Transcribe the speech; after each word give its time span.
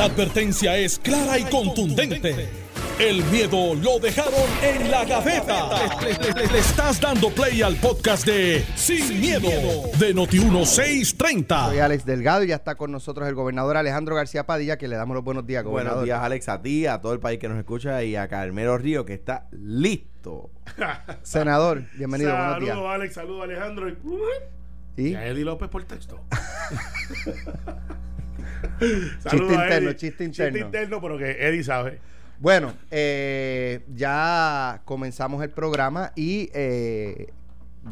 La 0.00 0.06
advertencia 0.06 0.78
es 0.78 0.98
clara 0.98 1.38
y 1.38 1.44
contundente. 1.44 2.48
El 2.98 3.22
miedo 3.24 3.74
lo 3.74 3.98
dejaron 3.98 4.48
en 4.62 4.90
la 4.90 5.04
gaveta. 5.04 5.68
Le, 6.00 6.58
estás 6.58 6.98
dando 7.02 7.28
play 7.28 7.60
al 7.60 7.76
podcast 7.76 8.24
de 8.24 8.64
Sin, 8.76 9.20
miedo, 9.20 9.50
de 9.98 10.14
Noti1630. 10.14 11.66
Soy 11.66 11.80
Alex 11.80 12.06
Delgado 12.06 12.44
y 12.44 12.46
ya 12.46 12.54
está 12.54 12.76
con 12.76 12.90
nosotros 12.90 13.28
el 13.28 13.34
gobernador 13.34 13.76
Alejandro 13.76 14.16
García 14.16 14.46
Padilla, 14.46 14.78
que 14.78 14.88
le 14.88 14.96
damos 14.96 15.14
los 15.16 15.22
buenos 15.22 15.46
días, 15.46 15.64
gobernador. 15.64 15.98
Buenos 15.98 16.06
días, 16.06 16.24
Alex, 16.24 16.48
a 16.48 16.62
ti, 16.62 16.86
a 16.86 17.02
todo 17.02 17.12
el 17.12 17.20
país 17.20 17.38
que 17.38 17.50
nos 17.50 17.58
escucha 17.58 18.02
y 18.02 18.16
a 18.16 18.26
Carmelo 18.26 18.78
Río, 18.78 19.04
que 19.04 19.12
está 19.12 19.48
listo. 19.50 20.50
Senador, 21.22 21.84
bienvenido, 21.98 22.34
buenos 22.34 22.60
días. 22.60 22.70
Saludos, 22.70 22.94
Alex, 22.94 23.14
saludos, 23.14 23.44
Alejandro. 23.44 23.90
¿Y? 24.96 25.08
Y 25.08 25.14
a 25.14 25.26
Eddie 25.26 25.44
López 25.44 25.68
por 25.68 25.84
texto. 25.84 26.24
Chiste 29.28 29.36
interno, 29.54 29.92
chiste 29.94 30.24
interno. 30.24 30.52
Chiste 30.52 30.58
interno, 30.66 31.00
pero 31.00 31.18
que 31.18 31.30
Eddie 31.46 31.64
sabe. 31.64 31.98
Bueno, 32.38 32.72
eh, 32.90 33.82
ya 33.94 34.80
comenzamos 34.84 35.42
el 35.42 35.50
programa 35.50 36.12
y 36.16 36.50
eh, 36.54 37.32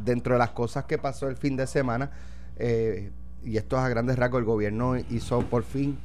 dentro 0.04 0.34
de 0.34 0.38
las 0.38 0.50
cosas 0.50 0.84
que 0.84 0.96
pasó 0.98 1.28
el 1.28 1.36
fin 1.36 1.56
de 1.56 1.66
semana, 1.66 2.10
eh, 2.56 3.10
y 3.44 3.56
esto 3.58 3.76
es 3.76 3.82
a 3.82 3.88
grandes 3.88 4.16
rasgos, 4.16 4.38
el 4.40 4.44
gobierno 4.46 4.96
hizo 5.10 5.40
por 5.42 5.64
fin 5.64 5.98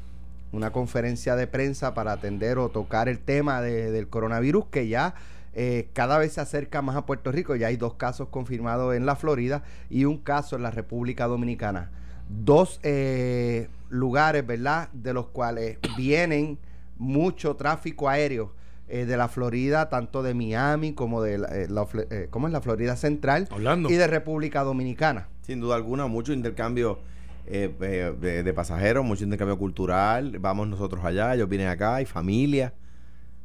una 0.51 0.71
conferencia 0.71 1.35
de 1.35 1.47
prensa 1.47 1.93
para 1.93 2.11
atender 2.11 2.57
o 2.57 2.69
tocar 2.69 3.07
el 3.09 3.17
tema 3.19 3.61
de- 3.61 3.91
del 3.91 4.07
coronavirus 4.07 4.65
que 4.67 4.87
ya 4.87 5.15
eh, 5.55 5.87
cada 5.93 6.17
vez 6.17 6.33
se 6.33 6.41
acerca 6.41 6.81
más 6.81 6.95
a 6.95 7.05
Puerto 7.05 7.31
Rico. 7.31 7.55
Ya 7.55 7.67
hay 7.67 7.77
dos 7.77 7.93
casos 7.93 8.27
confirmados 8.29 8.95
en 8.95 9.05
la 9.05 9.15
Florida 9.15 9.63
y 9.89 10.05
un 10.05 10.17
caso 10.17 10.55
en 10.55 10.63
la 10.63 10.71
República 10.71 11.27
Dominicana. 11.27 11.91
Dos 12.29 12.79
eh, 12.83 13.67
lugares, 13.89 14.45
¿verdad? 14.45 14.89
De 14.93 15.13
los 15.13 15.27
cuales 15.27 15.77
vienen 15.97 16.57
mucho 16.97 17.55
tráfico 17.55 18.09
aéreo 18.09 18.53
eh, 18.87 19.05
de 19.05 19.17
la 19.17 19.27
Florida, 19.27 19.89
tanto 19.89 20.23
de 20.23 20.33
Miami 20.33 20.93
como 20.93 21.21
de 21.21 21.37
la, 21.37 21.47
eh, 21.47 21.67
la 21.69 21.87
eh, 22.09 22.27
¿cómo 22.29 22.47
es? 22.47 22.53
la 22.53 22.61
Florida 22.61 22.95
Central 22.95 23.47
Orlando. 23.51 23.89
y 23.89 23.93
de 23.95 24.07
República 24.07 24.63
Dominicana. 24.63 25.27
Sin 25.41 25.59
duda 25.59 25.75
alguna, 25.75 26.07
mucho 26.07 26.33
intercambio 26.33 26.99
de, 27.45 28.13
de 28.43 28.53
pasajeros, 28.53 29.03
mucho 29.03 29.25
intercambio 29.25 29.57
cultural. 29.57 30.39
Vamos 30.39 30.67
nosotros 30.67 31.03
allá, 31.03 31.35
ellos 31.35 31.49
vienen 31.49 31.67
acá, 31.67 31.95
hay 31.95 32.05
familia. 32.05 32.73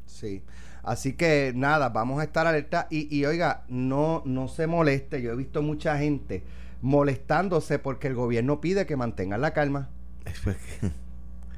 Sí. 0.06 0.42
Así 0.82 1.14
que 1.14 1.52
nada, 1.54 1.90
vamos 1.90 2.20
a 2.20 2.24
estar 2.24 2.46
alerta 2.46 2.86
y, 2.90 3.14
y 3.14 3.26
oiga, 3.26 3.64
no, 3.68 4.22
no 4.24 4.48
se 4.48 4.66
moleste. 4.66 5.20
Yo 5.20 5.32
he 5.32 5.36
visto 5.36 5.62
mucha 5.62 5.98
gente 5.98 6.44
molestándose 6.82 7.78
porque 7.78 8.06
el 8.08 8.14
gobierno 8.14 8.60
pide 8.60 8.86
que 8.86 8.96
mantengan 8.96 9.40
la 9.40 9.52
calma. 9.52 9.90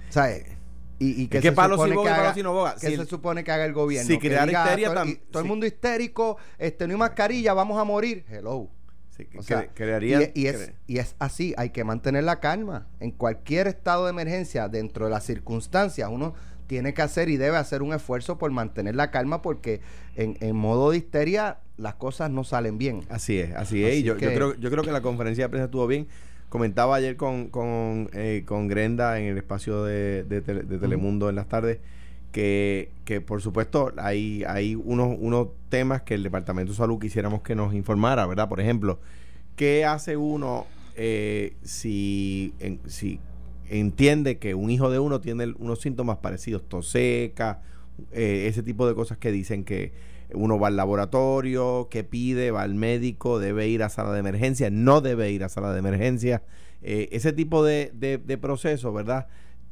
O 0.09 0.13
sea, 0.13 0.31
eh, 0.33 0.57
y, 0.99 1.23
y 1.23 1.29
que 1.29 1.39
que 1.41 1.49
se 1.49 1.53
palo 1.53 1.77
supone 1.77 1.95
boga, 1.95 2.11
que 2.11 2.15
palo 2.17 2.23
haga- 2.25 2.35
sin 2.35 2.45
boga. 2.47 2.75
¿Qué 2.81 2.89
Si- 2.89 2.97
se 2.97 3.07
supone 3.07 3.45
que 3.45 3.53
haga 3.53 3.65
el 3.65 3.73
gobierno? 3.73 4.07
si 4.07 4.19
Que 4.19 4.29
crear 4.29 4.47
diga, 4.49 4.65
histeria 4.65 4.89
todo, 4.89 5.05
tam- 5.05 5.09
y 5.09 5.15
todo 5.31 5.43
el 5.43 5.49
mundo 5.49 5.67
histérico, 5.67 6.37
este, 6.59 6.87
no 6.87 6.95
hay 6.95 6.99
mascarilla, 6.99 7.55
vamos 7.55 7.79
a 7.79 7.85
morir. 7.85 8.25
Hello. 8.29 8.69
Sí, 9.17 9.25
que- 9.27 9.39
O 9.39 9.43
sea, 9.43 9.63
cre- 9.63 9.71
crearía- 9.75 10.31
y, 10.35 10.43
y 10.43 10.47
es, 10.47 10.73
y 10.87 10.99
es 10.99 11.15
así, 11.19 11.55
hay 11.57 11.71
que 11.71 11.85
mantener 11.85 12.25
la 12.25 12.41
calma. 12.41 12.89
En 13.01 13.13
cualquier 13.13 13.67
estado 13.67 14.05
de 14.07 14.11
emergencia, 14.11 14.69
dentro 14.69 15.07
de 15.07 15.11
las 15.13 15.25
circunstancias, 15.25 16.09
uno 16.11 16.35
tiene 16.67 16.95
que 16.95 17.03
hacer 17.03 17.29
y 17.29 17.37
debe 17.37 17.57
hacer 17.57 17.83
un 17.83 17.93
esfuerzo 17.93 18.39
por 18.39 18.51
mantener 18.53 18.95
la 18.95 19.11
calma 19.11 19.43
porque 19.43 19.81
en, 20.15 20.37
en 20.41 20.55
modo 20.55 20.91
de 20.93 20.99
histeria 20.99 21.59
las 21.81 21.95
cosas 21.95 22.31
no 22.31 22.45
salen 22.45 22.79
bien. 22.79 23.01
Así 23.09 23.39
es, 23.39 23.53
así 23.55 23.83
es. 23.83 23.89
Así 23.93 24.01
y 24.01 24.03
yo, 24.03 24.17
yo 24.19 24.33
creo, 24.35 24.55
yo 24.57 24.71
creo 24.71 24.85
que 24.85 24.93
la 24.93 25.01
conferencia 25.03 25.45
de 25.45 25.49
prensa 25.49 25.65
estuvo 25.67 25.87
bien. 25.87 26.07
Comentaba 26.49 26.97
ayer 26.97 27.17
con, 27.17 27.49
con, 27.49 28.11
eh, 28.13 28.43
con 28.45 28.69
Grenda 28.69 29.19
en 29.21 29.27
el 29.27 29.39
espacio 29.39 29.85
de, 29.85 30.25
de 30.25 30.43
Tele- 30.43 30.63
de 30.65 30.79
Telemundo 30.79 31.29
en 31.31 31.37
las 31.37 31.49
tardes 31.49 31.79
que, 32.33 32.91
que 33.05 33.21
por 33.21 33.41
supuesto 33.41 33.93
hay, 33.97 34.45
hay 34.47 34.75
unos, 34.75 35.17
unos 35.19 35.49
temas 35.69 36.03
que 36.03 36.15
el 36.15 36.23
Departamento 36.23 36.73
de 36.73 36.77
Salud 36.77 36.99
quisiéramos 37.01 37.43
que 37.43 37.55
nos 37.55 37.73
informara, 37.75 38.27
¿verdad? 38.27 38.49
Por 38.49 38.61
ejemplo, 38.61 38.99
¿qué 39.57 39.85
hace 39.85 40.17
uno 40.17 40.67
eh, 40.97 41.55
si, 41.63 42.53
en- 42.61 42.81
si 42.87 43.21
entiende 43.69 44.39
que 44.39 44.55
un 44.55 44.71
hijo 44.71 44.91
de 44.91 44.99
uno 44.99 45.21
tiene 45.21 45.55
unos 45.59 45.81
síntomas 45.81 46.19
parecidos, 46.19 46.69
tos 46.69 46.89
seca, 46.91 47.63
eh, 48.13 48.47
ese 48.49 48.63
tipo 48.63 48.87
de 48.89 48.95
cosas 48.95 49.19
que 49.19 49.31
dicen 49.31 49.65
que 49.65 49.93
uno 50.35 50.59
va 50.59 50.69
al 50.69 50.77
laboratorio, 50.77 51.89
que 51.91 52.05
pide, 52.05 52.51
va 52.51 52.63
al 52.63 52.75
médico, 52.75 53.39
debe 53.39 53.69
ir 53.69 53.83
a 53.83 53.89
sala 53.89 54.13
de 54.13 54.21
emergencia, 54.21 54.71
no 54.71 55.01
debe 55.01 55.31
ir 55.31 55.45
a 55.45 55.49
sala 55.49 55.73
de 55.73 55.79
emergencia, 55.79 56.43
eh, 56.83 57.09
ese 57.13 57.33
tipo 57.33 57.65
de, 57.65 57.91
de, 57.95 58.19
de 58.19 58.39
procesos, 58.39 58.93
¿verdad? 58.95 59.27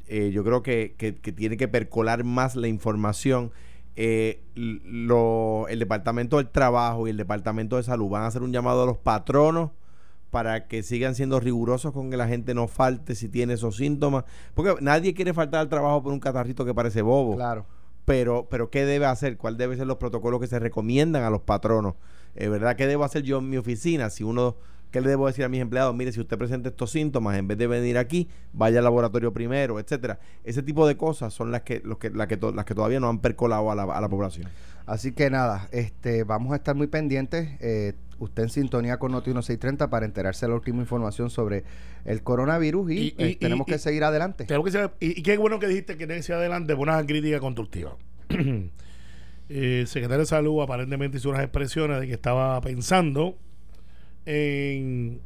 Eh, 0.07 0.31
yo 0.33 0.43
creo 0.45 0.63
que, 0.63 0.95
que- 0.97 1.13
tiene 1.33 1.57
que 1.57 1.69
percolar 1.69 2.25
más 2.25 2.57
la 2.57 2.69
información. 2.69 3.51
Eh, 3.97 4.41
lo- 4.55 5.67
el 5.69 5.79
Departamento 5.79 6.37
del 6.39 6.49
Trabajo 6.49 7.07
y 7.07 7.11
el 7.11 7.17
Departamento 7.17 7.77
de 7.77 7.83
Salud 7.83 8.09
van 8.09 8.23
a 8.23 8.27
hacer 8.29 8.43
un 8.43 8.53
llamado 8.53 8.83
a 8.85 8.87
los 8.87 8.99
patronos 8.99 9.71
para 10.31 10.67
que 10.69 10.83
sigan 10.83 11.15
siendo 11.15 11.41
rigurosos 11.41 11.93
con 11.93 12.11
que 12.11 12.17
la 12.17 12.29
gente 12.29 12.53
no 12.55 12.69
falte 12.69 13.15
si 13.15 13.29
tiene 13.29 13.55
esos 13.55 13.77
síntomas. 13.77 14.25
Porque 14.55 14.75
nadie 14.81 15.15
quiere 15.15 15.33
faltar 15.35 15.61
al 15.61 15.69
trabajo 15.69 16.03
por 16.03 16.13
un 16.13 16.21
catarrito 16.21 16.65
que 16.65 16.75
parece 16.75 17.03
bobo 17.03 17.37
Claro. 17.37 17.65
Pero, 18.09 18.49
pero 18.51 18.71
¿qué 18.71 18.87
debe 18.87 19.05
hacer? 19.05 19.37
¿Cuál 19.37 19.59
debe 19.59 19.77
ser 19.77 19.87
los 19.87 19.99
protocolos 19.99 20.41
que 20.41 20.47
se 20.47 20.59
recomiendan 20.59 21.23
a 21.25 21.31
los 21.31 21.43
patronos? 21.43 21.95
Eh, 22.35 22.49
¿Verdad? 22.49 22.75
¿Qué 22.75 22.87
debo 22.87 23.05
hacer 23.05 23.23
yo 23.23 23.39
en 23.39 23.51
mi 23.51 23.59
oficina? 23.59 24.09
Si 24.09 24.25
uno, 24.25 24.57
¿qué 24.91 25.03
le 25.03 25.11
debo 25.11 25.27
decir 25.27 25.45
a 25.45 25.49
mis 25.51 25.61
empleados? 25.61 25.95
Mire, 25.95 26.11
si 26.13 26.21
usted 26.21 26.39
presenta 26.39 26.71
estos 26.71 26.91
síntomas, 26.91 27.37
en 27.37 27.47
vez 27.47 27.59
de 27.59 27.67
venir 27.67 27.99
aquí, 27.99 28.29
vaya 28.55 28.79
al 28.79 28.85
laboratorio 28.85 29.33
primero, 29.35 29.79
etcétera. 29.79 30.19
Ese 30.43 30.63
tipo 30.63 30.87
de 30.87 30.97
cosas 30.97 31.35
son 31.35 31.53
las 31.53 31.63
que, 31.63 31.83
los 31.85 31.99
que, 31.99 32.09
las 32.09 32.29
que, 32.29 32.39
las 32.55 32.65
que 32.65 32.75
todavía 32.75 32.99
no 32.99 33.11
han 33.11 33.19
percolado 33.19 33.71
a 33.71 33.75
la, 33.75 33.83
a 33.83 34.01
la 34.01 34.09
población. 34.09 34.49
Así 34.87 35.13
que 35.13 35.29
nada, 35.29 35.69
este, 35.71 36.25
vamos 36.25 36.55
a 36.55 36.57
estar 36.57 36.75
muy 36.75 36.87
pendientes. 36.87 37.51
eh, 37.61 37.93
usted 38.19 38.45
en 38.45 38.49
sintonía 38.51 38.99
con 38.99 39.13
Noti 39.13 39.31
1630 39.31 39.91
para 39.91 40.07
enterarse 40.07 40.47
de 40.47 40.51
la 40.51 40.57
última 40.57 40.81
información 40.81 41.31
sobre 41.31 41.65
el 42.05 42.23
coronavirus 42.23 42.91
y, 42.91 42.95
Y- 42.95 43.15
y- 43.19 43.23
eh, 43.25 43.37
tenemos 43.41 43.67
y- 43.69 43.73
que 43.73 43.79
seguir 43.79 44.05
adelante. 44.05 44.47
Que 44.47 44.55
y, 45.01 45.23
qué 45.23 45.37
bueno 45.37 45.59
que 45.59 45.69
dijiste 45.69 45.93
que 45.97 46.07
tiene 46.07 46.17
que 46.17 46.23
ser 46.23 46.37
adelante 46.37 46.75
buena 46.75 47.05
crítica 47.07 47.41
constructiva. 47.41 47.97
Eh, 49.51 49.81
el 49.81 49.87
secretario 49.87 50.19
de 50.21 50.27
Salud 50.27 50.61
aparentemente 50.61 51.17
hizo 51.17 51.31
unas 51.31 51.41
expresiones 51.43 52.01
de 52.01 52.07
que 52.07 52.13
estaba 52.13 52.61
pensando 52.61 53.39
en 54.27 55.23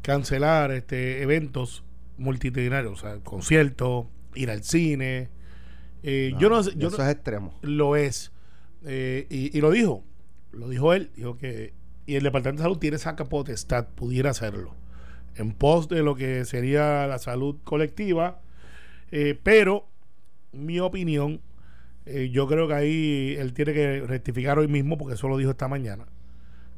cancelar 0.00 0.70
este 0.72 1.20
eventos 1.22 1.84
multitudinarios, 2.16 2.92
o 2.92 2.96
sea, 2.96 3.18
conciertos, 3.22 4.06
ir 4.34 4.50
al 4.50 4.62
cine. 4.64 5.28
Eh, 6.02 6.32
yo 6.38 6.48
no 6.48 6.62
sé, 6.62 6.72
yo 6.76 6.88
eso 6.88 6.96
no- 6.98 7.04
es 7.04 7.10
extremo. 7.12 7.58
lo 7.62 7.94
es. 7.96 8.32
Eh, 8.84 9.26
y, 9.28 9.56
y 9.56 9.60
lo 9.60 9.70
dijo. 9.70 10.02
Lo 10.52 10.68
dijo 10.70 10.92
él. 10.94 11.10
Dijo 11.14 11.36
que. 11.36 11.74
Y 12.06 12.16
el 12.16 12.22
Departamento 12.24 12.62
de 12.62 12.64
Salud 12.66 12.78
tiene 12.78 12.96
esa 12.96 13.14
potestad, 13.16 13.86
pudiera 13.94 14.30
hacerlo. 14.30 14.74
En 15.36 15.52
pos 15.52 15.88
de 15.88 16.02
lo 16.02 16.14
que 16.14 16.44
sería 16.44 17.06
la 17.06 17.18
salud 17.18 17.56
colectiva. 17.64 18.40
Eh, 19.10 19.38
pero, 19.42 19.86
mi 20.52 20.80
opinión, 20.80 21.40
eh, 22.06 22.30
yo 22.30 22.46
creo 22.48 22.66
que 22.68 22.74
ahí 22.74 23.36
él 23.38 23.52
tiene 23.54 23.72
que 23.72 24.00
rectificar 24.00 24.58
hoy 24.58 24.68
mismo, 24.68 24.98
porque 24.98 25.14
eso 25.14 25.28
lo 25.28 25.36
dijo 25.36 25.50
esta 25.50 25.68
mañana. 25.68 26.06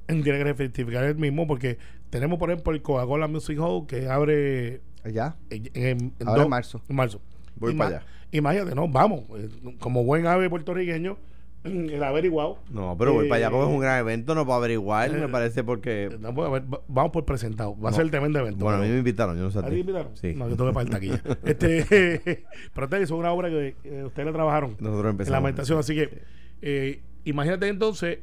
Él 0.09 0.23
tiene 0.23 0.39
que 0.39 0.53
rectificar 0.53 1.05
él 1.05 1.17
mismo, 1.17 1.47
porque 1.47 1.79
tenemos, 2.11 2.39
por 2.39 2.51
ejemplo, 2.51 2.73
el 2.75 2.83
Coca-Cola 2.83 3.27
Music 3.27 3.59
Hall 3.59 3.87
que 3.87 4.09
abre 4.09 4.83
¿Ya? 5.11 5.37
en, 5.51 5.71
en- 5.75 6.13
en 6.19 6.29
Ahora 6.29 6.35
dos- 6.41 6.45
en 6.45 6.51
marzo. 6.51 6.83
en 6.89 6.97
marzo. 6.97 7.21
Voy 7.57 7.73
Ima- 7.73 7.79
para 7.87 7.97
allá. 7.99 8.07
Imagínate, 8.33 8.75
no, 8.75 8.89
vamos. 8.89 9.23
eh, 9.39 9.49
Como 9.79 10.05
buen 10.05 10.27
ave 10.27 10.51
puertorriqueño, 10.51 11.17
el 11.93 12.03
averiguado. 12.03 12.59
No, 12.71 12.95
pero 12.99 13.15
voy 13.15 13.27
Eh, 13.27 13.29
para 13.29 13.39
allá 13.47 13.51
porque 13.51 13.67
es 13.67 13.75
un 13.75 13.81
gran 13.81 13.99
evento, 13.99 14.35
no 14.35 14.45
para 14.47 14.57
averiguar, 14.59 15.11
me 15.11 15.25
eh, 15.25 15.29
parece 15.29 15.65
porque... 15.65 16.15
No, 16.21 16.35
pues, 16.35 16.49
a 16.49 16.53
ver, 16.53 16.63
va- 16.73 16.81
vamos 16.89 17.13
por 17.13 17.25
presentado. 17.25 17.79
Va 17.81 17.91
a 17.91 17.93
ser 17.93 18.03
el 18.03 18.11
tremendo 18.11 18.39
evento. 18.39 18.65
Bueno, 18.65 18.79
a 18.79 18.83
mí 18.83 18.89
me 18.89 18.99
invitaron, 18.99 19.37
yo 19.37 19.43
no 19.45 19.51
sé. 19.51 19.59
¿A 19.59 19.63
ti 19.65 19.71
te 19.71 19.79
invitaron? 19.81 20.17
Sí. 20.17 20.35
No, 20.37 20.49
yo 20.49 20.57
tengo 20.57 20.71
que 20.71 20.75
pagar 20.75 20.91
taquilla. 20.91 21.23
este, 21.45 22.45
pero 22.75 22.87
ustedes 22.87 23.05
hizo 23.05 23.17
una 23.17 23.33
obra 23.33 23.49
que 23.49 23.75
eh, 23.85 24.05
ustedes 24.05 24.27
le 24.27 24.33
trabajaron 24.33 24.77
Nosotros 24.79 25.05
en 25.05 25.11
empezamos. 25.11 25.31
la 25.33 25.41
meditación. 25.41 25.79
Así 25.79 25.95
que, 25.95 26.23
eh, 26.63 27.01
imagínate 27.25 27.69
entonces, 27.69 28.19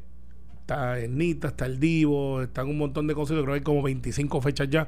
está 0.62 1.00
Ernita, 1.00 1.48
está 1.50 1.66
el 1.66 1.80
Divo, 1.80 2.42
están 2.44 2.68
un 2.70 2.78
montón 2.78 3.08
de 3.08 3.16
conciertos, 3.16 3.44
creo 3.44 3.56
que 3.56 3.60
hay 3.60 3.64
como 3.64 3.82
25 3.82 4.42
fechas 4.42 4.70
ya. 4.70 4.88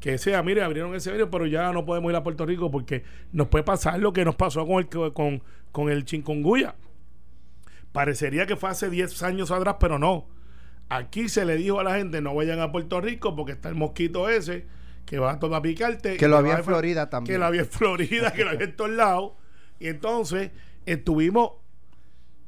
Que 0.00 0.18
sea, 0.18 0.42
mire, 0.42 0.62
abrieron 0.62 0.94
ese 0.94 1.08
evento, 1.08 1.30
pero 1.30 1.46
ya 1.46 1.72
no 1.72 1.86
podemos 1.86 2.10
ir 2.10 2.16
a 2.16 2.22
Puerto 2.22 2.44
Rico 2.44 2.70
porque 2.70 3.04
nos 3.32 3.48
puede 3.48 3.64
pasar 3.64 3.98
lo 3.98 4.12
que 4.12 4.22
nos 4.26 4.34
pasó 4.34 4.66
con 4.66 4.80
el, 4.80 5.12
con, 5.14 5.42
con 5.72 5.88
el 5.90 6.04
Chinconguya. 6.04 6.74
Parecería 7.94 8.44
que 8.44 8.56
fue 8.56 8.70
hace 8.70 8.90
10 8.90 9.22
años 9.22 9.52
atrás, 9.52 9.76
pero 9.78 10.00
no. 10.00 10.26
Aquí 10.88 11.28
se 11.28 11.44
le 11.44 11.54
dijo 11.54 11.78
a 11.78 11.84
la 11.84 11.94
gente 11.94 12.20
no 12.20 12.34
vayan 12.34 12.58
a 12.58 12.72
Puerto 12.72 13.00
Rico 13.00 13.36
porque 13.36 13.52
está 13.52 13.68
el 13.68 13.76
mosquito 13.76 14.28
ese 14.28 14.66
que 15.06 15.20
va 15.20 15.38
a 15.38 15.62
picarte. 15.62 16.16
Que 16.16 16.26
lo 16.26 16.36
había 16.36 16.56
en 16.56 16.64
Florida 16.64 17.08
también. 17.08 17.36
Que 17.36 17.38
lo 17.38 17.46
había 17.46 17.60
en 17.60 17.68
Florida, 17.68 18.32
que 18.32 18.42
lo 18.42 18.50
había 18.50 18.64
en 18.64 18.74
todos 18.76 18.90
lados. 18.90 19.34
Y 19.78 19.86
entonces 19.86 20.50
estuvimos, 20.86 21.52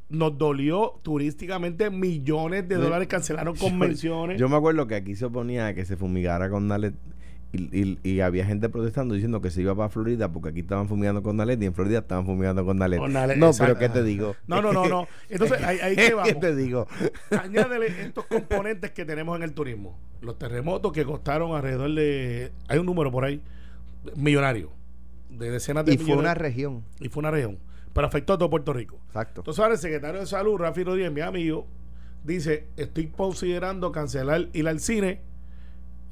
nos 0.08 0.37
dolió 0.37 0.98
turísticamente 1.04 1.90
millones 1.90 2.69
de 2.69 2.75
dólares, 2.75 3.06
cancelaron 3.06 3.54
convenciones. 3.54 4.40
Yo 4.40 4.48
me 4.48 4.56
acuerdo 4.56 4.88
que 4.88 4.96
aquí 4.96 5.14
se 5.14 5.26
oponía 5.26 5.69
a 5.69 5.75
que 5.75 5.84
se 5.84 5.96
fumigara 5.96 6.50
con 6.50 6.66
Dalet 6.66 6.94
Y, 7.56 7.99
y- 8.03 8.11
y 8.11 8.20
había 8.20 8.44
gente 8.47 8.69
protestando 8.69 9.14
diciendo 9.14 9.41
que 9.41 9.50
se 9.50 9.62
iba 9.62 9.75
para 9.75 9.88
Florida 9.88 10.32
porque 10.32 10.50
aquí 10.50 10.61
estaban 10.61 10.88
fumigando 10.88 11.23
con 11.23 11.37
Dalet 11.37 11.61
y 11.62 11.67
en 11.67 11.75
Florida 11.75 11.99
estaban 12.00 12.26
fumigando 12.26 12.64
con 12.64 12.79
Dalet. 12.79 12.99
Con 12.99 13.12
Dalet, 13.12 13.37
no, 13.37 13.47
exacto. 13.49 13.75
pero 13.76 13.79
¿qué 13.93 13.99
te 13.99 14.05
digo? 14.05 14.37
No, 14.47 14.61
no, 14.62 14.73
no, 14.73 14.87
no. 14.88 15.06
Entonces, 15.29 15.62
ahí, 15.62 15.79
ahí 15.81 15.97
que 15.97 16.14
¿Qué 16.25 16.35
te 16.35 16.55
digo? 16.56 16.87
Añádele 17.43 17.87
estos 18.03 18.26
componentes 18.26 18.91
que 18.93 19.05
tenemos 19.05 19.37
en 19.37 19.43
el 19.43 19.53
turismo. 19.53 19.99
Los 20.20 20.38
terremotos 20.38 20.93
que 20.93 21.05
costaron 21.05 21.55
alrededor 21.56 21.93
de. 21.94 22.53
Hay 22.69 22.79
un 22.79 22.87
número 22.87 23.11
por 23.11 23.25
ahí, 23.25 23.43
millonario. 24.17 24.70
De 25.31 25.50
decenas 25.50 25.85
de 25.85 25.94
Y 25.94 25.99
fue 25.99 26.06
una 26.14 26.14
millones. 26.35 26.38
región. 26.38 26.85
y 27.00 27.08
fue 27.08 27.20
una 27.20 27.31
región. 27.31 27.58
Pero 27.93 28.06
afectó 28.06 28.35
a 28.35 28.38
todo 28.38 28.50
Puerto 28.50 28.73
Rico. 28.73 28.99
Exacto. 29.08 29.41
Entonces 29.41 29.61
ahora 29.62 29.75
el 29.75 29.81
secretario 29.81 30.20
de 30.20 30.26
Salud, 30.26 30.56
Rafi 30.56 30.85
Rodríguez, 30.85 31.11
mi 31.12 31.20
amigo, 31.23 31.67
dice, 32.25 32.69
estoy 32.76 33.06
considerando 33.08 33.91
cancelar 33.93 34.49
ir 34.53 34.69
al 34.69 34.81
cine. 34.81 35.20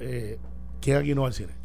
Eh, 0.01 0.39
¿Quién 0.85 0.97
aquí 0.99 1.15
no 1.15 1.23
va 1.23 1.29
al 1.29 1.35
cine? 1.35 1.53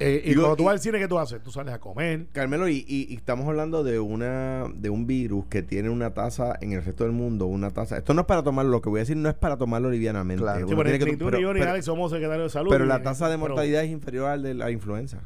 Eh, 0.00 0.22
y 0.24 0.28
Digo, 0.30 0.42
cuando 0.42 0.56
tú 0.56 0.62
y- 0.62 0.66
vas 0.66 0.72
al 0.72 0.80
cine, 0.80 0.98
¿qué 0.98 1.06
tú 1.06 1.18
haces? 1.20 1.40
Tú 1.42 1.52
sales 1.52 1.72
a 1.72 1.78
comer. 1.78 2.26
Carmelo, 2.32 2.68
y, 2.68 2.84
y- 2.88 3.06
y 3.10 3.14
estamos 3.14 3.46
hablando 3.46 3.84
de 3.84 4.00
una 4.00 4.64
de 4.74 4.90
un 4.90 5.06
virus 5.06 5.44
que 5.46 5.62
tiene 5.62 5.88
una 5.88 6.14
tasa 6.14 6.56
en 6.60 6.72
el 6.72 6.82
resto 6.84 7.04
del 7.04 7.12
mundo, 7.12 7.46
una 7.46 7.70
tasa. 7.70 7.96
Esto 7.98 8.12
no 8.14 8.22
es 8.22 8.26
para 8.26 8.42
tomarlo, 8.42 8.72
lo 8.72 8.80
que 8.82 8.88
voy 8.88 8.98
a 8.98 9.02
decir 9.02 9.16
no 9.16 9.28
es 9.28 9.36
para 9.36 9.56
tomarlo 9.56 9.88
livianamente. 9.90 10.42
Claro. 10.42 10.66
Sí, 10.66 10.74
pero 10.74 10.82
tiene 10.82 10.98
que 10.98 11.16
tú 11.16 11.24
ni 11.26 11.30
pero- 11.30 11.40
yo 11.40 11.52
ni 11.54 11.60
pero- 11.60 11.70
Alex 11.72 11.84
somos 11.84 12.10
secretarios 12.10 12.46
de 12.52 12.58
salud. 12.58 12.70
pero 12.70 12.86
la 12.86 13.02
tasa 13.02 13.28
de 13.28 13.36
pero- 13.36 13.48
mortalidad 13.50 13.84
es 13.84 13.90
inferior 13.90 14.30
al 14.30 14.42
de 14.42 14.54
la 14.54 14.70
influenza. 14.72 15.18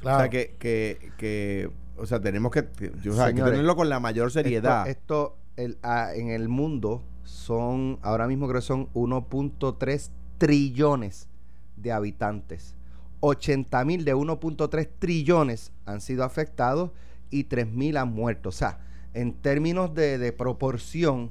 claro. 0.00 0.16
O 0.16 0.20
sea, 0.22 0.30
que, 0.30 0.56
que, 0.58 1.12
que, 1.18 1.70
o 1.96 2.06
sea, 2.06 2.20
tenemos 2.20 2.50
que, 2.50 2.64
que- 2.66 2.90
yo, 3.00 3.12
o 3.12 3.14
sea, 3.14 3.26
hay 3.26 3.32
que 3.32 3.36
Señores, 3.36 3.52
tenerlo 3.52 3.76
con 3.76 3.88
la 3.88 4.00
mayor 4.00 4.32
seriedad. 4.32 4.88
Esto, 4.88 5.36
esto, 5.54 5.62
el, 5.62 5.78
ah, 5.84 6.08
en 6.14 6.30
el 6.30 6.48
mundo 6.48 7.04
son, 7.22 7.98
ahora 8.02 8.26
mismo 8.26 8.48
creo 8.48 8.60
que 8.60 8.66
son 8.66 8.88
1.3 8.94 10.10
trillones 10.38 11.28
de 11.76 11.92
habitantes. 11.92 12.74
80 13.20 13.84
mil 13.84 14.04
de 14.04 14.14
1.3 14.14 14.88
trillones 14.98 15.72
han 15.86 16.00
sido 16.00 16.24
afectados 16.24 16.90
y 17.30 17.44
3 17.44 17.66
mil 17.68 17.96
han 17.96 18.12
muerto. 18.12 18.50
O 18.50 18.52
sea, 18.52 18.78
en 19.14 19.32
términos 19.32 19.94
de, 19.94 20.18
de 20.18 20.32
proporción, 20.32 21.30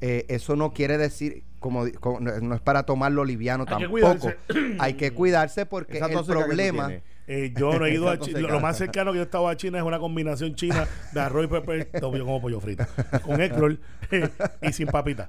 eh, 0.00 0.26
eso 0.28 0.56
no 0.56 0.72
quiere 0.72 0.98
decir, 0.98 1.44
como, 1.58 1.84
no, 2.20 2.54
es 2.54 2.60
para 2.60 2.84
tomarlo 2.84 3.24
liviano 3.24 3.64
Hay 3.66 3.76
que 3.76 3.84
tampoco. 3.84 3.90
cuidarse. 3.90 4.36
Hay 4.78 4.94
que 4.94 5.12
cuidarse 5.12 5.66
porque 5.66 5.96
Esa 5.98 6.06
el 6.06 6.18
que 6.18 6.24
problema... 6.24 6.92
Eh, 7.28 7.54
yo 7.56 7.78
no 7.78 7.86
he 7.86 7.94
ido 7.94 8.10
a 8.10 8.18
China. 8.18 8.40
Lo, 8.40 8.48
lo 8.48 8.60
más 8.60 8.76
cercano 8.76 9.12
que 9.12 9.18
yo 9.18 9.22
estaba 9.22 9.50
a 9.50 9.56
China 9.56 9.78
es 9.78 9.84
una 9.84 9.98
combinación 10.00 10.54
china 10.56 10.88
de 11.12 11.20
arroz 11.20 11.44
y 11.44 11.48
pepper, 11.48 11.88
yo 12.00 12.10
como 12.10 12.40
pollo 12.40 12.60
frito, 12.60 12.84
con 13.24 13.40
egg 13.40 13.56
roll 13.56 13.80
y 14.62 14.72
sin 14.72 14.88
papita. 14.88 15.28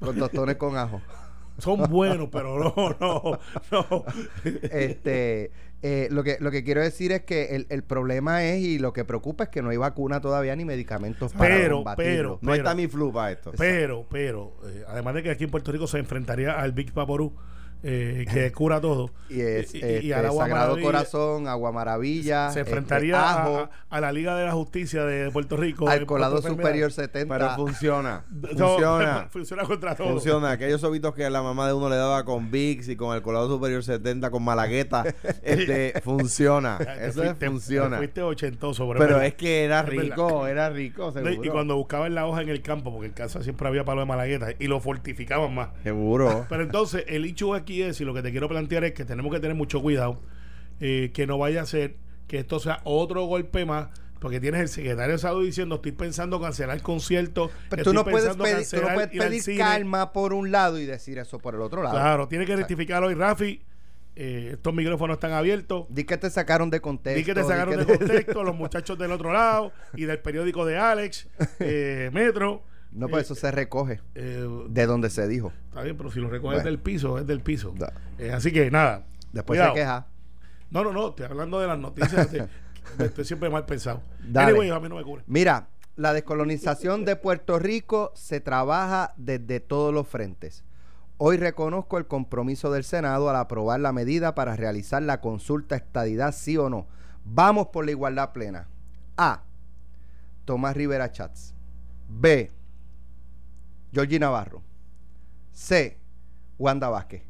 Con 0.00 0.18
tostones 0.18 0.56
con 0.56 0.76
ajo. 0.76 1.00
Son 1.58 1.82
buenos, 1.90 2.28
pero 2.30 2.58
no, 2.58 2.96
no, 3.00 3.38
no. 3.70 4.04
este 4.44 5.50
eh, 5.82 6.08
lo 6.10 6.24
que 6.24 6.38
lo 6.40 6.50
que 6.50 6.64
quiero 6.64 6.80
decir 6.80 7.12
es 7.12 7.22
que 7.22 7.54
el, 7.54 7.66
el 7.68 7.82
problema 7.84 8.44
es 8.44 8.60
y 8.62 8.78
lo 8.78 8.92
que 8.92 9.04
preocupa 9.04 9.44
es 9.44 9.50
que 9.50 9.62
no 9.62 9.68
hay 9.70 9.76
vacuna 9.76 10.20
todavía 10.20 10.56
ni 10.56 10.64
medicamentos 10.64 11.32
para 11.32 11.54
Pero, 11.54 11.76
combatirlo. 11.76 12.12
pero, 12.14 12.38
no 12.40 12.52
hay 12.52 12.62
Tamiflu 12.62 13.12
para 13.12 13.32
esto. 13.32 13.52
Pero, 13.56 14.06
pero, 14.10 14.56
eh, 14.66 14.84
además 14.88 15.14
de 15.14 15.22
que 15.22 15.30
aquí 15.30 15.44
en 15.44 15.50
Puerto 15.50 15.70
Rico 15.72 15.86
se 15.86 15.98
enfrentaría 15.98 16.58
al 16.58 16.72
Big 16.72 16.92
Vaporú, 16.92 17.34
eh, 17.88 18.24
que 18.32 18.50
cura 18.52 18.80
todo. 18.80 19.10
y 19.30 19.40
es 19.40 19.74
y- 19.74 19.78
este, 19.78 20.04
y 20.04 20.12
al 20.12 20.26
Agua 20.26 20.44
Sagrado 20.44 20.68
Maravilla, 20.70 20.86
Corazón, 20.86 21.48
Agua 21.48 21.72
Maravilla, 21.72 22.50
Se 22.50 22.60
este, 22.60 22.70
enfrentaría 22.70 23.20
a- 23.20 23.42
ajo, 23.42 23.56
a, 23.58 23.96
a 23.96 24.00
la 24.00 24.12
Liga 24.12 24.36
de 24.36 24.44
la 24.44 24.52
Justicia 24.52 25.04
de 25.04 25.30
Puerto 25.30 25.56
Rico. 25.56 25.88
al 25.88 26.04
colado 26.06 26.36
superior 26.38 26.90
enfermedades. 26.90 26.94
70. 26.94 27.38
Pero 27.38 27.54
funciona. 27.54 28.24
No, 28.56 28.68
Funciona. 28.68 29.28
funciona 29.30 29.62
contra 29.64 29.94
todo. 29.94 30.08
Funciona. 30.08 30.50
Aquellos 30.50 30.80
sobitos 30.80 31.14
que 31.14 31.28
la 31.30 31.42
mamá 31.42 31.66
de 31.68 31.74
uno 31.74 31.88
le 31.88 31.96
daba 31.96 32.24
con 32.24 32.50
Vicks 32.50 32.88
y 32.88 32.96
con 32.96 33.14
el 33.14 33.22
colado 33.22 33.48
superior 33.48 33.82
70 33.82 34.30
con 34.30 34.42
Malagueta, 34.42 35.04
este, 35.42 36.00
funciona. 36.02 36.78
Te 36.78 37.06
Eso 37.06 37.22
fuiste- 37.22 37.34
te 37.38 37.46
funciona. 37.46 37.96
Fuiste 37.98 38.22
ochentoso, 38.22 38.86
pero, 38.88 38.98
Pero 38.98 39.20
es 39.20 39.34
que 39.34 39.64
era 39.64 39.82
rico, 39.82 40.46
era 40.46 40.70
rico, 40.70 41.12
seguro. 41.12 41.44
Y 41.44 41.48
cuando 41.48 41.76
buscaban 41.76 42.14
la 42.14 42.26
hoja 42.26 42.42
en 42.42 42.48
el 42.48 42.62
campo, 42.62 42.90
porque 42.92 43.06
en 43.08 43.12
casa 43.12 43.42
siempre 43.42 43.68
había 43.68 43.84
palo 43.84 44.00
de 44.00 44.06
malagueta, 44.06 44.48
y 44.58 44.66
lo 44.66 44.80
fortificaban 44.80 45.54
más. 45.54 45.68
Seguro. 45.82 46.46
Pero 46.48 46.62
entonces, 46.62 47.04
el 47.08 47.24
hecho 47.24 47.54
aquí 47.54 47.75
es, 47.82 48.00
y 48.00 48.04
lo 48.04 48.14
que 48.14 48.22
te 48.22 48.30
quiero 48.30 48.48
plantear 48.48 48.84
es 48.84 48.92
que 48.92 49.04
tenemos 49.04 49.32
que 49.32 49.40
tener 49.40 49.56
mucho 49.56 49.80
cuidado, 49.82 50.20
eh, 50.80 51.10
que 51.14 51.26
no 51.26 51.38
vaya 51.38 51.62
a 51.62 51.66
ser 51.66 51.96
que 52.26 52.38
esto 52.38 52.58
sea 52.60 52.80
otro 52.84 53.24
golpe 53.24 53.64
más, 53.64 53.88
porque 54.18 54.40
tienes 54.40 54.60
el 54.60 54.68
secretario 54.68 55.12
de 55.12 55.18
salud 55.18 55.44
diciendo, 55.44 55.76
estoy 55.76 55.92
pensando 55.92 56.40
cancelar 56.40 56.80
conciertos, 56.82 57.50
pero 57.68 57.84
tú 57.84 57.92
no 57.92 58.04
puedes 58.04 58.34
pedir, 58.36 58.36
tú 58.36 58.42
no 58.42 58.82
cancelar 58.88 58.94
puedes 58.94 59.14
ir 59.14 59.22
al 59.22 59.28
pedir 59.28 59.42
cine". 59.42 59.58
calma 59.58 60.12
por 60.12 60.32
un 60.32 60.50
lado 60.50 60.78
y 60.78 60.86
decir 60.86 61.18
eso 61.18 61.38
por 61.38 61.54
el 61.54 61.60
otro 61.60 61.82
lado. 61.82 61.94
Claro, 61.96 62.26
tiene 62.28 62.46
que 62.46 62.56
rectificarlo 62.56 63.08
hoy, 63.08 63.14
Rafi. 63.14 63.62
eh, 64.18 64.52
estos 64.54 64.72
micrófonos 64.72 65.16
están 65.16 65.32
abiertos. 65.32 65.84
Di 65.90 66.04
que 66.04 66.16
te 66.16 66.30
sacaron 66.30 66.70
de 66.70 66.80
contexto. 66.80 67.18
Di 67.18 67.24
que 67.24 67.34
te 67.34 67.42
sacaron 67.42 67.74
que 67.74 67.84
de 67.84 67.84
te- 67.84 67.98
contexto 67.98 68.42
los 68.44 68.56
muchachos 68.56 68.98
del 68.98 69.12
otro 69.12 69.30
lado 69.32 69.72
y 69.94 70.06
del 70.06 70.18
periódico 70.20 70.64
de 70.64 70.78
Alex, 70.78 71.28
eh, 71.60 72.08
Metro. 72.14 72.64
No, 72.96 73.08
pues 73.08 73.22
Eh, 73.22 73.24
eso 73.26 73.34
se 73.34 73.50
recoge 73.50 74.00
eh, 74.14 74.48
de 74.68 74.86
donde 74.86 75.10
se 75.10 75.28
dijo. 75.28 75.52
Está 75.68 75.82
bien, 75.82 75.96
pero 75.96 76.10
si 76.10 76.18
lo 76.20 76.28
recoges 76.28 76.56
Bueno. 76.56 76.64
del 76.70 76.78
piso, 76.78 77.18
es 77.18 77.26
del 77.26 77.40
piso. 77.40 77.74
Da. 77.76 77.92
Eh, 78.18 78.32
así 78.32 78.52
que 78.52 78.70
nada. 78.70 79.04
Después 79.32 79.58
cuidado. 79.58 79.74
se 79.74 79.80
queja. 79.80 80.06
No, 80.70 80.82
no, 80.82 80.92
no, 80.92 81.08
estoy 81.10 81.26
hablando 81.26 81.60
de 81.60 81.66
las 81.66 81.78
noticias. 81.78 82.32
de- 82.32 82.48
estoy 83.04 83.24
siempre 83.24 83.50
mal 83.50 83.66
pensado. 83.66 84.00
Dale. 84.26 84.50
Anyway, 84.52 84.70
a 84.70 84.80
mí 84.80 84.88
no 84.88 84.96
me 84.96 85.04
cubre. 85.04 85.22
Mira, 85.26 85.68
la 85.96 86.12
descolonización 86.12 87.04
de 87.04 87.16
Puerto 87.16 87.58
Rico 87.58 88.12
se 88.14 88.40
trabaja 88.40 89.12
desde 89.16 89.60
todos 89.60 89.92
los 89.92 90.08
frentes. 90.08 90.64
Hoy 91.18 91.36
reconozco 91.38 91.98
el 91.98 92.06
compromiso 92.06 92.70
del 92.70 92.84
Senado 92.84 93.28
al 93.30 93.36
aprobar 93.36 93.80
la 93.80 93.92
medida 93.92 94.34
para 94.34 94.56
realizar 94.56 95.02
la 95.02 95.20
consulta 95.20 95.76
estadidad 95.76 96.32
sí 96.34 96.56
o 96.58 96.68
no. 96.70 96.86
Vamos 97.24 97.68
por 97.68 97.84
la 97.84 97.90
igualdad 97.92 98.32
plena. 98.32 98.68
A. 99.16 99.42
Tomás 100.44 100.76
Rivera 100.76 101.10
Chats. 101.10 101.54
B. 102.08 102.52
Georgie 103.92 104.18
Navarro. 104.18 104.62
C. 105.52 105.98
Wanda 106.58 106.88
Vázquez. 106.88 107.22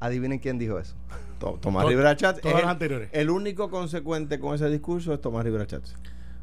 Adivinen 0.00 0.38
quién 0.38 0.58
dijo 0.58 0.78
eso. 0.78 0.94
To- 1.38 1.58
Tomás 1.60 1.84
To- 1.84 1.88
Rivera 1.90 2.16
Chats. 2.16 2.40
todas 2.40 2.54
las 2.56 2.64
el- 2.64 2.68
anteriores. 2.70 3.10
El 3.12 3.30
único 3.30 3.68
consecuente 3.70 4.38
con 4.38 4.54
ese 4.54 4.68
discurso 4.70 5.12
es 5.12 5.20
Tomás 5.20 5.44
Rivera 5.44 5.66
Chats. 5.66 5.94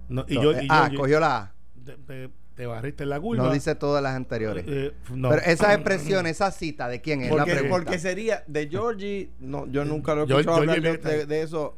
No, 0.10 0.26
y 0.28 0.36
No, 0.36 0.44
yo, 0.44 0.52
eh, 0.54 0.62
yo- 0.64 0.68
ah, 0.70 0.90
yo- 0.92 1.00
cogió 1.00 1.20
la 1.20 1.38
A. 1.38 1.54
te, 1.86 1.94
te- 1.98 2.30
te 2.56 2.66
barriste 2.66 3.06
la 3.06 3.20
curva. 3.20 3.44
No 3.46 3.52
dice 3.54 3.74
todas 3.76 4.04
las 4.04 4.14
anteriores. 4.16 4.66
Eh, 4.68 4.94
no. 5.14 5.30
Pero 5.30 5.42
esas 5.44 5.74
expresiones, 5.76 6.34
esa 6.34 6.52
cita, 6.52 6.88
¿de 6.90 7.00
quién 7.02 7.22
es 7.22 7.30
la 7.32 7.38
Porque, 7.38 7.52
pregunta? 7.54 7.76
porque 7.76 7.98
sería 8.00 8.44
de 8.46 8.68
Georgie, 8.68 9.30
no, 9.40 9.66
yo 9.68 9.86
nunca 9.86 10.14
lo 10.14 10.24
he 10.24 10.26
escuchado 10.26 10.58
hablar 10.58 10.82
de, 10.82 11.42
eso. 11.42 11.78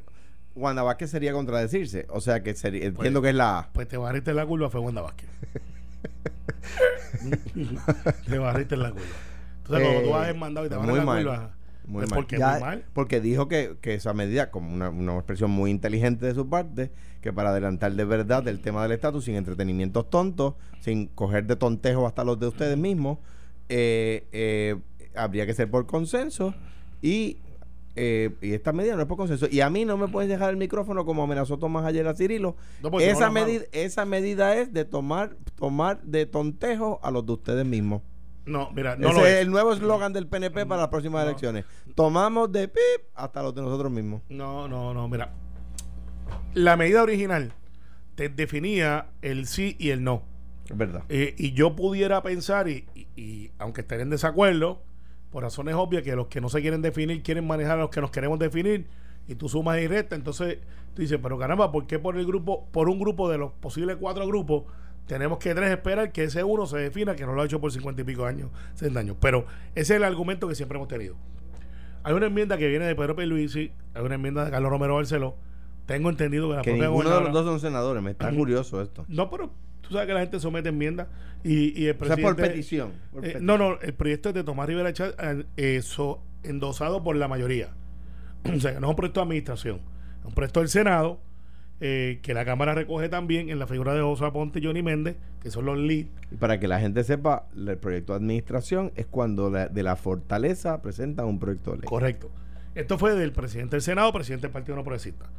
Wanda 0.56 0.82
Vázquez 0.84 1.10
sería 1.12 1.32
contradecirse. 1.34 2.06
O 2.10 2.20
sea 2.22 2.42
que 2.44 2.54
sería, 2.56 2.86
entiendo 2.86 3.22
que 3.22 3.30
es 3.30 3.36
la 3.36 3.60
A. 3.60 3.70
Pues 3.74 3.88
te 3.88 3.98
barriste 3.98 4.34
la 4.34 4.46
curva, 4.46 4.70
fue 4.70 4.82
Wanda 4.82 5.02
Vázquez. 5.02 5.30
te 8.30 8.38
barriste 8.38 8.76
en 8.76 8.84
la 8.84 8.92
curva. 8.92 9.06
Entonces, 9.58 9.82
cuando 9.82 10.00
Eh, 10.00 10.04
tú 10.04 10.10
vas 10.10 10.28
desmandado 10.28 10.66
y 10.66 10.70
te 10.70 10.76
barres 10.76 10.92
en 10.98 11.06
la 11.06 11.18
curva, 11.18 11.56
Muy 11.86 12.02
mal. 12.08 12.10
porque 12.16 12.38
Ya- 12.38 12.52
muy 12.54 12.62
mal. 12.62 12.86
Porque 12.94 13.22
dijo 13.22 13.48
que, 13.48 13.78
que 13.82 13.94
esa 13.96 14.14
medida, 14.14 14.52
como 14.52 14.74
una, 14.74 14.90
una 14.90 15.16
expresión 15.16 15.52
muy 15.52 15.70
inteligente 15.72 16.26
de 16.26 16.34
su 16.34 16.48
parte, 16.50 16.92
que 17.22 17.32
para 17.34 17.50
adelantar 17.50 17.94
de 17.94 18.06
verdad 18.06 18.48
el 18.48 18.60
tema 18.62 18.84
del 18.84 18.92
estatus 18.94 19.26
sin 19.26 19.36
entretenimientos 19.36 20.10
tontos, 20.10 20.56
sin 20.80 21.08
coger 21.08 21.46
de 21.46 21.56
tontejo 21.56 22.08
hasta 22.08 22.24
los 22.24 22.40
de 22.40 22.48
ustedes 22.48 22.78
mismos, 22.78 23.20
eh, 23.70 24.28
eh, 24.32 24.76
habría 25.16 25.46
que 25.46 25.54
ser 25.54 25.70
por 25.70 25.86
consenso 25.86 26.54
y, 27.02 27.38
eh, 27.96 28.32
y 28.42 28.54
esta 28.54 28.74
medida 28.74 28.96
no 28.96 29.02
es 29.04 29.08
por 29.08 29.18
consenso. 29.18 29.48
Y 29.52 29.62
a 29.62 29.70
mí 29.70 29.86
no 29.86 29.98
me 29.98 30.08
puedes 30.08 30.30
dejar 30.30 30.50
el 30.50 30.58
micrófono 30.58 31.06
como 31.06 31.24
amenazó 31.24 31.58
Tomás 31.60 31.86
ayer 31.86 32.08
a 32.08 32.16
Cirilo. 32.16 32.56
No, 32.82 33.00
esa, 33.00 33.28
no 33.28 33.32
medida, 33.34 33.64
esa 33.72 34.06
medida 34.06 34.56
es 34.58 34.74
de 34.74 34.86
tomar, 34.86 35.36
tomar 35.56 36.02
de 36.04 36.26
tontejo 36.26 37.00
a 37.04 37.12
los 37.12 37.26
de 37.26 37.34
ustedes 37.34 37.66
mismos. 37.66 38.02
No, 38.46 38.72
mira, 38.72 38.96
no 38.98 39.10
Ese 39.10 39.20
lo 39.20 39.26
es 39.26 39.34
es. 39.36 39.42
el 39.44 39.52
nuevo 39.52 39.72
eslogan 39.74 40.12
del 40.12 40.28
PNP 40.28 40.66
para 40.66 40.82
las 40.82 40.90
próximas 40.90 41.24
No. 41.24 41.30
elecciones. 41.30 41.66
Tomamos 41.96 42.52
de 42.52 42.68
pip 42.68 43.06
hasta 43.16 43.42
los 43.44 43.56
de 43.56 43.62
nosotros 43.62 43.92
mismos. 43.92 44.22
No, 44.28 44.68
no, 44.68 44.94
no, 44.94 45.08
mira. 45.08 45.32
La 46.54 46.76
medida 46.76 47.02
original 47.04 47.54
te 48.16 48.30
definía 48.30 49.08
el 49.22 49.48
sí 49.48 49.76
y 49.80 49.90
el 49.90 50.04
no. 50.04 50.24
Es 50.70 50.78
verdad. 50.78 51.04
Eh, 51.10 51.36
y 51.38 51.54
yo 51.54 51.76
pudiera 51.76 52.22
pensar, 52.22 52.68
y, 52.70 52.86
y- 52.96 53.08
y 53.16 53.52
aunque 53.60 53.82
estén 53.82 54.02
en 54.02 54.10
desacuerdo, 54.10 54.82
por 55.34 55.42
razones 55.42 55.74
obvias, 55.74 56.04
que 56.04 56.16
los 56.16 56.28
que 56.28 56.40
no 56.40 56.48
se 56.48 56.62
quieren 56.62 56.84
definir 56.84 57.24
quieren 57.24 57.46
manejar 57.48 57.80
a 57.80 57.82
los 57.82 57.90
que 57.90 58.00
nos 58.00 58.12
queremos 58.12 58.38
definir, 58.38 58.86
y 59.28 59.34
tú 59.34 59.50
sumas 59.50 59.80
y 59.80 59.88
restas, 59.88 60.20
entonces 60.20 60.60
tú 60.94 61.02
dices, 61.02 61.20
pero 61.22 61.40
caramba, 61.40 61.72
¿por 61.72 61.88
qué 61.88 61.98
por 61.98 62.16
el 62.18 62.26
grupo, 62.26 62.68
por 62.72 62.88
un 62.88 63.00
grupo 63.00 63.30
de 63.32 63.40
los 63.40 63.52
posibles 63.54 63.98
cuatro 64.00 64.28
grupos, 64.28 64.66
tenemos 65.08 65.40
que 65.40 65.56
tres 65.56 65.72
esperar 65.72 66.12
que 66.12 66.26
ese 66.26 66.44
uno 66.44 66.68
se 66.68 66.78
defina, 66.78 67.16
que 67.16 67.26
no 67.26 67.34
lo 67.34 67.42
ha 67.42 67.46
hecho 67.46 67.60
por 67.60 67.72
cincuenta 67.72 68.04
y 68.04 68.06
pico 68.06 68.26
años, 68.26 68.52
60 68.76 69.00
años? 69.00 69.18
Pero 69.20 69.48
ese 69.74 69.94
es 69.94 69.98
el 69.98 70.04
argumento 70.04 70.48
que 70.48 70.54
siempre 70.54 70.78
hemos 70.78 70.88
tenido. 70.88 71.16
Hay 72.04 72.14
una 72.14 72.28
enmienda 72.28 72.56
que 72.58 72.68
viene 72.68 72.86
de 72.86 72.96
Pedro 72.96 73.16
Pierluisi, 73.16 73.72
hay 73.96 74.04
una 74.04 74.16
enmienda 74.16 74.46
de 74.46 74.52
Carlos 74.52 74.70
Romero 74.70 74.96
Barceló. 74.96 75.36
Tengo 75.88 76.10
entendido 76.12 76.50
que 76.50 76.56
la 76.58 76.62
Que 76.62 76.72
propia 76.72 76.88
ninguno 76.90 77.10
de 77.10 77.22
los 77.22 77.34
dos 77.34 77.46
son 77.46 77.60
senadores. 77.60 78.04
Me 78.04 78.12
está 78.12 78.32
curioso 78.32 78.82
esto. 78.82 79.04
No, 79.08 79.30
pero 79.32 79.52
tú 79.94 79.98
sabes 79.98 80.08
que 80.08 80.14
la 80.16 80.22
gente 80.22 80.40
somete 80.40 80.70
enmiendas 80.70 81.08
y, 81.44 81.80
y 81.80 81.86
el 81.86 81.96
O 82.00 82.06
sea, 82.06 82.18
por 82.18 82.36
presidente... 82.36 82.50
petición. 82.50 82.94
por 83.12 83.24
Eh, 83.24 83.34
petición. 83.34 83.46
no, 83.46 83.58
no, 83.60 83.80
el 83.80 83.94
proyecto 83.94 84.30
es 84.30 84.36
de 84.36 84.44
Tomás 84.44 84.68
Rivera 84.68 84.92
Chat, 84.92 85.14
eh, 85.22 85.46
eso 85.56 86.24
endosado 86.42 87.04
por 87.04 87.16
la 87.16 87.28
mayoría. 87.28 87.70
o 88.44 88.60
sea, 88.60 88.80
no 88.80 88.88
es 88.88 88.90
un 88.90 88.96
proyecto 88.96 89.20
de 89.20 89.26
administración, 89.26 89.82
es 90.20 90.26
un 90.26 90.34
proyecto 90.34 90.62
del 90.62 90.70
Senado 90.70 91.20
eh, 91.80 92.20
que 92.24 92.34
la 92.34 92.44
Cámara 92.44 92.74
recoge 92.74 93.08
también 93.08 93.50
en 93.50 93.60
la 93.60 93.68
figura 93.68 93.94
de 93.94 94.02
José 94.02 94.26
Aponte 94.26 94.60
y 94.60 94.66
Johnny 94.66 94.82
Méndez, 94.82 95.16
que 95.42 95.52
son 95.52 95.66
los 95.66 95.78
lead. 95.78 96.08
Y 96.32 96.36
para 96.38 96.60
que 96.60 96.68
la 96.68 96.80
gente 96.80 97.04
sepa, 97.04 97.48
el 97.56 97.78
proyecto 97.78 98.14
de 98.14 98.18
administración 98.18 98.92
es 98.96 99.06
cuando 99.06 99.52
de 99.52 99.84
la 99.84 99.96
fortaleza 99.96 100.82
presentan 100.82 101.28
un 101.28 101.38
proyecto 101.38 101.72
de 101.72 101.78
ley. 101.78 101.86
Correcto. 101.86 102.32
Esto 102.74 102.98
fue 102.98 103.14
del 103.14 103.32
presidente 103.32 103.76
del 103.76 103.84
Senado, 103.84 104.12
presidente 104.12 104.48
del 104.48 104.54
Partido 104.54 104.76
No 104.76 104.84
Progresista. 104.84 105.30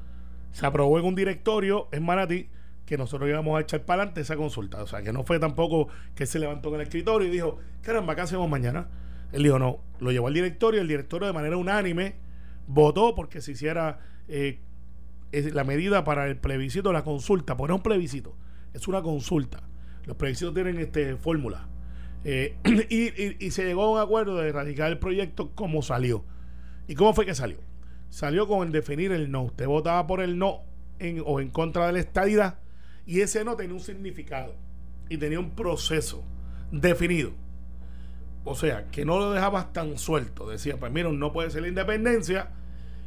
Se 0.52 0.64
aprobó 0.64 1.00
en 1.00 1.06
un 1.06 1.16
directorio 1.16 1.88
en 1.90 2.04
Manatí 2.04 2.48
que 2.86 2.98
nosotros 2.98 3.28
íbamos 3.28 3.56
a 3.56 3.62
echar 3.62 3.84
para 3.84 4.02
adelante 4.02 4.20
esa 4.20 4.36
consulta. 4.36 4.82
O 4.82 4.86
sea, 4.86 5.02
que 5.02 5.12
no 5.12 5.24
fue 5.24 5.38
tampoco 5.38 5.88
que 6.14 6.26
se 6.26 6.38
levantó 6.38 6.68
en 6.70 6.76
el 6.76 6.80
escritorio 6.82 7.28
y 7.28 7.30
dijo, 7.30 7.58
caramba, 7.82 8.14
¿qué 8.14 8.22
hacemos 8.22 8.48
mañana? 8.48 8.88
Él 9.32 9.42
dijo, 9.42 9.58
no, 9.58 9.80
lo 10.00 10.12
llevó 10.12 10.28
al 10.28 10.34
directorio, 10.34 10.80
el 10.80 10.88
directorio 10.88 11.26
de 11.26 11.32
manera 11.32 11.56
unánime 11.56 12.16
votó 12.66 13.14
porque 13.14 13.40
se 13.40 13.52
hiciera 13.52 14.00
eh, 14.28 14.60
la 15.32 15.64
medida 15.64 16.04
para 16.04 16.26
el 16.26 16.36
plebiscito, 16.36 16.92
la 16.92 17.04
consulta, 17.04 17.56
porque 17.56 17.70
no 17.70 17.74
es 17.74 17.78
un 17.78 17.82
plebiscito, 17.82 18.36
es 18.72 18.86
una 18.86 19.02
consulta. 19.02 19.62
Los 20.04 20.16
plebiscitos 20.16 20.54
tienen 20.54 20.78
este 20.78 21.16
fórmula. 21.16 21.66
Eh, 22.24 22.56
y, 22.90 23.44
y, 23.44 23.50
se 23.50 23.64
llegó 23.64 23.84
a 23.84 23.90
un 23.90 23.98
acuerdo 23.98 24.36
de 24.36 24.48
erradicar 24.48 24.90
el 24.90 24.98
proyecto 24.98 25.50
como 25.54 25.82
salió. 25.82 26.24
¿Y 26.86 26.94
cómo 26.94 27.14
fue 27.14 27.26
que 27.26 27.34
salió? 27.34 27.58
Salió 28.10 28.46
con 28.46 28.66
el 28.66 28.72
definir 28.72 29.10
el 29.12 29.30
no. 29.30 29.42
Usted 29.44 29.66
votaba 29.66 30.06
por 30.06 30.20
el 30.20 30.38
no 30.38 30.60
o 31.24 31.40
en 31.40 31.50
contra 31.50 31.86
de 31.86 31.94
la 31.94 31.98
estadidad 31.98 32.58
y 33.06 33.20
ese 33.20 33.44
no 33.44 33.56
tenía 33.56 33.74
un 33.74 33.80
significado 33.80 34.54
y 35.08 35.18
tenía 35.18 35.38
un 35.38 35.50
proceso 35.50 36.24
definido. 36.70 37.32
O 38.44 38.54
sea, 38.54 38.86
que 38.90 39.04
no 39.04 39.18
lo 39.18 39.32
dejabas 39.32 39.72
tan 39.72 39.96
suelto. 39.98 40.48
Decía, 40.48 40.76
pues 40.78 40.92
mira, 40.92 41.10
no 41.10 41.32
puede 41.32 41.50
ser 41.50 41.62
la 41.62 41.68
independencia 41.68 42.50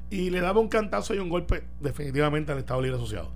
y 0.10 0.30
le 0.30 0.42
daba 0.42 0.60
un 0.60 0.68
cantazo 0.68 1.14
y 1.14 1.20
un 1.20 1.30
golpe 1.30 1.64
definitivamente 1.80 2.52
al 2.52 2.58
Estado 2.60 2.82
Libre 2.82 2.98
Asociado. 2.98 3.32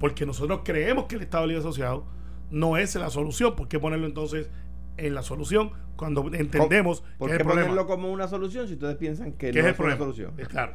Porque 0.00 0.26
nosotros 0.26 0.60
creemos 0.64 1.04
que 1.06 1.16
el 1.16 1.22
Estado 1.22 1.46
Libre 1.46 1.60
Asociado 1.60 2.06
no 2.50 2.76
es 2.76 2.94
la 2.96 3.10
solución. 3.10 3.54
¿Por 3.54 3.68
qué 3.68 3.78
ponerlo 3.78 4.06
entonces 4.06 4.50
en 4.96 5.14
la 5.14 5.22
solución 5.22 5.72
cuando 5.96 6.28
entendemos 6.32 7.02
¿Por 7.18 7.36
qué 7.36 7.44
ponerlo 7.44 7.86
como 7.86 8.12
una 8.12 8.28
solución 8.28 8.66
si 8.66 8.74
ustedes 8.74 8.96
piensan 8.96 9.32
que 9.32 9.52
no 9.52 9.68
es, 9.68 9.78
una 9.78 9.96
solución? 9.96 10.34
Claro. 10.48 10.74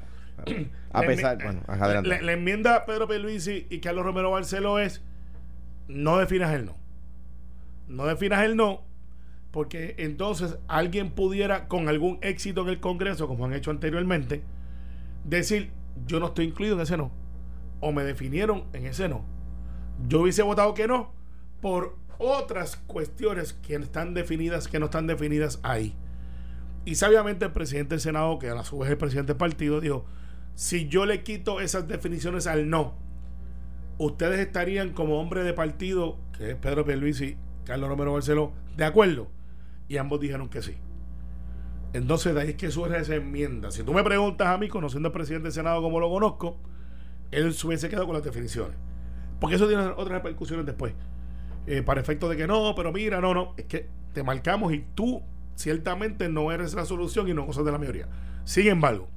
A 0.94 1.02
pesar, 1.02 1.44
bueno, 1.44 1.62
adelante. 1.68 2.10
La, 2.10 2.22
la, 2.22 2.32
enmienda 2.32 2.86
Pedro 2.86 3.10
Pierluisi 3.10 3.68
y 3.70 3.80
Carlos 3.80 4.06
Romero 4.06 4.32
Barceló 4.32 4.80
es 4.80 5.04
no 5.90 6.18
definas 6.18 6.54
el 6.54 6.66
no. 6.66 6.78
No 7.90 8.06
definas 8.06 8.46
el 8.46 8.56
no 8.56 8.88
porque 9.52 9.96
entonces 9.98 10.58
alguien 10.68 11.12
pudiera 11.12 11.68
con 11.68 11.90
algún 11.90 12.20
éxito 12.22 12.62
en 12.62 12.70
el 12.70 12.80
Congreso, 12.80 13.28
como 13.28 13.46
han 13.46 13.54
hecho 13.54 13.72
anteriormente, 13.72 14.44
decir 15.24 15.72
yo 16.06 16.20
no 16.20 16.28
estoy 16.28 16.46
incluido 16.46 16.76
en 16.76 16.82
ese 16.82 16.98
no. 16.98 17.12
O 17.82 17.92
me 17.92 18.04
definieron 18.04 18.66
en 18.74 18.86
ese 18.86 19.10
no. 19.10 19.26
Yo 20.08 20.22
hubiese 20.22 20.44
votado 20.44 20.74
que 20.74 20.88
no 20.88 21.12
por 21.62 21.98
otras 22.20 22.76
cuestiones 22.76 23.54
que 23.54 23.76
están 23.76 24.14
definidas, 24.14 24.68
que 24.68 24.80
no 24.80 24.86
están 24.86 25.08
definidas 25.08 25.60
ahí. 25.64 25.96
Y 26.86 26.96
sabiamente 26.96 27.46
el 27.46 27.52
presidente 27.52 27.96
del 27.96 28.02
Senado, 28.02 28.40
que 28.40 28.50
a 28.50 28.64
su 28.64 28.78
vez 28.78 28.88
es 28.88 28.92
el 28.92 28.98
presidente 28.98 29.34
del 29.34 29.38
partido, 29.38 29.82
dijo, 29.82 30.06
si 30.56 30.88
yo 30.88 31.06
le 31.06 31.24
quito 31.24 31.60
esas 31.60 31.88
definiciones 31.88 32.48
al 32.48 32.70
no, 32.70 32.96
ustedes 34.00 34.40
estarían 34.40 34.94
como 34.94 35.20
hombre 35.20 35.44
de 35.44 35.54
partido, 35.54 36.18
que 36.36 36.52
es 36.52 36.56
Pedro 36.56 36.86
y 36.90 37.38
Carlos 37.66 37.90
Romero 37.90 38.14
Barceló, 38.14 38.54
de 38.76 38.86
acuerdo. 38.86 39.28
Y 39.88 39.98
ambos 39.98 40.20
dijeron 40.20 40.50
que 40.50 40.64
sí. 40.64 40.78
Entonces 41.94 42.34
de 42.34 42.42
ahí 42.42 42.50
es 42.50 42.56
que 42.56 42.72
surge 42.72 42.98
esa 42.98 43.16
enmienda. 43.16 43.72
Si 43.72 43.84
tú 43.84 43.94
me 43.94 44.04
preguntas 44.04 44.48
a 44.48 44.58
mí, 44.58 44.68
conociendo 44.68 45.10
al 45.10 45.14
presidente 45.14 45.46
del 45.46 45.54
Senado 45.54 45.82
como 45.82 46.00
lo 46.00 46.10
conozco, 46.10 46.58
él 47.32 47.54
se 47.54 47.68
hubiese 47.68 47.90
quedado 47.90 48.06
con 48.06 48.16
las 48.16 48.24
definiciones. 48.24 48.78
Porque 49.40 49.58
eso 49.58 49.68
tiene 49.68 49.84
otras 49.84 50.10
repercusiones 50.10 50.66
después. 50.66 50.94
Eh, 51.68 51.84
para 51.84 52.02
efecto 52.02 52.30
de 52.30 52.38
que 52.38 52.48
no, 52.48 52.74
pero 52.76 52.92
mira, 52.92 53.22
no, 53.22 53.34
no, 53.34 53.54
es 53.58 53.66
que 53.66 53.90
te 54.14 54.24
marcamos 54.24 54.74
y 54.74 54.86
tú 54.96 55.22
ciertamente 55.56 56.30
no 56.30 56.52
eres 56.52 56.74
la 56.74 56.86
solución 56.86 57.28
y 57.28 57.34
no 57.34 57.46
cosas 57.46 57.66
de 57.66 57.72
la 57.72 57.78
mayoría. 57.78 58.08
Sin 58.46 58.68
embargo, 58.68 59.10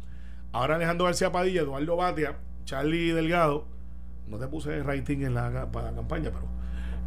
ahora 0.50 0.76
Alejandro 0.76 1.06
García 1.06 1.30
Padilla, 1.30 1.62
Eduardo 1.62 1.96
Batia, 1.96 2.38
Charlie 2.64 3.12
Delgado, 3.12 3.68
no 4.26 4.38
te 4.38 4.46
puse 4.48 4.82
rating 4.82 5.18
en 5.18 5.34
la, 5.34 5.70
para 5.70 5.90
la 5.90 5.96
campaña, 5.96 6.30
pero 6.30 6.48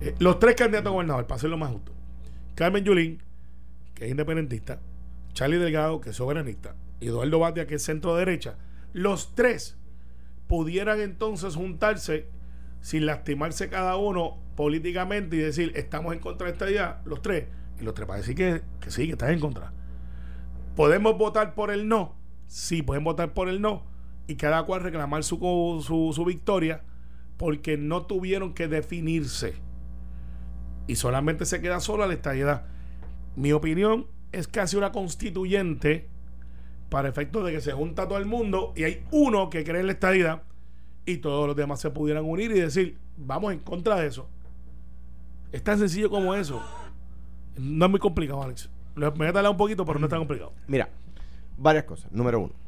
eh, 0.01 0.15
los 0.19 0.39
tres 0.39 0.55
candidatos 0.55 0.89
a 0.89 0.93
gobernador, 0.93 1.25
para 1.27 1.38
hacerlo 1.38 1.57
más 1.57 1.72
justo. 1.72 1.91
Carmen 2.55 2.84
Yulín, 2.84 3.22
que 3.93 4.05
es 4.05 4.12
independentista, 4.12 4.79
Charlie 5.34 5.57
Delgado, 5.57 6.01
que 6.01 6.12
es 6.12 6.15
soberanista, 6.15 6.75
y 7.00 7.07
Eduardo 7.07 7.39
Batia, 7.39 7.67
que 7.67 7.75
es 7.75 7.84
centro 7.84 8.15
derecha, 8.15 8.55
los 8.93 9.36
tres 9.36 9.77
pudieran 10.48 11.01
entonces 11.01 11.55
juntarse 11.55 12.29
sin 12.81 13.05
lastimarse 13.05 13.69
cada 13.69 13.95
uno 13.98 14.38
políticamente 14.55 15.36
y 15.36 15.39
decir, 15.39 15.72
estamos 15.75 16.13
en 16.13 16.19
contra 16.19 16.48
de 16.48 16.53
esta 16.53 16.69
idea, 16.69 17.01
los 17.05 17.22
tres, 17.22 17.48
y 17.79 17.84
los 17.84 17.93
tres 17.93 18.07
para 18.07 18.19
decir 18.19 18.36
que, 18.36 18.62
que 18.79 18.91
sí, 18.91 19.07
que 19.07 19.13
estás 19.13 19.31
en 19.31 19.39
contra. 19.39 19.74
¿Podemos 20.75 21.17
votar 21.17 21.55
por 21.55 21.72
el 21.72 21.88
no? 21.88 22.15
Sí, 22.48 22.81
pueden 22.81 23.03
votar 23.03 23.34
por 23.34 23.50
el 23.50 23.62
no 23.62 23.84
y 24.27 24.36
cada 24.36 24.63
cual 24.63 24.81
reclamar 24.81 25.24
su, 25.24 25.38
su, 25.86 26.12
su 26.13 26.25
victoria 26.25 26.84
porque 27.38 27.77
no 27.77 28.06
tuvieron 28.06 28.54
que 28.54 28.68
definirse 28.68 29.56
y 30.88 30.96
solamente 30.96 31.46
se 31.46 31.62
queda 31.62 31.80
sola 31.80 32.08
la 32.08 32.13
estadidad. 32.13 32.65
Mi 33.36 33.51
opinión 33.51 34.08
es 34.32 34.48
casi 34.48 34.77
una 34.77 34.92
constituyente 34.92 36.08
para 36.89 37.10
efecto 37.10 37.44
de 37.44 37.51
que 37.51 37.62
se 37.62 37.72
junta 37.72 38.08
todo 38.08 38.18
el 38.18 38.25
mundo 38.25 38.74
y 38.75 38.84
hay 38.84 39.04
uno 39.12 39.50
que 39.50 39.63
cree 39.63 39.82
en 39.82 39.88
la 39.88 39.94
estadidad 39.94 40.44
y 41.06 41.18
todos 41.18 41.48
los 41.48 41.56
demás 41.56 41.80
se 41.80 41.92
pudieran 41.92 42.25
unir 42.25 42.51
y 42.51 42.60
decir, 42.60 42.98
vamos 43.18 43.54
en 43.54 43.60
contra 43.60 43.96
de 43.96 44.08
eso. 44.08 44.27
Es 45.51 45.63
tan 45.63 45.80
sencillo 45.80 46.10
como 46.10 46.36
eso. 46.36 46.62
No 47.58 47.86
es 47.86 47.92
muy 47.92 48.00
complicado, 48.00 48.44
Alex. 48.44 48.70
Me 48.96 49.10
voy 49.10 49.27
a 49.27 49.50
un 49.50 49.58
poquito, 49.58 49.86
pero 49.86 50.00
no 50.00 50.06
es 50.06 50.10
tan 50.10 50.20
complicado. 50.20 50.54
Mira, 50.68 50.89
varias 51.58 51.84
cosas. 51.86 52.12
Número 52.12 52.39
uno. 52.39 52.64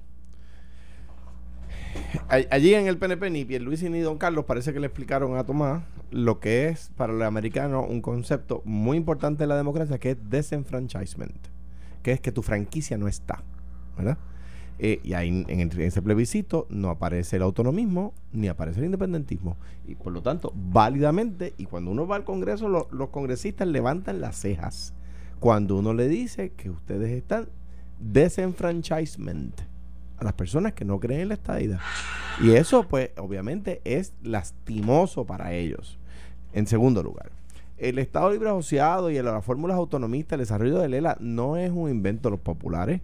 Allí 2.29 2.73
en 2.73 2.87
el 2.87 2.97
PNP, 2.97 3.29
ni 3.29 3.45
Luis 3.59 3.83
ni 3.83 3.99
Don 3.99 4.17
Carlos 4.17 4.45
parece 4.45 4.73
que 4.73 4.79
le 4.79 4.87
explicaron 4.87 5.37
a 5.37 5.45
Tomás 5.45 5.83
lo 6.11 6.39
que 6.39 6.67
es 6.67 6.91
para 6.95 7.13
los 7.13 7.27
americanos 7.27 7.85
un 7.89 8.01
concepto 8.01 8.61
muy 8.65 8.97
importante 8.97 9.43
de 9.43 9.47
la 9.47 9.57
democracia, 9.57 9.97
que 9.97 10.11
es 10.11 10.17
desenfranchisement, 10.29 11.47
que 12.01 12.11
es 12.11 12.21
que 12.21 12.31
tu 12.31 12.41
franquicia 12.41 12.97
no 12.97 13.07
está, 13.07 13.43
¿verdad? 13.97 14.17
Eh, 14.79 14.99
y 15.03 15.13
ahí 15.13 15.45
en, 15.47 15.71
ese 15.79 16.01
plebiscito 16.01 16.67
no 16.69 16.89
aparece 16.89 17.37
el 17.37 17.41
autonomismo 17.41 18.13
ni 18.31 18.47
aparece 18.47 18.79
el 18.79 18.85
independentismo. 18.85 19.57
Y 19.87 19.95
por 19.95 20.13
lo 20.13 20.21
tanto, 20.21 20.53
válidamente, 20.55 21.53
y 21.57 21.65
cuando 21.65 21.91
uno 21.91 22.07
va 22.07 22.15
al 22.15 22.23
Congreso, 22.23 22.69
los 22.69 23.09
congresistas 23.09 23.67
levantan 23.67 24.21
las 24.21 24.35
cejas. 24.35 24.93
Cuando 25.39 25.75
uno 25.75 25.93
le 25.93 26.07
dice 26.07 26.51
que 26.51 26.69
ustedes 26.69 27.11
están 27.11 27.49
desenfranchisement 27.99 29.61
a 30.17 30.23
las 30.23 30.33
personas 30.33 30.73
que 30.73 30.85
no 30.85 30.99
creen 30.99 31.21
en 31.21 31.27
la 31.29 31.33
estadidad. 31.35 31.79
Y 32.41 32.51
eso, 32.51 32.83
pues, 32.83 33.11
obviamente 33.17 33.81
es 33.83 34.13
lastimoso 34.23 35.25
para 35.25 35.53
ellos. 35.53 35.97
En 36.53 36.67
segundo 36.67 37.03
lugar, 37.03 37.31
el 37.77 37.99
Estado 37.99 38.31
Libre 38.31 38.49
Asociado 38.49 39.09
y 39.09 39.21
las 39.21 39.43
fórmulas 39.43 39.77
autonomistas, 39.77 40.33
el 40.33 40.39
desarrollo 40.39 40.79
de 40.79 40.89
Lela 40.89 41.17
no 41.19 41.57
es 41.57 41.71
un 41.71 41.89
invento 41.89 42.29
de 42.29 42.31
los 42.31 42.39
populares 42.39 43.01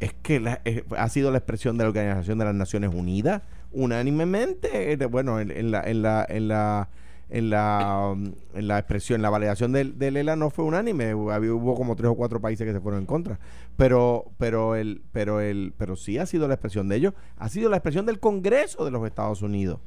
es 0.00 0.14
que 0.22 0.58
ha 0.96 1.08
sido 1.08 1.30
la 1.30 1.38
expresión 1.38 1.76
de 1.76 1.84
la 1.84 1.88
Organización 1.88 2.38
de 2.38 2.44
las 2.44 2.54
Naciones 2.54 2.94
Unidas 2.94 3.42
unánimemente, 3.72 4.92
eh, 4.92 5.06
bueno, 5.06 5.40
en, 5.40 5.70
la, 5.70 5.82
en 5.82 6.02
la, 6.02 6.26
en 6.28 6.48
la 6.48 6.88
en 7.30 7.50
la, 7.50 8.16
en 8.54 8.68
la 8.68 8.78
expresión, 8.78 9.20
la 9.20 9.28
validación 9.28 9.70
del 9.72 10.16
ELA 10.16 10.34
no 10.34 10.48
fue 10.48 10.64
unánime, 10.64 11.14
hubo 11.14 11.74
como 11.74 11.94
tres 11.94 12.10
o 12.10 12.14
cuatro 12.14 12.40
países 12.40 12.66
que 12.66 12.72
se 12.72 12.80
fueron 12.80 13.00
en 13.00 13.06
contra, 13.06 13.38
pero 13.78 14.32
pero 14.38 14.74
el 14.74 15.02
pero 15.12 15.40
el 15.40 15.72
pero 15.78 15.94
sí 15.94 16.18
ha 16.18 16.26
sido 16.26 16.48
la 16.48 16.54
expresión 16.54 16.88
de 16.88 16.96
ellos, 16.96 17.14
ha 17.36 17.48
sido 17.48 17.70
la 17.70 17.76
expresión 17.76 18.06
del 18.06 18.18
Congreso 18.18 18.84
de 18.84 18.90
los 18.90 19.06
Estados 19.06 19.40
Unidos. 19.40 19.78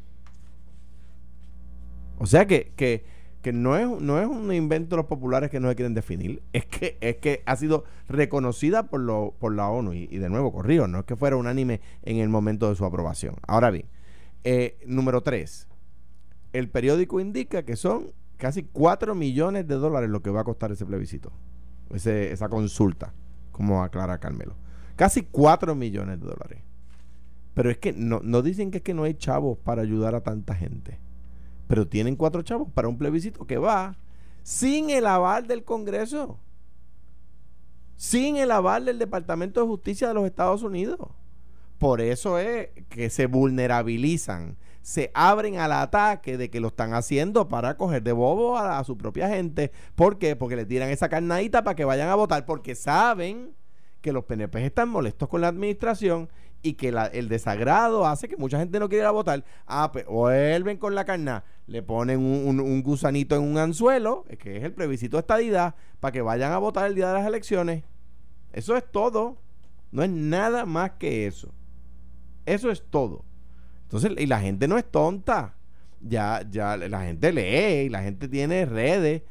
O 2.18 2.26
sea 2.26 2.48
que, 2.48 2.72
que 2.78 3.04
que 3.42 3.52
no 3.52 3.76
es, 3.76 3.88
no 4.02 4.22
es 4.22 4.28
un 4.28 4.54
invento 4.54 4.96
de 4.96 5.02
los 5.02 5.08
populares 5.08 5.50
que 5.50 5.60
no 5.60 5.68
se 5.68 5.76
quieren 5.76 5.94
definir, 5.94 6.42
es 6.54 6.66
que, 6.66 6.98
es 7.02 7.18
que 7.18 7.44
ha 7.46 7.56
sido 7.58 7.84
reconocida 8.08 8.84
por, 8.84 9.02
lo, 9.02 9.36
por 9.40 9.54
la 9.54 9.68
ONU. 9.68 9.94
Y, 9.94 10.08
de 10.08 10.30
nuevo 10.30 10.54
corrido, 10.54 10.88
no 10.88 11.00
es 11.00 11.06
que 11.06 11.16
fuera 11.16 11.36
unánime 11.36 11.82
en 12.04 12.18
el 12.18 12.30
momento 12.30 12.70
de 12.70 12.76
su 12.76 12.86
aprobación. 12.86 13.36
Ahora 13.46 13.72
bien, 13.72 13.88
eh, 14.44 14.78
número 14.86 15.22
tres, 15.22 15.68
el 16.54 16.70
periódico 16.70 17.20
indica 17.20 17.64
que 17.64 17.76
son 17.76 18.14
casi 18.38 18.64
4 18.64 19.16
millones 19.16 19.68
de 19.68 19.76
dólares 19.76 20.10
lo 20.10 20.22
que 20.22 20.30
va 20.30 20.42
a 20.42 20.46
costar 20.46 20.72
ese 20.72 20.86
plebiscito, 20.86 21.32
ese, 21.94 22.32
esa 22.32 22.48
consulta, 22.50 23.14
como 23.62 23.84
aclara 23.84 24.20
Carmelo. 24.20 24.56
Casi 24.96 25.22
4 25.22 25.75
millones 25.75 26.20
de 26.20 26.25
dólares. 26.25 26.63
Pero 27.53 27.70
es 27.70 27.77
que 27.77 27.94
no, 27.94 28.20
no 28.24 28.41
dicen 28.41 28.72
que 28.72 28.77
es 28.77 28.84
que 28.84 28.94
no 28.94 29.03
hay 29.03 29.13
chavos 29.13 29.58
para 29.58 29.82
ayudar 29.82 30.15
a 30.15 30.22
tanta 30.22 30.56
gente 30.56 31.00
pero 31.72 31.88
tienen 31.88 32.18
cuatro 32.18 32.41
chavos 32.41 32.70
para 32.70 32.89
un 32.89 32.98
plebiscito 32.98 33.48
que 33.48 33.58
va 33.58 33.96
sin 34.44 34.89
el 34.89 35.08
aval 35.08 35.48
del 35.48 35.63
Congreso, 35.63 36.38
sin 37.96 38.36
el 38.36 38.51
aval 38.51 38.84
del 38.84 39.00
Departamento 39.00 39.62
de 39.62 39.68
Justicia 39.68 40.10
de 40.10 40.13
los 40.13 40.25
Estados 40.25 40.63
Unidos. 40.63 41.00
por 41.77 42.01
eso 42.01 42.38
es 42.39 42.72
que 42.89 43.10
se 43.10 43.25
vulnerabilizan, 43.25 44.58
se 44.82 45.12
abren 45.14 45.58
al 45.60 45.72
ataque 45.72 46.38
de 46.38 46.50
que 46.50 46.60
lo 46.60 46.70
están 46.70 46.94
haciendo 46.94 47.48
para 47.48 47.78
coger 47.78 48.02
de 48.04 48.12
bobo 48.14 48.58
a, 48.58 48.84
su 48.84 48.98
propia 48.98 49.30
gente. 49.30 49.72
¿Por 49.96 50.18
qué? 50.18 50.36
Porque 50.36 50.56
le 50.56 50.66
tiran 50.66 50.90
esa 50.90 51.10
carnadita 51.10 51.64
para 51.64 51.76
que 51.76 51.86
vayan 51.86 52.10
a 52.10 52.16
votar, 52.16 52.46
porque 52.46 52.76
saben 52.76 53.54
que 54.02 54.12
los 54.12 54.24
PNP 54.26 54.66
están 54.66 54.90
molestos 54.90 55.30
con 55.30 55.42
la 55.42 55.48
administración 55.50 56.30
y 56.64 56.74
que 56.74 56.90
el 57.14 57.28
desagrado 57.30 58.06
hace 58.08 58.28
que 58.28 58.38
mucha 58.38 58.58
gente 58.60 58.80
no 58.80 58.90
quiera 58.90 59.12
votar. 59.12 59.44
Ah, 59.68 59.92
pues 59.92 60.06
vuelven 60.06 60.78
con 60.78 60.94
la 60.96 61.06
carna, 61.06 61.44
le 61.68 61.82
ponen 61.84 62.20
un, 62.20 62.48
un- 62.48 62.60
un 62.60 62.84
gusanito 62.84 63.36
en 63.36 63.42
un 63.44 63.58
anzuelo, 63.58 64.26
que 64.40 64.58
es 64.58 64.64
el 64.64 64.74
plebiscito 64.74 65.18
de 65.18 65.22
estadidad, 65.22 65.76
para 66.00 66.12
que 66.12 66.22
vayan 66.22 66.52
a 66.52 66.58
votar 66.60 66.88
el 66.88 66.96
día 66.96 67.08
de 67.10 67.14
las 67.16 67.28
elecciones. 67.28 67.84
Eso 68.54 68.76
es 68.76 68.84
todo. 68.92 69.38
No 69.92 70.04
es 70.04 70.10
nada 70.10 70.66
más 70.66 70.92
que 70.92 71.28
eso. 71.28 71.54
Eso 72.46 72.72
es 72.72 72.84
todo. 72.90 73.24
Entonces, 73.92 74.12
y 74.18 74.26
la 74.26 74.40
gente 74.40 74.68
no 74.68 74.78
es 74.78 74.86
tonta. 74.90 75.56
Ya, 76.02 76.44
ya 76.50 76.78
la 76.78 77.02
gente 77.04 77.32
lee 77.34 77.86
y 77.86 77.90
la 77.90 78.02
gente 78.02 78.28
tiene 78.30 78.66
redes. 78.66 79.24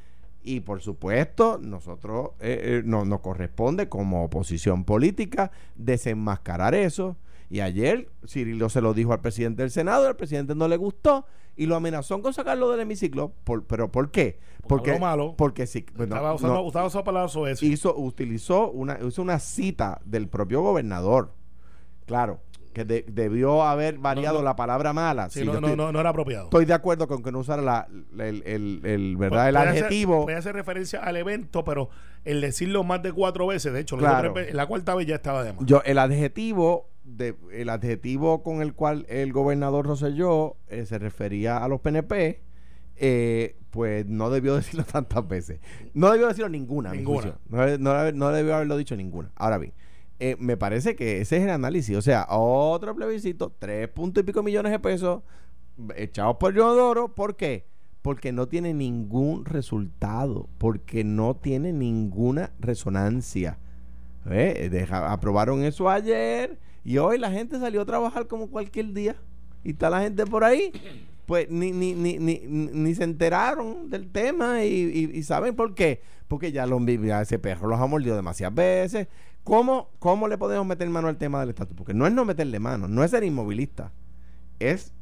Y 0.43 0.61
por 0.61 0.81
supuesto, 0.81 1.59
nosotros 1.61 2.31
eh, 2.41 2.61
eh, 2.63 2.83
no- 2.85 3.05
nos 3.05 3.21
corresponde 3.21 3.89
como 3.89 4.25
oposición 4.25 4.85
política 4.85 5.51
desenmascarar 5.77 6.75
eso. 6.75 7.17
Y 7.49 7.61
ayer 7.61 8.09
Cirilo 8.27 8.69
se 8.69 8.81
lo 8.81 8.95
dijo 8.95 9.13
al 9.13 9.21
presidente 9.21 9.63
del 9.63 9.71
Senado, 9.71 10.07
al 10.07 10.17
presidente 10.17 10.55
no 10.55 10.69
le 10.69 10.77
gustó 10.77 11.27
y 11.57 11.67
lo 11.67 11.75
amenazó 11.77 12.23
con 12.23 12.33
sacarlo 12.33 12.71
del 12.71 12.81
hemiciclo. 12.81 13.33
Por- 13.45 13.65
¿Pero 13.67 13.91
por 13.91 14.11
qué? 14.11 14.39
Porque 14.69 14.91
habló 14.93 15.01
malo. 15.01 15.35
Porque 15.37 15.67
sí. 15.67 15.85
estaba 15.99 16.33
usando, 16.35 16.55
no, 16.55 16.63
usaba 16.63 16.87
esa 16.87 17.03
palabra 17.03 17.27
eso. 17.51 17.67
hizo, 17.67 17.97
utilizó 17.99 18.71
una, 18.71 18.99
hizo 19.07 19.21
una 19.21 19.39
cita 19.41 20.01
del 20.05 20.29
propio 20.29 20.63
gobernador. 20.63 21.33
Claro, 22.07 22.41
que 22.73 22.85
de- 22.85 23.05
debió 23.09 23.65
haber 23.65 23.99
variado 23.99 24.39
no. 24.39 24.45
la 24.45 24.55
palabra 24.57 24.93
mala. 24.93 25.29
Sí, 25.31 25.41
Sí, 25.41 25.47
no, 25.47 25.55
no, 25.55 25.59
estoy, 25.59 25.77
no, 25.77 25.91
no 25.93 26.01
era 26.01 26.11
apropiado. 26.11 26.45
estoy 26.45 26.65
de 26.65 26.75
acuerdo 26.75 27.09
con 27.09 27.23
que 27.23 27.33
no 27.33 27.41
usara 27.41 27.63
la, 27.63 27.89
el, 28.19 28.43
el- 28.47 28.81
el- 28.85 29.17
¿verdad? 29.17 29.49
el 29.49 29.55
Puede 29.55 29.69
hacer- 29.69 29.85
adjetivo. 29.85 30.23
puede 30.25 30.37
hacer 30.39 30.55
referencia 30.55 31.01
al 31.03 31.17
evento, 31.17 31.65
pero 31.65 31.91
el 32.25 32.41
decirlo 32.41 32.85
más 32.85 33.03
de 33.03 33.13
cuatro 33.13 33.47
veces, 33.47 33.73
de 33.73 33.81
hecho, 33.81 33.97
Claro. 33.97 34.33
veces, 34.35 34.55
la 34.55 34.67
cuarta 34.67 34.95
vez 34.95 35.07
ya 35.07 35.17
estaba 35.17 35.43
de 35.43 35.53
más. 35.53 35.65
Yo, 35.67 35.83
el 35.85 35.99
adjetivo 35.99 36.89
de, 37.03 37.35
el 37.53 37.71
adjetivo 37.71 38.43
con 38.45 38.63
el 38.63 38.75
cual 38.75 39.05
el 39.09 39.33
gobernador 39.33 39.87
Rosselló 39.87 40.57
eh, 40.69 40.87
se 40.87 40.99
refería 40.99 41.57
a 41.57 41.67
los 41.67 41.81
PNP, 41.81 42.41
eh, 42.97 43.57
pues 43.71 44.07
no 44.07 44.31
debió 44.31 44.55
decirlo 44.57 44.85
tantas 44.85 45.27
veces. 45.27 45.61
No 45.95 46.11
debió 46.13 46.29
decirlo 46.29 46.49
ninguna. 46.49 46.91
a 46.91 46.95
Ninguna. 46.95 47.39
No, 47.49 47.79
no 47.79 48.13
no 48.13 48.29
debió 48.31 48.55
haberlo 48.55 48.77
dicho 48.77 48.95
ninguna. 48.97 49.31
Ahora 49.37 49.59
bien, 49.59 49.73
eh, 50.21 50.37
me 50.39 50.57
parece 50.57 50.95
que 50.97 51.21
ese 51.21 51.39
es 51.39 51.43
el 51.45 51.51
análisis. 51.51 51.97
O 51.97 52.03
sea, 52.03 52.27
otro 52.31 52.95
plebiscito, 52.95 53.53
tres 53.59 53.89
puntos 53.89 54.23
y 54.23 54.27
pico 54.27 54.43
millones 54.43 54.71
de 54.73 54.79
pesos 54.79 55.23
echados 55.97 56.37
por 56.39 56.55
Yodoro. 56.55 57.15
¿Por 57.15 57.37
qué? 57.37 57.67
Porque 58.03 58.33
no 58.33 58.47
tiene 58.49 58.73
ningún 58.75 59.45
resultado, 59.45 60.49
porque 60.59 61.05
no 61.05 61.37
tiene 61.37 61.73
ninguna 61.73 62.53
resonancia. 62.61 63.59
¿Ve? 64.25 64.69
Deja- 64.71 65.13
aprobaron 65.13 65.65
eso 65.65 65.89
ayer 65.89 66.59
y 66.85 66.99
hoy 66.99 67.19
la 67.19 67.31
gente 67.31 67.59
salió 67.59 67.81
a 67.83 67.87
trabajar 67.87 68.27
como 68.27 68.51
cualquier 68.51 68.93
día. 68.93 69.17
Y 69.65 69.71
está 69.73 69.91
la 69.91 70.01
gente 70.03 70.25
por 70.27 70.45
ahí. 70.45 70.73
Pues 71.27 71.49
ni, 71.51 71.71
ni, 71.73 71.95
ni, 71.95 72.19
ni, 72.19 72.39
ni 72.47 72.95
se 72.95 73.05
enteraron 73.05 73.89
del 73.91 74.11
tema 74.11 74.65
y, 74.65 74.69
y- 75.13 75.19
y 75.19 75.23
saben 75.23 75.55
por 75.55 75.75
qué. 75.75 76.01
Porque 76.29 76.53
ya, 76.53 76.67
lo, 76.67 76.81
ya 76.87 77.23
ese 77.23 77.39
perro 77.39 77.69
los 77.69 77.81
ha 77.81 77.87
mordido 77.87 78.17
demasiadas 78.17 78.55
veces. 78.55 79.09
¿Cómo, 79.51 79.89
¿Cómo 79.99 80.29
le 80.29 80.39
podemos 80.39 80.65
meter 80.65 80.89
mano 80.91 81.09
al 81.09 81.17
tema 81.17 81.41
del 81.41 81.49
estatus? 81.49 81.77
Porque 81.77 81.93
no 81.93 82.07
es 82.07 82.13
no 82.13 82.25
meterle 82.25 82.61
mano, 82.61 82.87
no 82.87 83.03
es 83.03 83.11
ser 83.11 83.25
inmovilista. 83.25 83.91
Es 84.61 84.93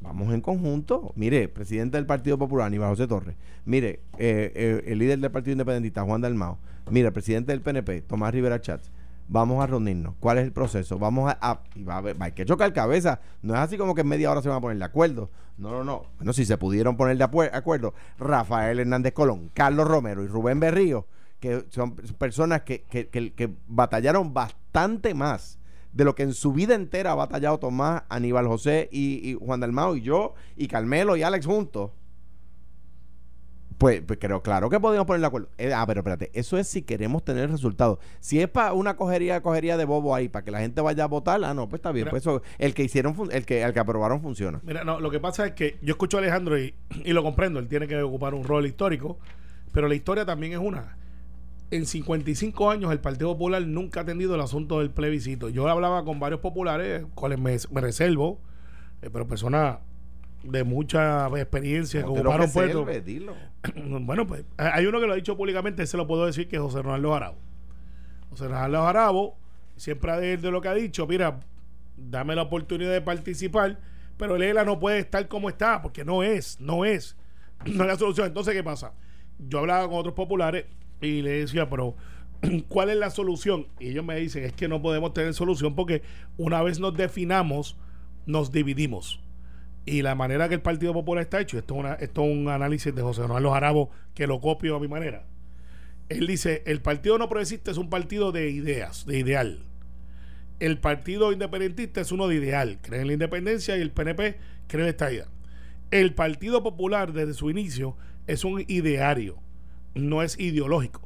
Vamos 0.00 0.34
en 0.34 0.40
conjunto. 0.40 1.12
Mire, 1.14 1.48
presidente 1.48 1.96
del 1.96 2.04
Partido 2.04 2.36
Popular, 2.36 2.66
Aníbal 2.66 2.90
José 2.90 3.06
Torres. 3.06 3.36
Mire, 3.64 4.00
eh, 4.18 4.52
eh, 4.56 4.82
el 4.86 4.98
líder 4.98 5.20
del 5.20 5.30
Partido 5.30 5.52
Independentista, 5.52 6.02
Juan 6.02 6.20
Dalmao. 6.20 6.58
Mire, 6.90 7.12
presidente 7.12 7.52
del 7.52 7.60
PNP, 7.60 8.02
Tomás 8.02 8.34
Rivera 8.34 8.60
Chats. 8.60 8.90
Vamos 9.28 9.62
a 9.62 9.68
reunirnos. 9.68 10.16
¿Cuál 10.18 10.38
es 10.38 10.44
el 10.44 10.52
proceso? 10.52 10.98
Vamos 10.98 11.32
a. 11.40 11.60
y 11.76 11.84
va 11.84 11.98
a 11.98 12.02
hay 12.18 12.32
que 12.32 12.44
chocar 12.44 12.72
cabeza. 12.72 13.20
No 13.42 13.54
es 13.54 13.60
así 13.60 13.78
como 13.78 13.94
que 13.94 14.00
en 14.00 14.08
media 14.08 14.32
hora 14.32 14.42
se 14.42 14.48
van 14.48 14.58
a 14.58 14.60
poner 14.60 14.78
de 14.78 14.84
acuerdo. 14.84 15.30
No, 15.58 15.70
no, 15.70 15.84
no. 15.84 16.06
Bueno, 16.16 16.32
si 16.32 16.44
se 16.44 16.58
pudieron 16.58 16.96
poner 16.96 17.16
de 17.18 17.24
acuerdo, 17.24 17.94
Rafael 18.18 18.80
Hernández 18.80 19.12
Colón, 19.12 19.52
Carlos 19.54 19.86
Romero 19.86 20.24
y 20.24 20.26
Rubén 20.26 20.58
Berrío, 20.58 21.06
que 21.40 21.64
son 21.70 21.94
personas 21.96 22.62
que, 22.62 22.82
que- 22.84 23.08
que- 23.08 23.32
que 23.32 23.50
batallaron 23.66 24.32
bastante 24.34 25.14
más 25.14 25.58
de 25.92 26.04
lo 26.04 26.14
que 26.14 26.22
en 26.24 26.34
su 26.34 26.52
vida 26.52 26.74
entera 26.74 27.12
ha 27.12 27.14
batallado 27.14 27.58
Tomás, 27.58 28.02
Aníbal 28.08 28.46
José 28.46 28.88
y, 28.92 29.30
y 29.30 29.34
Juan 29.34 29.60
Dalmao 29.60 29.96
y 29.96 30.02
yo 30.02 30.34
y 30.56 30.68
Carmelo 30.68 31.16
y 31.16 31.22
Alex 31.22 31.46
juntos. 31.46 31.90
Pues, 33.78 34.00
pues 34.00 34.18
creo, 34.18 34.42
claro 34.42 34.70
que 34.70 34.80
podemos 34.80 35.06
poner 35.06 35.20
de 35.20 35.26
acuerdo. 35.26 35.48
Eh, 35.58 35.70
ah, 35.74 35.84
pero 35.86 36.00
espérate, 36.00 36.30
eso 36.32 36.56
es 36.56 36.66
si 36.66 36.80
queremos 36.80 37.22
tener 37.26 37.50
resultados. 37.50 37.98
Si 38.20 38.40
es 38.40 38.48
para 38.48 38.72
una 38.72 38.96
cogería, 38.96 39.42
cogería 39.42 39.76
de 39.76 39.84
bobo 39.84 40.14
ahí, 40.14 40.30
para 40.30 40.42
que 40.46 40.50
la 40.50 40.60
gente 40.60 40.80
vaya 40.80 41.04
a 41.04 41.08
votar, 41.08 41.44
ah, 41.44 41.52
no, 41.52 41.68
pues 41.68 41.80
está 41.80 41.92
bien. 41.92 42.04
Mira. 42.04 42.10
Pues 42.10 42.22
eso, 42.22 42.40
el 42.56 42.72
que 42.72 42.84
hicieron, 42.84 43.14
el 43.30 43.44
que, 43.44 43.62
el 43.62 43.74
que 43.74 43.78
aprobaron 43.80 44.22
funciona. 44.22 44.60
Mira, 44.64 44.82
no, 44.82 44.98
lo 44.98 45.10
que 45.10 45.20
pasa 45.20 45.46
es 45.48 45.52
que 45.52 45.76
yo 45.82 45.92
escucho 45.92 46.16
a 46.16 46.20
Alejandro 46.20 46.58
y, 46.58 46.74
y 47.04 47.12
lo 47.12 47.22
comprendo, 47.22 47.60
él 47.60 47.68
tiene 47.68 47.86
que 47.86 48.00
ocupar 48.00 48.32
un 48.32 48.44
rol 48.44 48.64
histórico, 48.66 49.18
pero 49.72 49.88
la 49.88 49.94
historia 49.94 50.24
también 50.24 50.54
es 50.54 50.58
una. 50.58 50.96
En 51.70 51.84
55 51.84 52.70
años 52.70 52.92
el 52.92 53.00
Partido 53.00 53.32
Popular 53.32 53.62
nunca 53.66 54.00
ha 54.00 54.02
atendido 54.04 54.34
el 54.34 54.40
asunto 54.40 54.78
del 54.78 54.90
plebiscito. 54.90 55.48
Yo 55.48 55.68
hablaba 55.68 56.04
con 56.04 56.20
varios 56.20 56.40
populares, 56.40 57.04
cuales 57.14 57.40
me, 57.40 57.56
me 57.72 57.80
reservo, 57.80 58.40
eh, 59.02 59.10
pero 59.12 59.26
personas 59.26 59.78
de 60.44 60.62
mucha 60.62 61.26
experiencia 61.38 62.02
que 62.02 62.06
No 62.06 62.14
lo 62.14 62.20
ocuparon 62.30 62.84
puestos. 62.84 62.86
Bueno, 64.00 64.26
pues 64.26 64.44
hay 64.56 64.86
uno 64.86 65.00
que 65.00 65.06
lo 65.06 65.12
ha 65.12 65.16
dicho 65.16 65.36
públicamente, 65.36 65.86
se 65.86 65.96
lo 65.96 66.06
puedo 66.06 66.26
decir, 66.26 66.48
que 66.48 66.56
es 66.56 66.62
José 66.62 66.82
Ronaldo 66.82 67.12
Jarabo. 67.12 67.36
José 68.30 68.46
Ronaldo 68.46 68.82
Jarabo 68.82 69.36
siempre 69.76 70.12
ha 70.12 70.16
de, 70.18 70.36
de 70.36 70.50
lo 70.50 70.60
que 70.60 70.68
ha 70.68 70.74
dicho, 70.74 71.06
mira, 71.06 71.40
dame 71.96 72.36
la 72.36 72.42
oportunidad 72.42 72.92
de 72.92 73.00
participar, 73.00 73.78
pero 74.16 74.38
Lela 74.38 74.64
no 74.64 74.78
puede 74.78 75.00
estar 75.00 75.26
como 75.28 75.48
está, 75.48 75.82
porque 75.82 76.04
no 76.04 76.22
es, 76.22 76.60
no 76.60 76.84
es, 76.84 77.16
no 77.66 77.82
es 77.82 77.88
la 77.88 77.96
solución. 77.96 78.28
Entonces, 78.28 78.54
¿qué 78.54 78.62
pasa? 78.62 78.92
Yo 79.38 79.58
hablaba 79.58 79.88
con 79.88 79.98
otros 79.98 80.14
populares 80.14 80.66
y 81.00 81.22
le 81.22 81.40
decía, 81.40 81.68
pero 81.68 81.96
¿cuál 82.68 82.90
es 82.90 82.96
la 82.96 83.10
solución? 83.10 83.66
Y 83.78 83.88
ellos 83.88 84.04
me 84.04 84.16
dicen, 84.16 84.44
es 84.44 84.52
que 84.52 84.68
no 84.68 84.82
podemos 84.82 85.14
tener 85.14 85.34
solución 85.34 85.74
porque 85.74 86.02
una 86.36 86.62
vez 86.62 86.80
nos 86.80 86.96
definamos, 86.96 87.76
nos 88.26 88.52
dividimos 88.52 89.20
y 89.86 90.02
la 90.02 90.16
manera 90.16 90.48
que 90.48 90.56
el 90.56 90.60
Partido 90.60 90.92
Popular 90.92 91.22
está 91.22 91.40
hecho, 91.40 91.58
esto 91.58 91.80
es, 91.86 92.02
esto 92.02 92.24
es 92.24 92.32
un 92.32 92.48
análisis 92.48 92.92
de 92.92 93.02
José 93.02 93.22
Ronaldo 93.22 93.52
Jarabo 93.52 93.90
que 94.14 94.26
lo 94.26 94.40
copio 94.40 94.74
a 94.74 94.80
mi 94.80 94.88
manera. 94.88 95.24
Él 96.08 96.26
dice, 96.26 96.64
el 96.66 96.82
Partido 96.82 97.18
No 97.18 97.28
Progresista 97.28 97.70
es 97.70 97.78
un 97.78 97.88
partido 97.88 98.32
de 98.32 98.50
ideas, 98.50 99.06
de 99.06 99.18
ideal. 99.18 99.60
El 100.58 100.78
Partido 100.78 101.32
Independentista 101.32 102.00
es 102.00 102.10
uno 102.10 102.26
de 102.26 102.34
ideal, 102.34 102.78
cree 102.82 103.02
en 103.02 103.06
la 103.06 103.12
independencia 103.12 103.76
y 103.76 103.80
el 103.80 103.92
PNP 103.92 104.36
cree 104.66 104.82
en 104.82 104.88
esta 104.88 105.12
idea. 105.12 105.26
El 105.92 106.14
Partido 106.14 106.64
Popular 106.64 107.12
desde 107.12 107.34
su 107.34 107.48
inicio 107.48 107.96
es 108.26 108.44
un 108.44 108.64
ideario, 108.66 109.38
no 109.96 110.22
es 110.22 110.38
ideológico. 110.38 111.02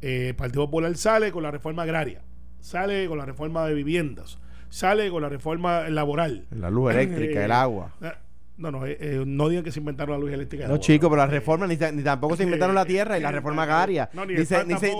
Eh, 0.00 0.28
el 0.28 0.36
Partido 0.36 0.66
Popular 0.66 0.96
sale 0.96 1.32
con 1.32 1.42
la 1.42 1.50
reforma 1.50 1.82
agraria, 1.82 2.22
sale 2.60 3.06
con 3.08 3.18
la 3.18 3.24
reforma 3.26 3.66
de 3.66 3.74
viviendas, 3.74 4.38
sale 4.68 5.10
con 5.10 5.22
la 5.22 5.28
reforma 5.28 5.88
laboral. 5.88 6.46
La 6.50 6.70
luz 6.70 6.92
eléctrica, 6.92 7.40
Eh, 7.40 7.44
el 7.44 7.52
agua. 7.52 7.94
Ah, 8.00 8.14
No, 8.58 8.72
no, 8.72 8.84
eh, 8.86 8.96
eh, 9.00 9.22
no 9.24 9.48
digan 9.48 9.62
que 9.62 9.70
se 9.70 9.78
inventaron 9.78 10.14
la 10.16 10.18
luz 10.18 10.32
eléctrica. 10.32 10.66
No, 10.66 10.78
chicos, 10.78 11.08
pero 11.08 11.22
las 11.22 11.30
reformas 11.30 11.68
ni, 11.68 11.76
ni 11.92 12.02
tampoco 12.02 12.34
se 12.36 12.42
inventaron 12.42 12.74
la 12.74 12.84
tierra 12.84 13.16
y 13.16 13.20
la 13.20 13.30
reforma 13.30 13.62
agraria. 13.62 14.10
no, 14.12 14.26
ni 14.26 14.44
se, 14.44 14.64
ni, 14.64 14.76
se, 14.76 14.92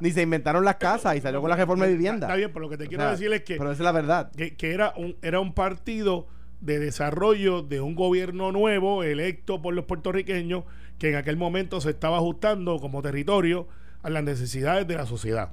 ni 0.00 0.08
inventaron 0.22 0.64
las 0.64 0.76
casas 0.76 1.14
y 1.16 1.20
salió 1.20 1.40
con 1.40 1.48
la 1.48 1.54
reforma 1.54 1.86
de 1.86 1.92
vivienda. 1.92 2.26
Está 2.26 2.36
bien, 2.36 2.50
pero 2.52 2.62
lo 2.64 2.68
que 2.68 2.76
te 2.76 2.84
O 2.86 2.88
quiero 2.88 3.04
sea, 3.04 3.12
decir 3.12 3.32
es 3.32 3.42
que, 3.42 3.54
Pero 3.56 3.70
esa 3.70 3.82
es 3.82 3.84
la 3.84 3.92
verdad. 3.92 4.32
que, 4.36 4.56
que 4.56 4.72
era, 4.72 4.94
un, 4.96 5.16
era 5.22 5.38
un 5.38 5.54
partido 5.54 6.26
de 6.60 6.80
desarrollo 6.80 7.62
de 7.62 7.80
un 7.80 7.94
gobierno 7.94 8.50
nuevo 8.50 9.04
electo 9.04 9.62
por 9.62 9.74
los 9.74 9.84
puertorriqueños 9.84 10.64
que 10.98 11.10
en 11.10 11.16
aquel 11.16 11.36
momento 11.36 11.80
se 11.80 11.90
estaba 11.90 12.16
ajustando 12.18 12.78
como 12.80 13.02
territorio 13.02 13.68
a 14.02 14.10
las 14.10 14.22
necesidades 14.24 14.86
de 14.86 14.96
la 14.96 15.06
sociedad 15.06 15.52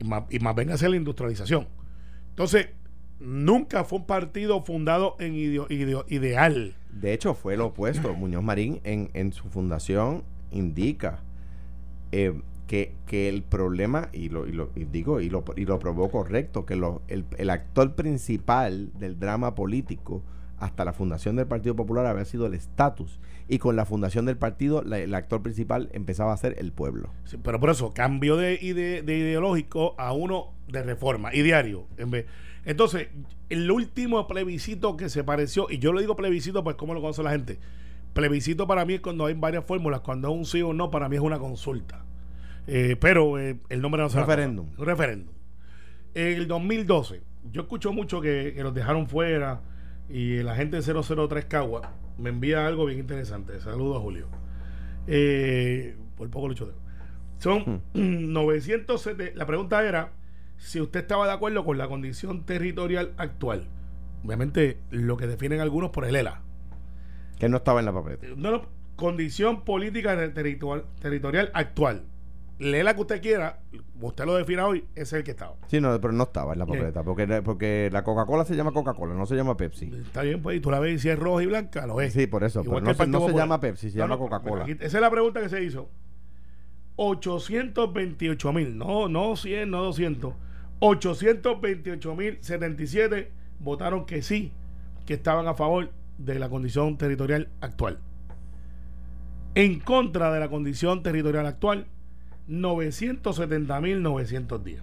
y 0.00 0.04
más, 0.04 0.24
y 0.30 0.38
más 0.38 0.54
venga 0.54 0.74
a 0.74 0.78
ser 0.78 0.90
la 0.90 0.96
industrialización. 0.96 1.66
Entonces, 2.30 2.68
nunca 3.20 3.84
fue 3.84 3.98
un 4.00 4.06
partido 4.06 4.62
fundado 4.62 5.16
en 5.20 5.34
ideo- 5.34 5.68
ideo- 5.68 6.04
ideal. 6.08 6.74
De 6.92 7.12
hecho, 7.12 7.34
fue 7.34 7.56
lo 7.56 7.66
opuesto. 7.66 8.12
Muñoz 8.16 8.42
Marín 8.42 8.80
en, 8.84 9.10
en 9.14 9.32
su 9.32 9.48
fundación 9.48 10.22
indica 10.50 11.20
eh, 12.12 12.40
que, 12.66 12.94
que 13.06 13.28
el 13.28 13.42
problema, 13.42 14.08
y 14.12 14.28
lo, 14.30 14.46
y 14.46 14.52
lo 14.52 14.70
y 14.74 14.84
digo, 14.84 15.20
y 15.20 15.28
lo, 15.28 15.44
y 15.56 15.64
lo 15.64 15.78
probó 15.78 16.10
correcto, 16.10 16.64
que 16.66 16.76
lo- 16.76 17.02
el, 17.08 17.24
el 17.38 17.50
actor 17.50 17.94
principal 17.94 18.90
del 18.98 19.18
drama 19.18 19.54
político 19.54 20.22
hasta 20.64 20.84
la 20.84 20.92
fundación 20.92 21.36
del 21.36 21.46
Partido 21.46 21.76
Popular 21.76 22.06
había 22.06 22.24
sido 22.24 22.46
el 22.46 22.54
estatus. 22.54 23.20
Y 23.48 23.58
con 23.58 23.76
la 23.76 23.84
fundación 23.84 24.24
del 24.24 24.38
partido, 24.38 24.82
la- 24.82 24.98
el 24.98 25.14
actor 25.14 25.42
principal 25.42 25.90
empezaba 25.92 26.32
a 26.32 26.36
ser 26.38 26.56
el 26.58 26.72
pueblo. 26.72 27.10
Sí, 27.24 27.36
pero 27.42 27.60
por 27.60 27.68
eso, 27.70 27.92
cambio 27.92 28.36
de, 28.36 28.56
de 29.04 29.18
ideológico 29.18 29.94
a 29.98 30.12
uno 30.12 30.52
de 30.68 30.82
reforma, 30.82 31.34
ideario. 31.34 31.86
En 31.98 32.10
vez, 32.10 32.24
Entonces, 32.64 33.08
el 33.50 33.70
último 33.70 34.26
plebiscito 34.26 34.96
que 34.96 35.10
se 35.10 35.22
pareció, 35.22 35.66
y 35.68 35.78
yo 35.78 35.92
lo 35.92 36.00
digo 36.00 36.16
plebiscito, 36.16 36.64
pues 36.64 36.76
¿cómo 36.76 36.94
lo 36.94 37.02
conoce 37.02 37.22
la 37.22 37.30
gente? 37.32 37.58
Plebiscito 38.14 38.66
para 38.66 38.86
mí 38.86 38.94
es 38.94 39.00
cuando 39.00 39.26
hay 39.26 39.34
varias 39.34 39.64
fórmulas, 39.66 40.00
cuando 40.00 40.28
es 40.30 40.34
un 40.34 40.46
sí 40.46 40.62
o 40.62 40.72
no, 40.72 40.90
para 40.90 41.08
mí 41.10 41.16
es 41.16 41.22
una 41.22 41.38
consulta. 41.38 42.02
Eh, 42.66 42.96
pero 42.98 43.38
eh, 43.38 43.58
el 43.68 43.82
nombre 43.82 44.00
no 44.00 44.08
se 44.08 44.18
Referéndum. 44.20 44.68
Un 44.78 44.86
referéndum. 44.86 45.34
En 46.14 46.28
el 46.28 46.46
2012, 46.48 47.20
yo 47.52 47.62
escucho 47.62 47.92
mucho 47.92 48.22
que, 48.22 48.52
que 48.56 48.62
los 48.62 48.72
dejaron 48.72 49.06
fuera 49.08 49.60
y 50.08 50.42
la 50.42 50.54
gente 50.54 50.80
de 50.80 51.02
003 51.28 51.44
Cagua 51.46 51.92
me 52.18 52.30
envía 52.30 52.66
algo 52.66 52.86
bien 52.86 53.00
interesante. 53.00 53.60
Saludos 53.60 53.98
a 53.98 54.00
Julio. 54.00 54.28
Eh, 55.06 55.96
por 56.16 56.30
poco 56.30 56.48
lo 56.48 56.54
choteo. 56.54 56.76
Son 57.38 57.82
970. 57.94 59.36
La 59.36 59.46
pregunta 59.46 59.84
era 59.84 60.12
si 60.56 60.80
usted 60.80 61.00
estaba 61.00 61.26
de 61.26 61.32
acuerdo 61.32 61.64
con 61.64 61.78
la 61.78 61.88
condición 61.88 62.44
territorial 62.44 63.12
actual. 63.16 63.68
Obviamente, 64.24 64.78
lo 64.90 65.16
que 65.16 65.26
definen 65.26 65.60
algunos 65.60 65.90
por 65.90 66.04
el 66.04 66.16
ELA. 66.16 66.40
Que 67.38 67.48
no 67.48 67.58
estaba 67.58 67.80
en 67.80 67.86
la 67.86 67.92
papeleta. 67.92 68.26
No, 68.36 68.50
no, 68.50 68.66
condición 68.96 69.64
política 69.64 70.16
territorial, 70.32 70.86
territorial 71.00 71.50
actual. 71.52 72.04
Lela 72.58 72.94
que 72.94 73.00
usted 73.00 73.20
quiera, 73.20 73.58
usted 74.00 74.24
lo 74.26 74.34
defina 74.36 74.66
hoy, 74.66 74.84
ese 74.94 75.02
es 75.02 75.12
el 75.14 75.24
que 75.24 75.32
estaba. 75.32 75.56
Sí, 75.66 75.80
no, 75.80 76.00
pero 76.00 76.12
no 76.12 76.22
estaba 76.22 76.52
en 76.52 76.60
la 76.60 76.66
papeleta. 76.66 77.02
Porque, 77.02 77.42
porque 77.42 77.88
la 77.92 78.04
Coca-Cola 78.04 78.44
se 78.44 78.54
llama 78.54 78.70
Coca-Cola, 78.72 79.12
no 79.14 79.26
se 79.26 79.34
llama 79.34 79.56
Pepsi. 79.56 79.86
Está 79.92 80.22
bien, 80.22 80.40
pues, 80.40 80.56
y 80.58 80.60
tú 80.60 80.70
la 80.70 80.78
ves 80.78 80.94
y 80.94 80.98
si 81.00 81.08
es 81.08 81.18
roja 81.18 81.42
y 81.42 81.46
blanca, 81.46 81.84
lo 81.86 82.00
es. 82.00 82.12
Sí, 82.12 82.26
por 82.28 82.44
eso. 82.44 82.62
Igual 82.62 82.84
Pero 82.84 83.06
no, 83.08 83.20
se- 83.26 83.32
no 83.32 83.36
llama 83.38 83.58
Pepsi, 83.60 83.90
se 83.90 83.98
No, 83.98 84.04
llama 84.04 84.14
no, 84.14 84.20
Coca-Cola. 84.20 84.66
esa 84.68 84.84
es 84.84 84.92
la 85.00 85.10
pregunta 85.10 85.40
que 85.40 85.48
se 85.48 85.64
hizo. 85.64 85.88
828 86.96 88.52
mil, 88.52 88.78
no, 88.78 89.08
no 89.08 89.34
100, 89.36 89.70
no 89.70 89.82
200. 89.82 90.34
828 90.78 92.14
mil 92.14 92.38
77 92.40 93.32
votaron 93.58 94.06
que 94.06 94.22
sí, 94.22 94.52
que 95.06 95.14
estaban 95.14 95.48
a 95.48 95.54
favor 95.54 95.90
de 96.18 96.38
la 96.38 96.48
condición 96.48 96.96
territorial 96.98 97.48
actual. 97.60 97.98
En 99.56 99.80
contra 99.80 100.32
de 100.32 100.40
la 100.40 100.48
condición 100.48 101.02
territorial 101.02 101.46
actual, 101.46 101.86
970 102.46 103.80
mil 103.80 104.02
910. 104.02 104.82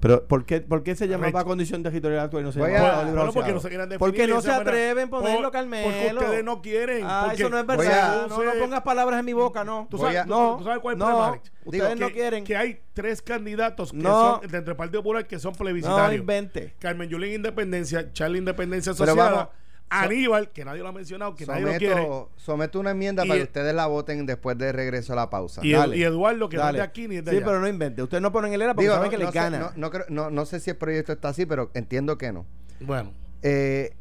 Pero, 0.00 0.26
¿por 0.26 0.46
qué, 0.46 0.62
¿por 0.62 0.82
qué 0.82 0.94
se 0.96 1.08
llamaba 1.08 1.44
condición 1.44 1.82
territorial 1.82 2.20
actual 2.24 2.42
y 2.42 2.46
no 2.46 2.52
se 2.52 2.58
Voy 2.58 2.70
llamaba 2.70 2.84
a- 2.86 2.88
Estado 2.92 3.04
Libre 3.04 3.18
Bueno, 3.20 3.32
porque 3.34 3.52
no 3.52 3.60
se 3.60 3.68
quieren 3.68 3.88
definir. 3.90 3.98
Porque 3.98 4.26
no 4.26 4.32
de 4.34 4.40
esa 4.40 4.40
se 4.40 4.48
manera. 4.48 4.70
atreven 4.70 5.04
a 5.06 5.10
ponerlo, 5.10 5.42
Por- 5.42 5.50
Carmelo. 5.52 5.84
Porque 5.92 6.14
ustedes 6.24 6.44
no 6.44 6.62
quieren. 6.62 7.04
Ah, 7.06 7.22
porque 7.26 7.42
eso 7.42 7.50
no 7.50 7.58
es 7.58 7.66
Voy 7.66 7.76
verdad. 7.76 8.24
a- 8.24 8.26
No, 8.28 8.42
no 8.44 8.52
pongas 8.60 8.80
palabras 8.80 9.20
en 9.20 9.26
mi 9.26 9.32
boca, 9.34 9.62
no. 9.62 9.86
Tú 9.90 9.98
Voy 9.98 10.06
sabes, 10.06 10.20
a- 10.22 10.24
no, 10.24 10.56
tú 10.56 10.64
sabes 10.64 10.80
cuál 10.80 10.94
es 10.94 10.96
el 10.96 10.98
no, 11.00 11.04
problema, 11.06 11.28
Alex. 11.28 11.52
ustedes 11.66 11.84
Digo, 11.84 12.00
no 12.00 12.06
que- 12.08 12.12
quieren. 12.14 12.44
Que 12.44 12.56
hay 12.56 12.80
tres 12.94 13.20
candidatos 13.20 13.92
que 13.92 13.98
No. 13.98 14.40
son 14.40 14.44
entre 14.44 14.70
el 14.70 14.76
Partido 14.76 15.02
Popular 15.02 15.26
que 15.26 15.38
son 15.38 15.52
No 15.52 15.58
plebiscitarios. 15.58 16.18
invente. 16.20 16.74
Carmen 16.78 17.06
Yulín 17.10 17.34
Independencia, 17.34 18.10
Charlie 18.14 18.38
Independencia 18.38 18.94
Pero 18.94 19.04
Asociada, 19.04 19.30
vamos, 19.30 19.48
Aníbal, 19.90 20.50
que 20.50 20.64
nadie 20.64 20.82
lo 20.82 20.88
ha 20.88 20.92
mencionado, 20.92 21.34
que 21.34 21.44
nadie 21.46 21.62
lo 21.62 21.78
quiere, 21.78 21.94
Someto, 21.96 22.30
someto 22.36 22.80
una 22.80 22.90
enmienda 22.92 23.24
Y- 23.24 23.28
para 23.28 23.38
que 23.38 23.44
ustedes 23.44 23.74
la 23.74 23.86
voten 23.86 24.24
después 24.24 24.56
de 24.56 24.70
regreso 24.72 25.12
a 25.12 25.16
la 25.16 25.30
pausa. 25.30 25.60
y, 25.64 25.72
Dale. 25.72 25.96
y 25.96 26.02
Eduardo, 26.04 26.48
que 26.48 26.56
no 26.56 26.62
es 26.62 26.66
Dale. 26.66 26.78
de 26.78 26.84
aquí 26.84 27.08
ni 27.08 27.16
es 27.16 27.24
de 27.24 27.32
Sí, 27.32 27.36
allá. 27.38 27.46
pero 27.46 27.60
no 27.60 27.68
invente. 27.68 28.02
Ustedes 28.02 28.22
no 28.22 28.30
ponen 28.32 28.52
el 28.52 28.62
ERA 28.62 28.74
porque 28.74 28.84
Digo, 28.84 28.94
saben 28.94 29.06
no, 29.06 29.10
que 29.10 29.16
no 29.18 29.24
les 29.24 29.32
sé, 29.32 29.38
gana. 29.38 29.58
no, 29.58 29.70
no 29.76 29.90
creo- 29.90 30.06
no- 30.08 30.30
no 30.30 30.46
sé 30.46 30.60
si 30.60 30.70
el 30.70 30.76
proyecto 30.76 31.12
está 31.12 31.28
así, 31.30 31.44
pero 31.46 31.70
entiendo 31.74 32.16
que 32.18 32.32
no. 32.32 32.46
Bueno, 32.80 33.12
Eh, 33.42 33.94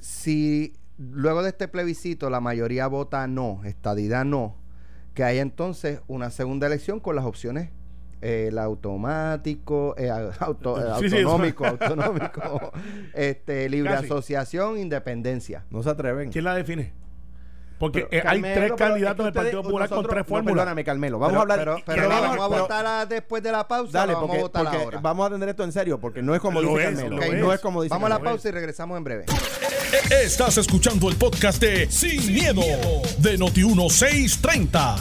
si 0.00 0.74
luego 0.98 1.42
de 1.42 1.48
este 1.50 1.68
plebiscito 1.68 2.30
la 2.30 2.40
mayoría 2.40 2.86
vota 2.86 3.26
no, 3.26 3.60
estadidad 3.64 4.24
no, 4.24 4.56
que 5.14 5.24
haya 5.24 5.42
entonces 5.42 6.00
una 6.06 6.30
segunda 6.30 6.66
elección 6.66 7.00
con 7.00 7.16
las 7.16 7.24
opciones 7.24 7.70
el 8.24 8.58
automático, 8.58 9.94
eh, 9.98 10.10
auto- 10.40 10.78
eh, 10.80 10.92
Sí, 11.00 11.10
sí, 11.10 11.16
eso. 11.18 11.28
autonómico, 11.28 11.66
autonómico, 11.66 12.72
este, 13.14 13.68
libre 13.68 13.92
Casi. 13.92 14.06
asociación, 14.06 14.78
independencia. 14.78 15.64
No 15.70 15.82
se 15.82 15.90
atreven. 15.90 16.30
¿quién 16.32 16.44
la 16.44 16.54
define? 16.54 16.92
Porque 17.78 18.06
Pero, 18.08 18.12
eh, 18.12 18.16
hay 18.28 18.40
Carmelo, 18.40 18.54
tres 18.54 18.72
candidatos 18.78 19.26
es 19.26 19.32
que 19.32 19.38
del 19.38 19.44
Partido 19.44 19.62
Popular 19.64 19.88
con 19.88 20.04
tres 20.06 20.16
no, 20.18 20.24
fórmulas. 20.24 20.54
perdóname, 20.54 20.84
Carmelo. 20.84 21.18
Vamos 21.18 21.32
pero, 21.32 21.40
a 21.40 21.42
hablar. 21.74 21.82
pero, 21.84 22.08
vamos- 22.08 22.36
vamos 22.38 22.58
a 22.58 22.60
votar 22.62 23.08
después 23.08 23.42
de 23.42 23.52
la 23.52 23.66
pausa, 23.68 23.98
Dale, 23.98 24.12
la 24.12 24.18
vamos 24.18 24.28
porque, 24.28 24.38
a 24.40 24.42
votar 24.44 24.64
porque 24.64 24.78
ahora. 24.84 25.00
vamos 25.00 25.24
a 25.24 25.26
atender 25.26 25.48
esto 25.50 25.64
en 25.64 25.72
serio, 25.72 26.00
porque 26.00 26.22
no 26.22 26.34
es 26.36 26.40
como 26.40 26.62
Lo 26.62 26.68
dice 26.70 26.82
es, 26.90 26.94
Carmelo. 27.00 27.16
no 27.16 27.50
es. 27.52 27.56
es 27.56 27.60
como 27.60 27.82
dice 27.82 27.92
Vamos 27.94 28.06
a 28.06 28.14
la 28.14 28.20
pausa 28.20 28.48
y 28.48 28.52
regresamos 28.52 28.96
en 28.96 29.04
breve. 29.04 29.24
Estás 30.10 30.56
escuchando 30.56 31.08
el 31.10 31.16
podcast 31.16 31.60
de 31.60 31.90
Sin, 31.90 32.32
miedo, 32.32 32.62
de 33.18 33.38
Noti1630. 33.38 34.96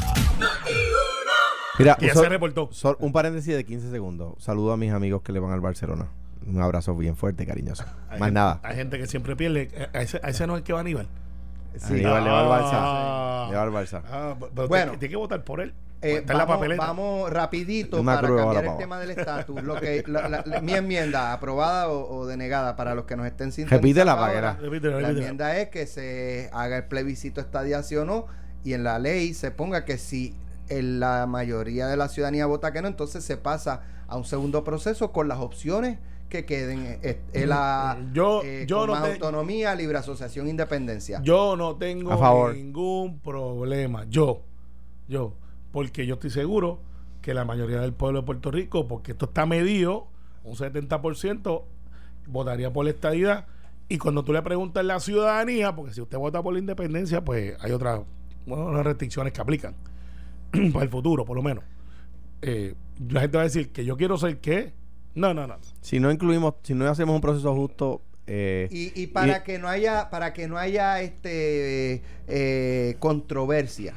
Mira, 1.79 1.97
ya 1.99 2.13
sol- 2.13 2.23
se 2.23 2.29
reportó. 2.29 2.69
sol- 2.71 2.97
un 2.99 3.12
paréntesis 3.12 3.55
de 3.55 3.63
15 3.65 3.89
segundos. 3.89 4.36
Saludo 4.38 4.73
a 4.73 4.77
mis 4.77 4.91
amigos 4.91 5.21
que 5.23 5.31
le 5.31 5.39
van 5.39 5.51
al 5.51 5.62
Barcelona. 5.62 6.07
Un 6.45 6.62
abrazo 6.62 6.95
bien 6.95 7.15
fuerte, 7.15 7.45
cariñoso. 7.45 7.83
Hay 8.09 8.19
Más 8.19 8.27
gente- 8.27 8.31
nada. 8.33 8.59
Hay 8.63 8.75
gente 8.75 8.97
que 8.97 9.07
siempre 9.07 9.36
pierde. 9.36 9.69
Eh, 9.73 9.88
A 9.93 10.01
ese, 10.01 10.19
a 10.21 10.29
ese 10.29 10.45
no 10.45 10.53
es 10.55 10.59
el 10.59 10.63
que 10.63 10.73
va 10.73 10.81
Aníbal. 10.81 11.07
Sí. 11.77 11.93
Aníbal 11.93 12.23
le 12.23 12.29
va 12.29 12.39
al 12.41 12.47
Barça. 12.63 12.71
Ah. 12.73 13.47
Le 13.49 13.55
va 13.57 13.63
al 13.63 13.71
Barça. 13.71 14.01
Ah, 14.12 14.36
pero 14.53 14.67
Bueno. 14.67 14.91
tiene 14.99 15.09
que 15.09 15.15
votar 15.15 15.43
por 15.43 15.62
él. 15.62 15.73
Eh, 16.01 16.17
está 16.17 16.33
en 16.33 16.38
la 16.38 16.43
vamos, 16.45 16.57
papeleta. 16.57 16.86
vamos 16.86 17.29
rapidito 17.31 18.01
Una 18.01 18.15
para 18.19 18.27
cambiar 18.36 18.65
el 18.65 18.77
tema 18.77 18.99
del 18.99 19.12
estatus. 19.12 19.63
Lo 19.63 19.79
que 19.79 20.03
la- 20.05 20.27
la- 20.27 20.43
la- 20.45 20.59
mi 20.62 20.73
enmienda, 20.73 21.31
aprobada 21.31 21.88
o, 21.88 22.13
o 22.17 22.25
denegada 22.27 22.75
para 22.75 22.93
los 22.93 23.05
que 23.05 23.15
nos 23.15 23.25
estén 23.25 23.53
sintonizando. 23.53 23.81
Repítela, 23.81 24.12
ahora, 24.12 24.25
Paguera. 24.27 24.57
Repítela, 24.62 24.99
La 24.99 25.09
enmienda 25.09 25.57
es 25.57 25.69
que 25.69 25.88
se 25.88 26.49
haga 26.51 26.75
el 26.75 26.83
plebiscito 26.86 27.39
estadía 27.39 27.81
sí 27.83 27.95
o 27.95 28.03
no 28.03 28.25
y 28.65 28.73
en 28.73 28.83
la 28.83 28.99
ley 28.99 29.33
se 29.33 29.51
ponga 29.51 29.86
que 29.86 29.97
si 29.97 30.36
en 30.69 30.99
la 30.99 31.26
mayoría 31.28 31.88
de 31.88 31.97
la 31.97 32.08
ciudadanía 32.10 32.45
vota 32.45 32.71
que 32.73 32.82
no, 32.82 32.88
entonces 32.88 33.23
se 33.23 33.38
pasa 33.38 33.82
a 34.08 34.17
un 34.17 34.26
segundo 34.26 34.63
proceso 34.63 35.12
con 35.12 35.28
las 35.28 35.39
opciones 35.39 35.99
que 36.30 36.45
queden. 36.45 36.99
eh, 37.04 37.21
eh, 37.34 37.45
la, 37.45 37.97
Yo- 38.13 38.41
eh, 38.43 38.65
yo 38.67 38.80
con 38.80 38.88
no 38.88 38.93
más 38.93 39.04
te- 39.04 39.12
autonomía, 39.13 39.76
libre 39.76 39.97
asociación, 39.97 40.47
independencia. 40.47 41.21
Yo 41.21 41.56
no 41.56 41.76
tengo 41.76 42.12
A 42.12 42.17
favor. 42.17 42.56
ningún 42.56 43.19
problema. 43.19 44.06
Yo, 44.10 44.41
yo, 45.08 45.34
porque 45.71 46.06
yo 46.06 46.15
estoy 46.15 46.30
seguro 46.32 46.80
que 47.21 47.34
la 47.34 47.45
mayoría 47.45 47.80
del 47.82 47.93
pueblo 47.93 48.21
de 48.21 48.26
Puerto 48.26 48.52
Rico, 48.52 48.88
porque 48.88 49.12
esto 49.13 49.26
está 49.26 49.45
medido, 49.45 50.08
un 50.43 50.56
70% 50.56 51.63
votaría 52.28 52.71
por 52.73 52.86
la 52.86 52.91
estadidad. 52.91 53.45
Y 53.89 53.97
cuando 53.97 54.23
tú 54.23 54.34
le 54.34 54.41
preguntas 54.41 54.82
a 54.82 54.84
la 54.84 54.99
ciudadanía, 54.99 55.76
porque 55.76 55.93
si 55.93 56.02
usted 56.02 56.17
vota 56.17 56.41
por 56.41 56.54
la 56.54 56.60
independencia, 56.60 57.23
pues 57.23 57.56
hay 57.62 57.71
otras 57.71 58.02
bueno, 58.45 58.65
unas 58.65 58.86
restricciones 58.86 59.32
que 59.34 59.39
aplican 59.41 59.76
para 60.73 60.83
el 60.85 60.89
futuro, 60.89 61.25
por 61.25 61.35
lo 61.35 61.43
menos. 61.43 61.63
Eh, 62.41 62.75
la 63.09 63.21
gente 63.21 63.37
va 63.37 63.41
a 63.41 63.45
decir 63.45 63.71
que 63.71 63.85
yo 63.85 63.97
quiero 63.97 64.17
ser 64.17 64.39
qué. 64.39 64.73
No, 65.15 65.33
no, 65.33 65.45
no. 65.47 65.57
Si 65.81 65.99
no 65.99 66.11
incluimos, 66.11 66.55
si 66.63 66.73
no 66.73 66.87
hacemos 66.89 67.15
un 67.15 67.21
proceso 67.21 67.53
justo, 67.55 68.01
eh, 68.25 68.67
Y, 68.71 68.99
y 69.01 69.07
para 69.07 69.39
Y- 69.39 69.43
que 69.43 69.59
no 69.59 69.67
haya, 69.67 70.09
para 70.09 70.33
que 70.33 70.47
no 70.47 70.57
haya 70.57 71.01
este 71.01 72.01
eh, 72.27 72.95
controversia, 72.99 73.95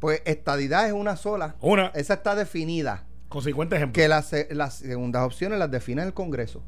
pues 0.00 0.22
estadidad 0.24 0.86
es 0.86 0.92
una 0.92 1.16
sola. 1.16 1.56
Una, 1.60 1.86
Esa 1.94 2.14
está 2.14 2.34
definida. 2.34 3.04
con 3.28 3.42
50 3.42 3.76
ejemplos. 3.76 3.94
Que 4.02 4.08
las, 4.08 4.34
las 4.50 4.74
segundas 4.78 5.22
opciones 5.24 5.58
las 5.58 5.70
define 5.70 6.02
el 6.02 6.12
Congreso. 6.14 6.62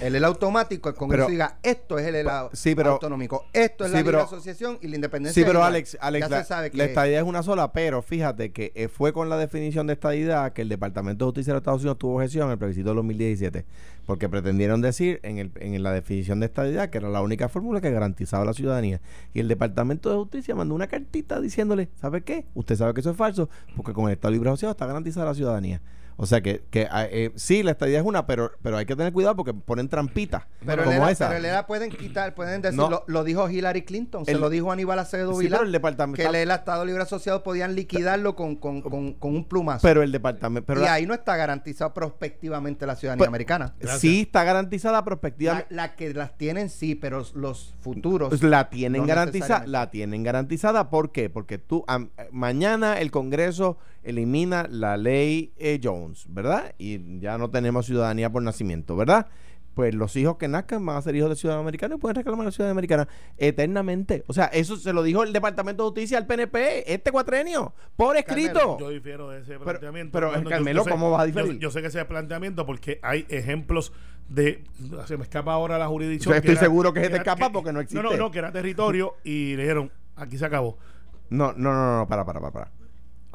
El 0.00 0.14
el 0.14 0.24
automático, 0.24 0.88
el 0.88 0.94
Congreso 0.94 1.26
Pero- 1.26 1.32
diga, 1.32 1.58
esto 1.62 1.98
es 1.98 2.06
el, 2.06 2.26
sí, 2.52 2.74
pero- 2.74 2.92
autonómico, 2.92 3.44
esto 3.52 3.84
es 3.84 3.90
sí, 3.90 3.94
la 3.94 4.00
libre 4.00 4.12
pero- 4.16 4.24
asociación 4.24 4.78
y 4.80 4.88
la 4.88 4.94
independencia. 4.96 5.40
Sí, 5.40 5.44
pero 5.46 5.58
igual. 5.58 5.68
Alex, 5.74 5.98
Alex 6.00 6.30
la, 6.30 6.46
la 6.60 6.70
que 6.70 6.84
estadidad 6.84 7.20
es 7.20 7.26
una 7.26 7.42
sola, 7.42 7.72
pero 7.72 8.00
fíjate 8.02 8.52
que 8.52 8.72
eh, 8.74 8.88
fue 8.88 9.12
con 9.12 9.28
la 9.28 9.36
definición 9.36 9.86
de 9.88 9.94
estadidad 9.94 10.52
que 10.52 10.62
el 10.62 10.68
Departamento 10.68 11.24
de 11.24 11.28
Justicia 11.30 11.52
de 11.52 11.54
los 11.54 11.60
Estados 11.62 11.80
Unidos 11.82 11.98
tuvo 11.98 12.14
objeción 12.16 12.46
en 12.46 12.52
el 12.52 12.58
plebiscito 12.58 12.90
de 12.90 12.94
2017, 12.96 13.64
porque 14.06 14.28
pretendieron 14.28 14.80
decir 14.80 15.18
en, 15.24 15.38
el, 15.38 15.50
en 15.56 15.82
la 15.82 15.92
definición 15.92 16.40
de 16.40 16.46
estadidad 16.46 16.90
que 16.90 16.98
era 16.98 17.08
la 17.08 17.20
única 17.20 17.48
fórmula 17.48 17.80
que 17.80 17.90
garantizaba 17.90 18.44
la 18.44 18.52
ciudadanía. 18.54 19.00
Y 19.34 19.40
el 19.40 19.48
Departamento 19.48 20.10
de 20.10 20.16
Justicia 20.16 20.54
mandó 20.54 20.74
una 20.74 20.86
cartita 20.86 21.40
diciéndole, 21.40 21.88
¿sabe 22.00 22.22
qué? 22.22 22.46
Usted 22.54 22.76
sabe 22.76 22.94
que 22.94 23.00
eso 23.00 23.10
es 23.10 23.16
falso, 23.16 23.48
porque 23.76 23.92
con 23.92 24.06
el 24.06 24.12
Estado 24.12 24.32
Libre 24.32 24.48
Asociado 24.50 24.72
está 24.72 24.86
garantizada 24.86 25.26
la 25.26 25.34
ciudadanía. 25.34 25.80
O 26.16 26.26
sea 26.26 26.40
que, 26.40 26.62
que 26.70 26.86
ah, 26.90 27.06
eh, 27.10 27.32
sí, 27.36 27.62
la 27.62 27.72
estadidad 27.72 28.00
es 28.00 28.06
una, 28.06 28.26
pero, 28.26 28.52
pero 28.62 28.76
hay 28.76 28.86
que 28.86 28.94
tener 28.96 29.12
cuidado 29.12 29.34
porque 29.36 29.54
ponen 29.54 29.88
trampitas 29.88 30.44
pero, 30.64 30.84
como 30.84 31.08
esa. 31.08 31.28
pero 31.28 31.38
el 31.38 31.44
ELA 31.46 31.66
pueden 31.66 31.90
quitar, 31.90 32.34
pueden 32.34 32.62
decir, 32.62 32.76
No. 32.78 32.90
lo, 32.90 33.04
lo 33.06 33.24
dijo 33.24 33.48
Hillary 33.48 33.82
Clinton, 33.82 34.24
se 34.24 34.32
El- 34.32 34.40
lo 34.40 34.50
dijo 34.50 34.70
Aníbal 34.72 34.98
Acevedo 34.98 35.32
Sí, 35.34 35.44
Vilá, 35.44 35.56
pero 35.58 35.66
el 35.66 35.72
departamento 35.72 36.22
que 36.22 36.28
el 36.28 36.34
ELA, 36.34 36.56
Estado 36.56 36.84
Libre 36.84 37.02
Asociado, 37.02 37.42
podían 37.42 37.74
liquidarlo 37.74 38.36
con, 38.36 38.56
con, 38.56 38.82
con, 38.82 39.14
con 39.14 39.34
un 39.34 39.44
plumazo. 39.44 39.80
pero 39.82 40.02
el 40.02 40.12
departamento 40.12 40.66
pero 40.66 40.80
y 40.80 40.84
la- 40.84 40.92
ahí 40.94 41.06
no 41.06 41.14
está 41.14 41.36
garantizado 41.36 41.92
prospectivamente 41.94 42.86
la 42.86 42.96
ciudadanía 42.96 43.26
americana. 43.26 43.74
Gracias. 43.80 44.00
sí 44.00 44.20
está 44.22 44.44
garantizada 44.44 45.04
prospectivamente 45.04 45.74
la 45.74 45.94
que 45.96 46.12
las 46.14 46.36
tienen 46.36 46.70
sí, 46.70 46.94
pero 46.94 47.24
los 47.34 47.74
futuros. 47.80 48.28
Pues 48.28 48.42
la 48.42 48.68
tienen 48.70 49.02
no 49.02 49.06
garantizada, 49.08 49.66
la 49.66 49.90
tienen 49.90 50.22
garantizada, 50.22 50.90
¿por 50.90 51.10
qué? 51.12 51.30
Porque 51.30 51.58
tú 51.58 51.84
am- 51.88 52.10
eh, 52.18 52.28
mañana 52.32 52.98
el 53.00 53.10
Congreso 53.10 53.78
elimina 54.02 54.66
la 54.68 54.96
ley 54.96 55.52
eh, 55.58 55.80
Jones, 55.82 56.26
¿verdad? 56.28 56.74
Y 56.78 57.18
ya 57.20 57.38
no 57.38 57.50
tenemos 57.50 57.86
ciudadanía 57.86 58.30
por 58.30 58.42
nacimiento, 58.42 58.96
¿verdad? 58.96 59.26
Pues 59.74 59.94
los 59.94 60.14
hijos 60.16 60.36
que 60.36 60.48
nazcan 60.48 60.84
van 60.84 60.96
a 60.96 61.02
ser 61.02 61.16
hijos 61.16 61.30
de 61.30 61.36
ciudadanos 61.36 61.62
americanos 61.64 61.96
y 61.96 62.00
pueden 62.00 62.16
reclamar 62.16 62.44
la 62.44 62.52
ciudadanía 62.52 62.72
americana 62.72 63.08
eternamente. 63.38 64.22
O 64.26 64.32
sea, 64.34 64.46
eso 64.46 64.76
se 64.76 64.92
lo 64.92 65.02
dijo 65.02 65.22
el 65.22 65.32
Departamento 65.32 65.82
de 65.82 65.88
Justicia 65.88 66.18
al 66.18 66.26
PNP 66.26 66.92
este 66.92 67.10
cuatrenio, 67.10 67.72
por 67.96 68.16
escrito. 68.16 68.76
Yo 68.78 68.90
difiero 68.90 69.30
de 69.30 69.40
ese 69.40 69.52
Pero- 69.52 69.64
planteamiento. 69.64 70.12
pero, 70.12 70.28
Cuando 70.30 70.50
yo- 70.50 70.54
Carmelo, 70.56 70.80
yo 70.80 70.84
sé- 70.84 70.90
¿cómo 70.90 71.10
vas 71.10 71.22
a 71.22 71.24
diferir? 71.26 71.58
Yo, 71.58 71.70
sé 71.70 71.80
que 71.80 71.86
ese 71.88 72.04
planteamiento 72.04 72.66
porque 72.66 72.98
hay 73.02 73.24
ejemplos 73.30 73.92
de 74.28 74.62
se 75.06 75.16
me 75.16 75.22
escapa 75.24 75.52
ahora 75.54 75.78
la 75.78 75.88
jurisdicción. 75.88 76.32
Yo 76.34 76.36
estoy 76.36 76.52
era- 76.52 76.60
seguro 76.60 76.92
que 76.92 77.00
se 77.00 77.06
te 77.08 77.14
era- 77.14 77.22
escapa 77.22 77.46
que- 77.46 77.52
porque 77.54 77.72
no 77.72 77.80
existe. 77.80 78.02
No, 78.02 78.10
no, 78.10 78.16
no, 78.16 78.30
que 78.30 78.38
era 78.40 78.52
territorio 78.52 79.14
y 79.24 79.56
le 79.56 79.62
dijeron, 79.62 79.90
aquí 80.16 80.36
se 80.36 80.44
acabó. 80.44 80.76
No, 81.30 81.52
no, 81.54 81.72
no, 81.72 81.98
no, 82.00 82.06
para, 82.08 82.24
para, 82.26 82.40
para. 82.40 82.52
para. 82.52 82.70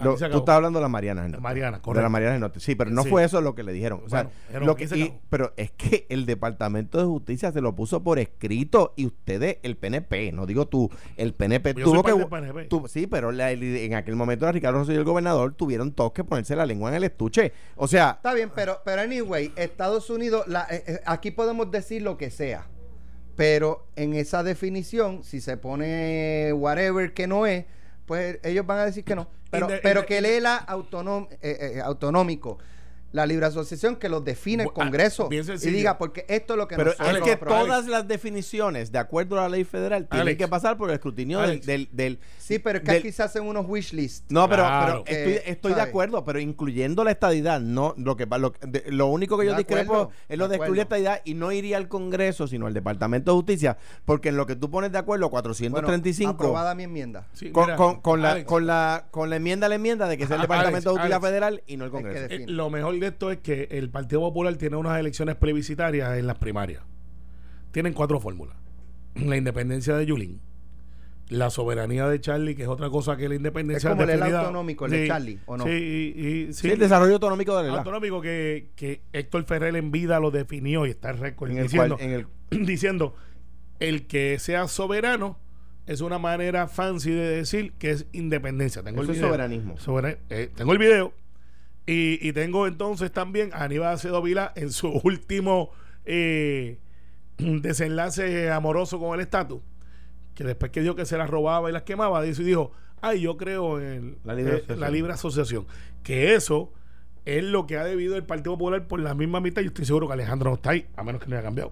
Lo- 0.03 0.17
se 0.17 0.29
tú 0.29 0.37
estás 0.37 0.55
hablando 0.55 0.79
de 0.79 0.83
las 0.83 0.91
Marianas 0.91 1.23
del 1.23 1.31
Norte. 1.33 1.43
Mariana, 1.43 1.77
De 1.77 1.81
correcto. 1.81 2.01
las 2.03 2.11
Marianas 2.11 2.33
del 2.35 2.41
Norte. 2.41 2.59
Sí, 2.59 2.75
pero 2.75 2.91
no 2.91 3.03
Sí. 3.03 3.09
fue 3.09 3.23
eso 3.23 3.41
lo 3.41 3.55
que 3.55 3.63
le 3.63 3.71
dijeron. 3.73 4.01
O 4.05 4.09
sea, 4.09 4.23
Bueno, 4.23 4.37
dijeron, 4.47 4.67
lo 4.67 4.75
que, 4.75 4.83
y- 4.95 5.13
pero 5.29 5.53
es 5.57 5.71
que 5.71 6.05
el 6.09 6.25
Departamento 6.25 6.97
de 6.99 7.05
Justicia 7.05 7.51
se 7.51 7.61
lo 7.61 7.73
puso 7.75 8.03
por 8.03 8.19
escrito 8.19 8.93
y 8.95 9.05
ustedes, 9.07 9.57
el 9.63 9.75
PNP, 9.77 10.31
no 10.31 10.45
digo 10.45 10.67
tú, 10.67 10.89
el 11.17 11.33
PNP 11.33 11.73
Yo 11.73 11.85
tuvo 11.85 12.03
soy 12.03 12.19
que. 12.19 12.25
PNP. 12.27 12.65
tu- 12.65 12.87
sí, 12.87 13.07
pero 13.07 13.31
la- 13.31 13.51
el- 13.51 13.63
en 13.63 13.95
aquel 13.95 14.15
momento 14.15 14.45
la 14.45 14.51
Ricardo 14.51 14.79
Rosselló 14.79 14.97
y 14.97 14.99
el 14.99 15.05
gobernador 15.05 15.53
tuvieron 15.53 15.91
todos 15.91 16.11
que 16.11 16.23
ponerse 16.23 16.55
la 16.55 16.65
lengua 16.65 16.89
en 16.89 16.95
el 16.95 17.03
estuche. 17.03 17.51
O 17.75 17.87
sea, 17.87 18.11
Está 18.17 18.33
bien, 18.33 18.51
pero, 18.53 18.79
pero 18.85 19.01
anyway, 19.01 19.51
Estados 19.55 20.09
Unidos, 20.09 20.47
la- 20.47 20.67
eh, 20.69 20.83
eh, 20.87 20.99
aquí 21.05 21.31
podemos 21.31 21.71
decir 21.71 22.01
lo 22.03 22.17
que 22.17 22.29
sea, 22.29 22.67
pero 23.35 23.87
en 23.95 24.13
esa 24.13 24.43
definición, 24.43 25.23
si 25.23 25.41
se 25.41 25.57
pone 25.57 26.51
whatever 26.53 27.13
que 27.13 27.27
no 27.27 27.45
es, 27.45 27.65
pues 28.05 28.39
ellos 28.43 28.65
van 28.65 28.79
a 28.79 28.85
decir 28.85 29.03
que 29.03 29.15
no. 29.15 29.27
Pero, 29.49 29.67
pero 29.81 30.05
que 30.05 30.17
autonom- 30.67 31.27
eh, 31.41 31.73
eh, 31.77 31.81
autonómico, 31.81 32.57
la 33.11 33.25
libre 33.25 33.45
asociación, 33.45 33.95
que 33.95 34.09
los 34.09 34.23
define 34.23 34.63
el 34.63 34.69
ah, 34.69 34.73
Congreso 34.73 35.29
bien 35.29 35.45
y 35.49 35.69
diga, 35.69 35.97
porque 35.97 36.25
esto 36.27 36.53
es 36.53 36.57
lo 36.57 36.67
que 36.67 36.75
pero 36.75 36.91
nosotros 36.91 37.17
es 37.17 37.23
que 37.23 37.35
todas 37.37 37.87
las 37.87 38.07
definiciones, 38.07 38.91
de 38.91 38.99
acuerdo 38.99 39.37
a 39.39 39.43
la 39.43 39.49
ley 39.49 39.63
federal, 39.63 40.07
tienen 40.07 40.27
Alex. 40.27 40.37
que 40.37 40.47
pasar 40.47 40.77
por 40.77 40.89
el 40.89 40.95
escrutinio 40.95 41.39
del, 41.41 41.61
del, 41.61 41.89
del- 41.91 42.19
Sí, 42.37 42.59
pero 42.59 42.79
es 42.79 42.83
que 42.85 42.91
del- 42.91 42.99
aquí 43.01 43.11
se 43.11 43.23
hacen 43.23 43.43
unos 43.43 43.65
wish 43.67 43.93
lists. 43.93 44.25
No, 44.29 44.47
pero, 44.49 44.63
Claro. 44.63 45.03
pero 45.05 45.17
estoy, 45.19 45.33
Que, 45.43 45.51
estoy 45.51 45.73
de 45.73 45.81
acuerdo, 45.81 46.23
pero 46.25 46.39
incluyendo 46.39 47.03
la 47.03 47.11
estadidad, 47.11 47.59
no 47.59 47.93
lo 47.97 48.15
que 48.15 48.25
lo, 48.25 48.53
de- 48.61 48.83
lo 48.87 49.07
único 49.07 49.37
que 49.37 49.45
yo 49.45 49.51
De 49.51 49.57
discrepo 49.59 49.93
acuerdo, 49.93 50.11
es 50.29 50.37
lo 50.37 50.45
de 50.45 50.51
de 50.51 50.55
excluir 50.57 50.77
la 50.77 50.83
estadidad 50.83 51.21
y 51.25 51.33
no 51.33 51.51
iría 51.51 51.77
al 51.77 51.87
Congreso, 51.87 52.47
sino 52.47 52.67
al 52.67 52.73
Departamento 52.73 53.31
de 53.31 53.35
Justicia, 53.37 53.77
porque 54.05 54.29
en 54.29 54.37
lo 54.37 54.45
que 54.45 54.55
tú 54.55 54.69
pones 54.69 54.91
de 54.91 54.97
acuerdo 54.97 55.29
Bueno, 55.29 55.31
435 55.31 56.31
aprobada 56.31 56.75
mi 56.75 56.83
enmienda. 56.83 57.27
Sí, 57.33 57.51
con, 57.51 57.65
mira, 57.65 57.75
con, 57.75 58.01
con 58.01 58.21
la, 58.21 58.43
con 58.45 58.65
la 58.67 59.05
con 59.11 59.29
la 59.29 59.35
enmienda 59.37 59.65
a 59.67 59.69
la 59.69 59.75
enmienda 59.75 60.07
de 60.07 60.17
que 60.17 60.25
sea 60.27 60.35
el 60.35 60.41
Alex, 60.41 60.49
Departamento 60.49 60.89
de 60.89 60.95
Justicia 60.95 61.15
Alex. 61.15 61.27
Federal 61.27 61.63
y 61.67 61.77
no 61.77 61.85
el 61.85 61.91
Es 61.91 61.97
que 61.97 62.03
Congreso. 62.03 62.33
eh, 62.33 62.45
lo 62.47 62.69
mejor 62.69 62.96
de 62.99 63.07
esto 63.07 63.31
es 63.31 63.37
que 63.39 63.67
el 63.71 63.89
Partido 63.89 64.21
Popular 64.21 64.55
tiene 64.57 64.75
unas 64.77 64.99
elecciones 64.99 65.35
plebiscitarias 65.35 66.17
en 66.17 66.27
las 66.27 66.37
primarias. 66.37 66.83
Tienen 67.71 67.93
cuatro 67.93 68.19
fórmulas. 68.19 68.55
La 69.15 69.35
independencia 69.37 69.95
de 69.97 70.05
Yulín, 70.05 70.39
la 71.29 71.49
soberanía 71.49 72.07
de 72.07 72.21
Charlie, 72.21 72.55
que 72.55 72.63
es 72.63 72.67
otra 72.69 72.89
cosa 72.89 73.17
que 73.17 73.27
la 73.27 73.35
independencia 73.35 73.89
Es 73.89 73.95
como 73.95 74.09
el 74.09 74.21
autonómico, 74.23 74.85
el 74.85 74.91
de 74.91 75.07
Charlie, 75.07 75.39
¿o 75.45 75.57
no? 75.57 75.65
Sí, 75.65 75.71
y, 75.71 76.21
y- 76.27 76.53
sí, 76.53 76.61
sí, 76.61 76.69
el 76.71 76.79
desarrollo 76.79 77.13
autonómico 77.15 77.55
de 77.57 77.63
la 77.63 77.67
isla. 77.69 77.79
autonómico 77.79 78.21
que, 78.21 78.69
que 78.75 79.01
Héctor 79.13 79.43
Ferrer 79.45 79.75
en 79.75 79.91
vida 79.91 80.19
lo 80.19 80.31
definió 80.31 80.85
y 80.85 80.91
está 80.91 81.11
récord 81.13 81.51
en 81.51 81.57
el 81.57 81.63
diciendo, 81.63 81.97
cual, 81.97 82.07
en 82.09 82.13
el 82.51 82.65
diciendo 82.65 83.15
el 83.79 84.07
que 84.07 84.39
sea 84.39 84.67
soberano 84.67 85.37
es 85.85 86.01
una 86.01 86.17
manera 86.19 86.67
fancy 86.67 87.11
de 87.11 87.27
decir 87.37 87.73
que 87.79 87.91
es 87.91 88.05
independencia. 88.11 88.83
Tengo 88.83 89.01
Eso 89.03 89.11
el 89.11 89.17
es 89.17 89.23
soberanismo. 89.23 89.77
Sobera- 89.79 90.17
eh, 90.29 90.49
tengo 90.55 90.71
el 90.73 90.77
video 90.79 91.13
y, 91.87 92.19
y 92.21 92.33
tengo 92.33 92.67
entonces 92.67 93.11
también 93.11 93.49
a 93.53 93.63
Aníbal 93.63 93.93
Acedo 93.93 94.21
Vila 94.21 94.51
en 94.55 94.71
su 94.71 94.89
último 95.03 95.71
eh, 96.05 96.79
desenlace 97.37 98.51
amoroso 98.51 98.99
con 98.99 99.15
el 99.15 99.21
estatus, 99.21 99.61
que 100.35 100.43
después 100.43 100.71
que 100.71 100.81
dijo 100.81 100.95
que 100.95 101.05
se 101.05 101.17
las 101.17 101.29
robaba 101.29 101.69
y 101.69 101.73
las 101.73 101.83
quemaba, 101.83 102.21
dijo, 102.21 102.41
y 102.41 102.45
dijo, 102.45 102.71
ay, 103.01 103.21
yo 103.21 103.37
creo 103.37 103.79
en 103.79 104.17
La 104.23 104.33
libre 104.35 104.53
eh, 104.53 104.57
asociación. 104.57 104.79
la 104.79 104.89
libre 104.89 105.13
asociación. 105.13 105.67
Que 106.03 106.35
eso 106.35 106.73
es 107.25 107.43
lo 107.43 107.65
que 107.67 107.77
ha 107.77 107.83
debido 107.83 108.15
el 108.15 108.23
Partido 108.23 108.53
Popular 108.53 108.87
por 108.87 108.99
la 108.99 109.13
misma 109.15 109.39
mitad. 109.39 109.61
Yo 109.61 109.67
estoy 109.69 109.85
seguro 109.85 110.07
que 110.07 110.13
Alejandro 110.13 110.49
no 110.49 110.55
está 110.55 110.71
ahí, 110.71 110.87
a 110.95 111.03
menos 111.03 111.21
que 111.21 111.29
no 111.29 111.35
haya 111.35 111.43
cambiado. 111.43 111.71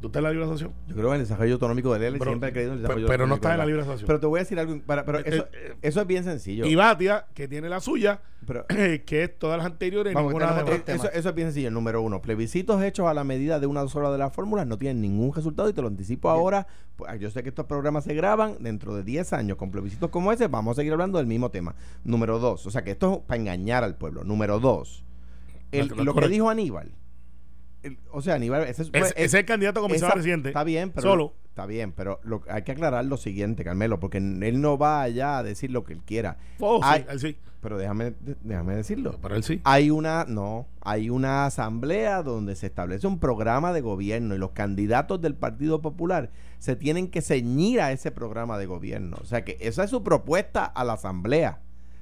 ¿Tú 0.00 0.06
estás 0.06 0.20
en 0.20 0.24
la 0.24 0.30
libre 0.30 0.44
asociación? 0.46 0.72
Yo 0.88 0.94
creo 0.94 1.08
que 1.10 1.14
el 1.16 1.20
desarrollo 1.22 1.52
autonómico 1.54 1.98
de 1.98 2.06
él 2.06 2.14
Pero- 2.18 2.30
siempre 2.30 2.48
ha 2.48 2.52
creído 2.52 2.72
en 2.72 2.78
el 2.78 2.82
pero- 2.82 2.88
desarrollo 2.94 3.06
pero 3.08 3.26
no 3.26 3.34
autonómico 3.34 3.46
está 3.48 3.52
en 3.52 3.58
la 3.58 3.66
libre 3.66 3.82
asociación. 3.82 4.06
Pero 4.06 4.20
te 4.20 4.26
voy 4.26 4.38
a 4.38 4.42
decir 4.42 4.58
algo, 4.58 4.80
para- 4.86 5.04
pero 5.04 5.18
Eh, 5.18 5.22
eso, 5.26 5.46
eh, 5.52 5.74
eso 5.82 6.00
es 6.00 6.06
bien 6.06 6.24
sencillo. 6.24 6.64
Y 6.64 6.74
Batia, 6.74 7.26
que 7.34 7.48
tiene 7.48 7.68
la 7.68 7.80
suya, 7.80 8.22
Pero, 8.46 8.64
que 9.04 9.22
es 9.24 9.38
todas 9.38 9.58
las 9.58 9.66
anteriores, 9.66 10.14
Vamos, 10.14 10.32
ninguna 10.32 10.54
de 10.54 10.62
otro. 10.62 10.94
Eso, 10.94 11.10
eso 11.12 11.28
es 11.28 11.34
bien 11.34 11.48
sencillo. 11.48 11.70
Número 11.70 12.00
uno, 12.00 12.22
plebiscitos 12.22 12.82
hechos 12.82 13.06
a 13.06 13.12
la 13.12 13.22
medida 13.24 13.60
de 13.60 13.66
una 13.66 13.86
sola 13.88 14.10
de 14.10 14.16
las 14.16 14.32
fórmulas 14.32 14.66
no 14.66 14.78
tienen 14.78 15.02
ningún 15.02 15.34
resultado 15.34 15.68
y 15.68 15.74
te 15.74 15.82
lo 15.82 15.88
anticipo 15.88 16.28
Bien. 16.30 16.40
ahora. 16.40 16.66
Pues, 16.96 17.20
yo 17.20 17.30
sé 17.30 17.42
que 17.42 17.50
estos 17.50 17.66
programas 17.66 18.04
se 18.04 18.14
graban 18.14 18.56
dentro 18.60 18.94
de 18.94 19.02
10 19.04 19.34
años 19.34 19.58
con 19.58 19.70
plebiscitos 19.70 20.08
como 20.08 20.32
ese. 20.32 20.48
Vamos 20.48 20.76
a 20.78 20.80
seguir 20.80 20.92
hablando 20.94 21.18
del 21.18 21.26
mismo 21.26 21.50
tema. 21.50 21.74
Número 22.04 22.38
dos, 22.38 22.66
o 22.66 22.70
sea 22.70 22.82
que 22.82 22.92
esto 22.92 23.16
es 23.16 23.18
para 23.26 23.38
engañar 23.38 23.84
al 23.84 23.96
pueblo. 23.96 24.24
Número 24.24 24.58
dos, 24.58 25.04
el- 25.70 25.88
No, 25.88 25.96
no, 25.96 26.04
lo 26.04 26.14
que 26.14 26.28
dijo 26.28 26.48
Aníbal. 26.48 26.92
El- 27.82 27.98
o 28.12 28.20
sea, 28.22 28.34
Aníbal, 28.34 28.62
ese 28.62 28.82
es, 28.82 28.88
Es, 28.88 28.90
pues, 28.90 29.10
ese 29.12 29.24
es 29.24 29.34
el 29.34 29.44
candidato 29.44 29.80
a 29.80 29.82
comisionado 29.82 30.16
residente. 30.16 30.48
Está 30.50 30.64
bien, 30.64 30.90
pero 30.90 31.02
Solo. 31.08 31.34
está 31.48 31.66
bien, 31.66 31.92
pero 31.92 32.20
lo- 32.24 32.42
hay 32.48 32.62
que 32.62 32.72
aclarar 32.72 33.04
lo 33.04 33.16
siguiente, 33.16 33.64
Carmelo, 33.64 34.00
porque 34.00 34.18
él 34.18 34.60
no 34.60 34.78
va 34.78 35.02
allá 35.02 35.38
a 35.38 35.42
decir 35.42 35.70
lo 35.70 35.84
que 35.84 35.92
él 35.94 36.02
quiera. 36.04 36.36
Oh, 36.58 36.80
sí, 36.82 37.04
él 37.08 37.20
sí. 37.20 37.36
Pero 37.60 37.76
déjame, 37.76 38.14
déjame 38.42 38.74
decirlo. 38.74 39.18
Pero 39.20 39.34
él 39.36 39.44
sí. 39.44 39.60
Hay 39.64 39.90
una, 39.90 40.24
no, 40.26 40.66
hay 40.80 41.10
una 41.10 41.44
asamblea 41.44 42.22
donde 42.22 42.56
se 42.56 42.66
establece 42.66 43.06
un 43.06 43.18
programa 43.18 43.74
de 43.74 43.82
gobierno 43.82 44.34
y 44.34 44.38
los 44.38 44.52
candidatos 44.52 45.20
del 45.20 45.34
Partido 45.34 45.82
Popular 45.82 46.30
se 46.58 46.74
tienen 46.74 47.08
que 47.10 47.20
ceñir 47.20 47.82
a 47.82 47.92
ese 47.92 48.10
programa 48.12 48.56
de 48.56 48.64
gobierno. 48.64 49.18
O 49.20 49.26
sea 49.26 49.44
que 49.44 49.58
esa 49.60 49.84
es 49.84 49.90
su 49.90 50.02
propuesta 50.02 50.64
a 50.64 50.84
la 50.84 50.94
asamblea. 50.94 51.60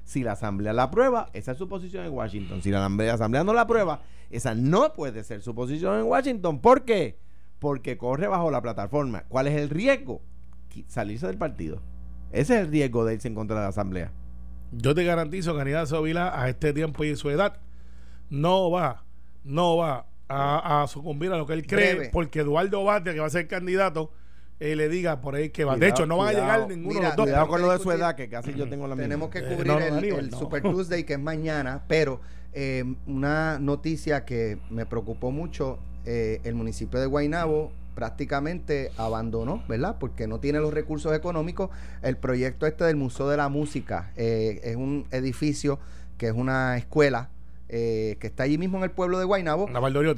Si 0.09 0.23
la 0.23 0.31
asamblea 0.31 0.73
la 0.73 0.81
aprueba, 0.85 1.29
esa 1.33 1.51
es 1.51 1.59
su 1.59 1.69
posición 1.69 2.03
en 2.03 2.11
Washington. 2.11 2.63
Si 2.63 2.71
la 2.71 2.83
asamblea, 2.83 3.43
no 3.43 3.53
la 3.53 3.61
aprueba, 3.61 4.01
esa 4.31 4.55
no 4.55 4.91
puede 4.93 5.23
ser 5.23 5.43
su 5.43 5.53
posición 5.53 5.99
en 5.99 6.05
Washington. 6.07 6.61
¿Por 6.61 6.83
qué? 6.83 7.19
Porque 7.59 7.95
corre 7.95 8.27
bajo 8.27 8.49
la 8.49 8.59
plataforma. 8.59 9.25
¿Cuál 9.27 9.45
es 9.45 9.55
el 9.61 9.69
riesgo? 9.69 10.23
Salirse 10.87 11.27
del 11.27 11.37
partido. 11.37 11.83
Ese 12.31 12.55
es 12.55 12.61
el 12.61 12.71
riesgo 12.71 13.05
de 13.05 13.13
irse 13.13 13.27
en 13.27 13.35
contra 13.35 13.57
de 13.57 13.61
la 13.61 13.67
asamblea. 13.67 14.11
Yo 14.71 14.95
te 14.95 15.03
garantizo 15.03 15.53
que 15.53 15.61
Aníbal 15.61 15.85
Sovila 15.85 16.41
a 16.41 16.49
este 16.49 16.73
tiempo 16.73 17.03
y 17.03 17.15
su 17.15 17.29
edad 17.29 17.57
no 18.31 18.71
va, 18.71 19.03
no 19.43 19.77
va 19.77 20.07
a, 20.27 20.81
a 20.81 20.87
sucumbir 20.87 21.31
a 21.33 21.37
lo 21.37 21.45
que 21.45 21.53
él 21.53 21.67
cree, 21.67 21.93
Breve. 21.93 22.09
porque 22.11 22.39
Eduardo 22.39 22.83
Batia, 22.83 23.13
que 23.13 23.19
va 23.19 23.27
a 23.27 23.29
ser 23.29 23.47
candidato, 23.47 24.11
eh, 24.59 24.75
le 24.75 24.89
diga 24.89 25.21
por 25.21 25.35
ahí 25.35 25.49
que 25.49 25.63
va. 25.65 25.73
de 25.73 25.79
Cuidado, 25.79 25.95
hecho, 25.95 26.05
no 26.05 26.17
van 26.17 26.27
a 26.29 26.31
llegar 26.39 26.67
ninguno 26.67 26.99
Mira, 26.99 27.01
de 27.01 27.05
los 27.07 27.15
dos. 27.17 27.25
Cuidado 27.25 27.25
tenemos 27.25 27.49
con 27.49 27.57
que 27.61 27.65
lo 27.67 27.71
de 27.71 27.79
su 27.79 27.91
edad, 27.91 28.15
que 28.15 28.29
casi 28.29 28.53
yo 28.53 28.69
tengo 28.69 28.87
la 28.87 28.95
misma. 28.95 29.03
Tenemos 29.03 29.29
que 29.29 29.39
Eh, 29.39 29.43
cubrir 29.43 29.67
no, 29.67 29.79
no, 29.79 29.85
el, 29.85 29.93
Aníbal, 29.97 30.19
el 30.25 30.29
no. 30.31 30.37
Super 30.39 30.61
Tuesday 30.61 31.03
que 31.03 31.13
es 31.13 31.19
mañana, 31.19 31.83
pero 31.87 32.19
eh, 32.53 32.83
una 33.07 33.57
noticia 33.59 34.25
que 34.25 34.57
me 34.69 34.85
preocupó 34.85 35.31
mucho, 35.31 35.79
eh, 36.05 36.41
el 36.43 36.55
municipio 36.55 36.99
de 36.99 37.05
Guaynabo 37.05 37.71
prácticamente 37.95 38.91
abandonó, 38.97 39.63
¿verdad? 39.67 39.97
Porque 39.99 40.25
no 40.27 40.39
tiene 40.39 40.59
los 40.59 40.73
recursos 40.73 41.13
económicos. 41.15 41.69
El 42.01 42.17
proyecto 42.17 42.65
este 42.65 42.83
del 42.85 42.95
Museo 42.95 43.27
de 43.29 43.37
la 43.37 43.49
Música 43.49 44.11
eh, 44.15 44.61
es 44.63 44.75
un 44.77 45.05
edificio 45.11 45.79
que 46.17 46.27
es 46.27 46.33
una 46.33 46.77
escuela 46.77 47.29
eh, 47.71 48.17
que 48.19 48.25
está 48.25 48.43
allí 48.43 48.57
mismo 48.57 48.79
en 48.79 48.83
el 48.83 48.89
pueblo 48.89 49.19
de 49.19 49.25
Guaynabo 49.25 49.67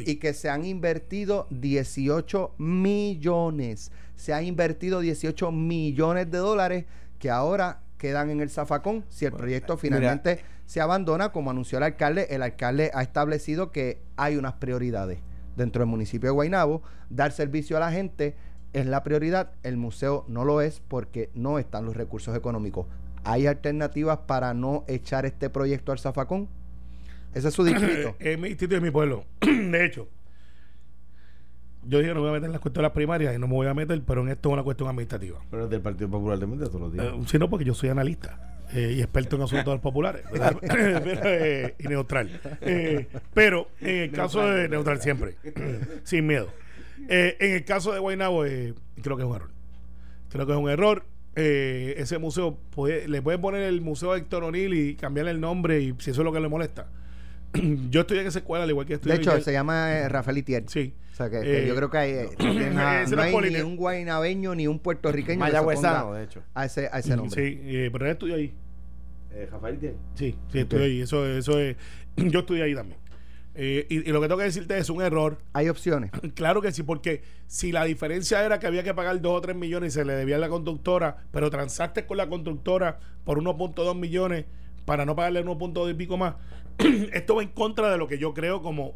y 0.06 0.16
que 0.16 0.34
se 0.34 0.50
han 0.50 0.64
invertido 0.64 1.48
18 1.50 2.56
millones. 2.58 3.92
Se 4.16 4.34
han 4.34 4.46
invertido 4.46 5.02
18 5.02 5.52
millones 5.52 6.32
de 6.32 6.38
dólares 6.38 6.86
que 7.20 7.30
ahora 7.30 7.82
quedan 7.98 8.30
en 8.30 8.40
el 8.40 8.50
zafacón 8.50 9.04
si 9.10 9.26
el 9.26 9.34
proyecto 9.34 9.76
finalmente 9.76 10.40
se 10.66 10.80
abandona, 10.80 11.34
como 11.34 11.52
anunció 11.52 11.78
el 11.78 11.84
alcalde. 11.84 12.28
El 12.30 12.42
alcalde 12.42 12.90
ha 12.94 13.02
establecido 13.02 13.74
que 13.74 14.02
hay 14.16 14.38
unas 14.38 14.54
prioridades 14.54 15.20
dentro 15.58 15.82
del 15.82 15.90
municipio 15.90 16.30
de 16.30 16.34
Guaynabo. 16.34 16.82
Dar 17.10 17.34
servicio 17.34 17.76
a 17.76 17.82
la 17.82 17.92
gente 17.92 18.38
es 18.72 18.86
la 18.86 19.04
prioridad. 19.04 19.52
El 19.64 19.76
museo 19.76 20.24
no 20.30 20.46
lo 20.46 20.62
es 20.62 20.80
porque 20.80 21.30
no 21.34 21.60
están 21.60 21.84
los 21.84 21.98
recursos 21.98 22.34
económicos. 22.34 22.88
¿Hay 23.26 23.46
alternativas 23.46 24.20
para 24.20 24.54
no 24.54 24.86
echar 24.88 25.26
este 25.26 25.50
proyecto 25.50 25.92
al 25.92 26.00
zafacón? 26.00 26.48
Ese 27.34 27.48
es 27.48 27.54
su 27.54 27.64
distrito. 27.64 28.16
es 28.20 28.38
mi 28.40 28.50
distrito 28.50 28.74
y 28.76 28.78
es 28.78 28.84
mi 28.84 28.92
pueblo. 28.92 29.26
de 29.42 29.86
hecho, 29.86 30.08
yo 31.84 32.00
dije 32.00 32.10
no 32.14 32.16
me 32.16 32.22
voy 32.22 32.30
a 32.30 32.34
meter 32.34 32.46
en 32.48 32.52
las 32.52 32.62
cuestiones 32.62 32.92
primarias 32.92 33.36
y 33.36 33.40
no 33.40 33.48
me 33.48 33.54
voy 33.54 33.68
a 33.68 33.74
meter, 33.74 34.02
pero 34.06 34.22
en 34.22 34.30
esto 34.30 34.50
es 34.50 34.54
una 34.54 34.64
cuestión 34.64 34.90
administrativa. 34.90 35.40
Pero 35.50 35.64
es 35.66 35.70
del 35.70 35.82
Partido 35.82 36.10
Popular 36.10 36.38
de 36.38 36.48
Mente 36.48 36.66
todos 36.66 36.82
los 36.82 36.94
días. 36.94 37.06
Eh, 37.08 37.20
sino 37.28 37.50
porque 37.50 37.66
yo 37.66 37.74
soy 37.74 37.90
analista 37.90 38.64
eh, 38.74 38.94
y 38.98 39.02
experto 39.02 39.36
en 39.38 39.42
asuntos 39.44 39.80
populares 39.82 40.24
eh, 40.62 41.76
y 41.80 41.88
neutral. 41.88 42.40
Eh, 42.62 43.08
pero 43.34 43.70
en 43.80 43.98
el 43.98 44.12
caso 44.12 44.46
de 44.46 44.70
neutral 44.70 45.02
siempre, 45.02 45.36
sin 46.04 46.28
miedo. 46.28 46.50
Eh, 47.10 47.36
en 47.40 47.54
el 47.56 47.66
caso 47.66 47.94
de 47.94 48.00
Guaynabo, 48.00 48.46
eh, 48.46 48.76
creo 49.02 49.18
que 49.18 49.24
es 49.24 49.30
un 49.30 49.36
error. 49.36 49.50
Creo 50.30 50.46
que 50.46 50.52
es 50.54 50.58
un 50.60 50.70
error. 50.70 51.06
Eh, 51.36 51.96
ese 51.98 52.18
museo, 52.20 52.58
puede- 52.70 53.08
le 53.08 53.22
pueden 53.22 53.42
poner 53.42 53.64
el 53.64 53.82
Museo 53.82 54.16
Héctor 54.16 54.44
O'Neill 54.44 54.74
y 54.74 54.96
cambiarle 54.96 55.32
el 55.32 55.40
nombre 55.42 55.80
y 55.82 55.96
si 55.98 56.12
eso 56.12 56.22
es 56.22 56.26
lo 56.26 56.32
que 56.32 56.40
le 56.42 56.48
molesta. 56.50 56.90
yo 57.90 58.02
estoy 58.02 58.20
en 58.20 58.28
esa 58.28 58.40
escuela, 58.40 58.64
al 58.64 58.70
igual 58.70 58.86
que 58.86 58.94
estoy 58.96 59.12
De 59.12 59.18
hecho, 59.18 59.40
se 59.42 59.52
llama 59.52 59.92
eh, 59.92 60.10
Rafael 60.10 60.38
Itier. 60.38 60.64
Sí. 60.68 60.94
O 61.12 61.16
sea, 61.16 61.30
que, 61.30 61.42
que 61.42 61.64
Eh, 61.64 61.68
yo 61.68 61.76
creo 61.76 61.90
que 61.90 61.98
hay, 61.98 62.12
eh, 62.12 62.30
no, 62.74 63.22
hay 63.22 63.52
ni 63.52 63.62
un 63.62 63.76
guaynabeño 63.76 64.56
ni 64.56 64.68
un 64.68 64.80
puertorriqueño 64.80 65.40
Mayagüezano, 65.40 66.14
de 66.14 66.24
hecho. 66.24 66.44
a 66.54 66.66
ese, 66.66 66.90
a 66.92 67.00
ese 67.00 67.16
nombre. 67.16 67.36
Sí, 67.36 67.60
eh, 67.64 67.90
pero 67.92 68.06
él 68.06 68.12
estudió 68.12 68.36
ahí. 68.36 68.54
Eh, 69.32 69.48
Rafael 69.52 69.78
tiene. 69.78 69.96
Sí, 70.16 70.36
sí, 70.52 70.60
estoy 70.60 70.84
ahí. 70.84 71.02
Eso, 71.02 71.26
eso 71.26 71.60
es. 71.60 71.76
Yo 72.16 72.40
estudié 72.40 72.64
ahí 72.64 72.76
también. 72.76 73.00
Eh, 73.54 73.86
y, 73.90 74.10
y 74.10 74.14
lo 74.14 74.22
que 74.22 74.28
tengo 74.28 74.40
que 74.40 74.46
decirte 74.46 74.78
es 74.78 74.90
un 74.90 75.02
error. 75.02 75.38
Hay 75.54 75.70
opciones. 75.70 76.12
Claro 76.36 76.62
que 76.62 76.72
sí, 76.72 76.84
porque 76.84 77.24
si 77.48 77.72
la 77.72 77.84
diferencia 77.84 78.44
era 78.46 78.60
que 78.60 78.68
había 78.68 78.84
que 78.84 78.94
pagar 78.94 79.20
2 79.22 79.32
o 79.38 79.42
3 79.42 79.56
millones 79.56 79.94
y 79.94 80.00
se 80.00 80.06
le 80.06 80.14
debía 80.14 80.38
a 80.38 80.40
la 80.40 80.50
conductora, 80.50 81.18
pero 81.32 81.50
transaste 81.50 82.06
con 82.06 82.18
la 82.18 82.28
conductora 82.30 83.00
por 83.26 83.40
1.2 83.40 83.98
millones 83.98 84.46
para 84.86 85.06
no 85.06 85.16
pagarle 85.16 85.46
1.2 85.46 85.92
y 85.92 85.94
pico 85.94 86.18
más, 86.18 86.36
esto 87.14 87.36
va 87.36 87.44
en 87.44 87.50
contra 87.50 87.92
de 87.92 87.98
lo 87.98 88.08
que 88.08 88.18
yo 88.18 88.34
creo 88.34 88.62
como 88.62 88.94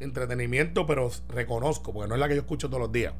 entretenimiento, 0.00 0.86
pero 0.86 1.10
reconozco, 1.28 1.92
porque 1.92 2.08
no 2.08 2.14
es 2.14 2.20
la 2.20 2.28
que 2.28 2.34
yo 2.34 2.40
escucho 2.40 2.68
todos 2.68 2.82
los 2.82 2.92
días. 2.92 3.14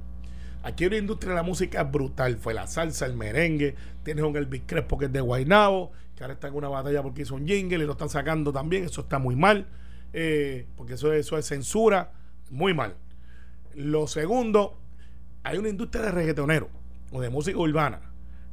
Aquí 0.62 0.84
hay 0.84 0.88
una 0.88 0.96
industria 0.98 1.30
de 1.30 1.36
la 1.36 1.42
música 1.42 1.84
brutal. 1.84 2.36
Fue 2.36 2.52
la 2.52 2.66
salsa, 2.66 3.06
el 3.06 3.14
merengue. 3.14 3.74
Tienes 4.02 4.24
un 4.24 4.36
Elvis 4.36 4.62
Crespo 4.66 4.98
que 4.98 5.06
es 5.06 5.12
de 5.12 5.20
Guaynabo, 5.20 5.92
que 6.16 6.24
ahora 6.24 6.34
está 6.34 6.48
en 6.48 6.54
una 6.54 6.68
batalla 6.68 7.02
porque 7.02 7.22
hizo 7.22 7.36
un 7.36 7.46
jingle 7.46 7.84
y 7.84 7.86
lo 7.86 7.92
están 7.92 8.08
sacando 8.08 8.52
también. 8.52 8.84
Eso 8.84 9.02
está 9.02 9.18
muy 9.18 9.36
mal, 9.36 9.66
eh, 10.12 10.66
porque 10.76 10.94
eso, 10.94 11.12
eso 11.12 11.38
es 11.38 11.46
censura. 11.46 12.12
Muy 12.50 12.74
mal. 12.74 12.96
Lo 13.74 14.06
segundo, 14.08 14.76
hay 15.44 15.58
una 15.58 15.68
industria 15.68 16.06
de 16.06 16.12
reggaetonero 16.12 16.68
o 17.12 17.20
de 17.20 17.30
música 17.30 17.58
urbana 17.58 18.07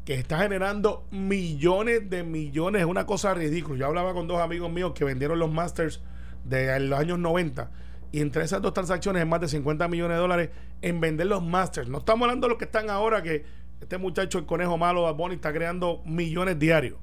que 0.06 0.14
está 0.14 0.40
generando 0.40 1.08
millones 1.12 2.10
de 2.10 2.24
millones. 2.24 2.82
Es 2.82 2.88
una 2.88 3.06
cosa 3.06 3.34
ridícula. 3.34 3.80
Yo 3.80 3.88
hablaba 3.88 4.14
con 4.14 4.28
dos 4.28 4.40
amigos 4.40 4.72
míos 4.72 4.94
que 4.94 5.04
vendieron 5.04 5.40
los 5.40 5.52
Masters 5.52 6.02
de 6.44 6.80
los 6.80 7.00
años 7.00 7.18
90 7.20 7.72
y 8.12 8.22
entre 8.22 8.44
esas 8.44 8.62
dos 8.62 8.74
transacciones 8.74 9.24
es 9.24 9.28
más 9.28 9.42
de 9.42 9.48
50 9.48 9.88
millones 9.88 10.16
de 10.16 10.22
dólares 10.22 10.50
en 10.82 11.02
vender 11.02 11.28
los 11.28 11.44
Masters. 11.44 11.90
No 11.90 11.98
estamos 11.98 12.26
hablando 12.26 12.48
de 12.48 12.50
los 12.50 12.58
que 12.58 12.66
están 12.66 12.90
ahora 12.90 13.22
que 13.24 13.44
este 13.82 13.98
muchacho, 13.98 14.38
el 14.38 14.46
conejo 14.46 14.78
malo, 14.78 15.02
Bad 15.02 15.16
Bunny, 15.16 15.36
está 15.36 15.52
creando 15.52 16.02
millones 16.06 16.58
diarios. 16.58 16.98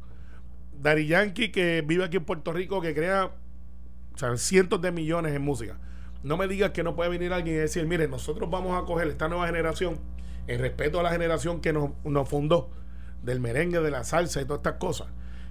Dari 0.73 1.07
Yankee, 1.07 1.51
que 1.51 1.83
vive 1.87 2.05
aquí 2.05 2.17
en 2.17 2.25
Puerto 2.25 2.53
Rico, 2.53 2.81
que 2.81 2.95
crea 2.95 3.33
cientos 4.37 4.81
de 4.81 4.91
millones 4.91 5.35
en 5.35 5.43
música. 5.43 5.79
No 6.23 6.37
me 6.37 6.49
digas 6.49 6.71
que 6.71 6.83
no 6.83 6.97
puede 6.97 7.11
venir 7.11 7.33
alguien 7.33 7.57
y 7.57 7.59
decir, 7.59 7.85
mire, 7.85 8.09
nosotros 8.09 8.49
vamos 8.49 8.81
a 8.81 8.87
coger 8.87 9.09
esta 9.09 9.29
nueva 9.29 9.47
generación, 9.47 9.99
en 10.47 10.61
respeto 10.61 10.99
a 10.99 11.03
la 11.03 11.11
generación 11.11 11.61
que 11.61 11.73
nos 11.73 12.29
fundó, 12.29 12.71
del 13.23 13.41
merengue, 13.41 13.81
de 13.81 13.91
la 13.91 14.05
salsa 14.05 14.41
y 14.41 14.45
todas 14.45 14.59
estas 14.59 14.79
cosas, 14.79 15.09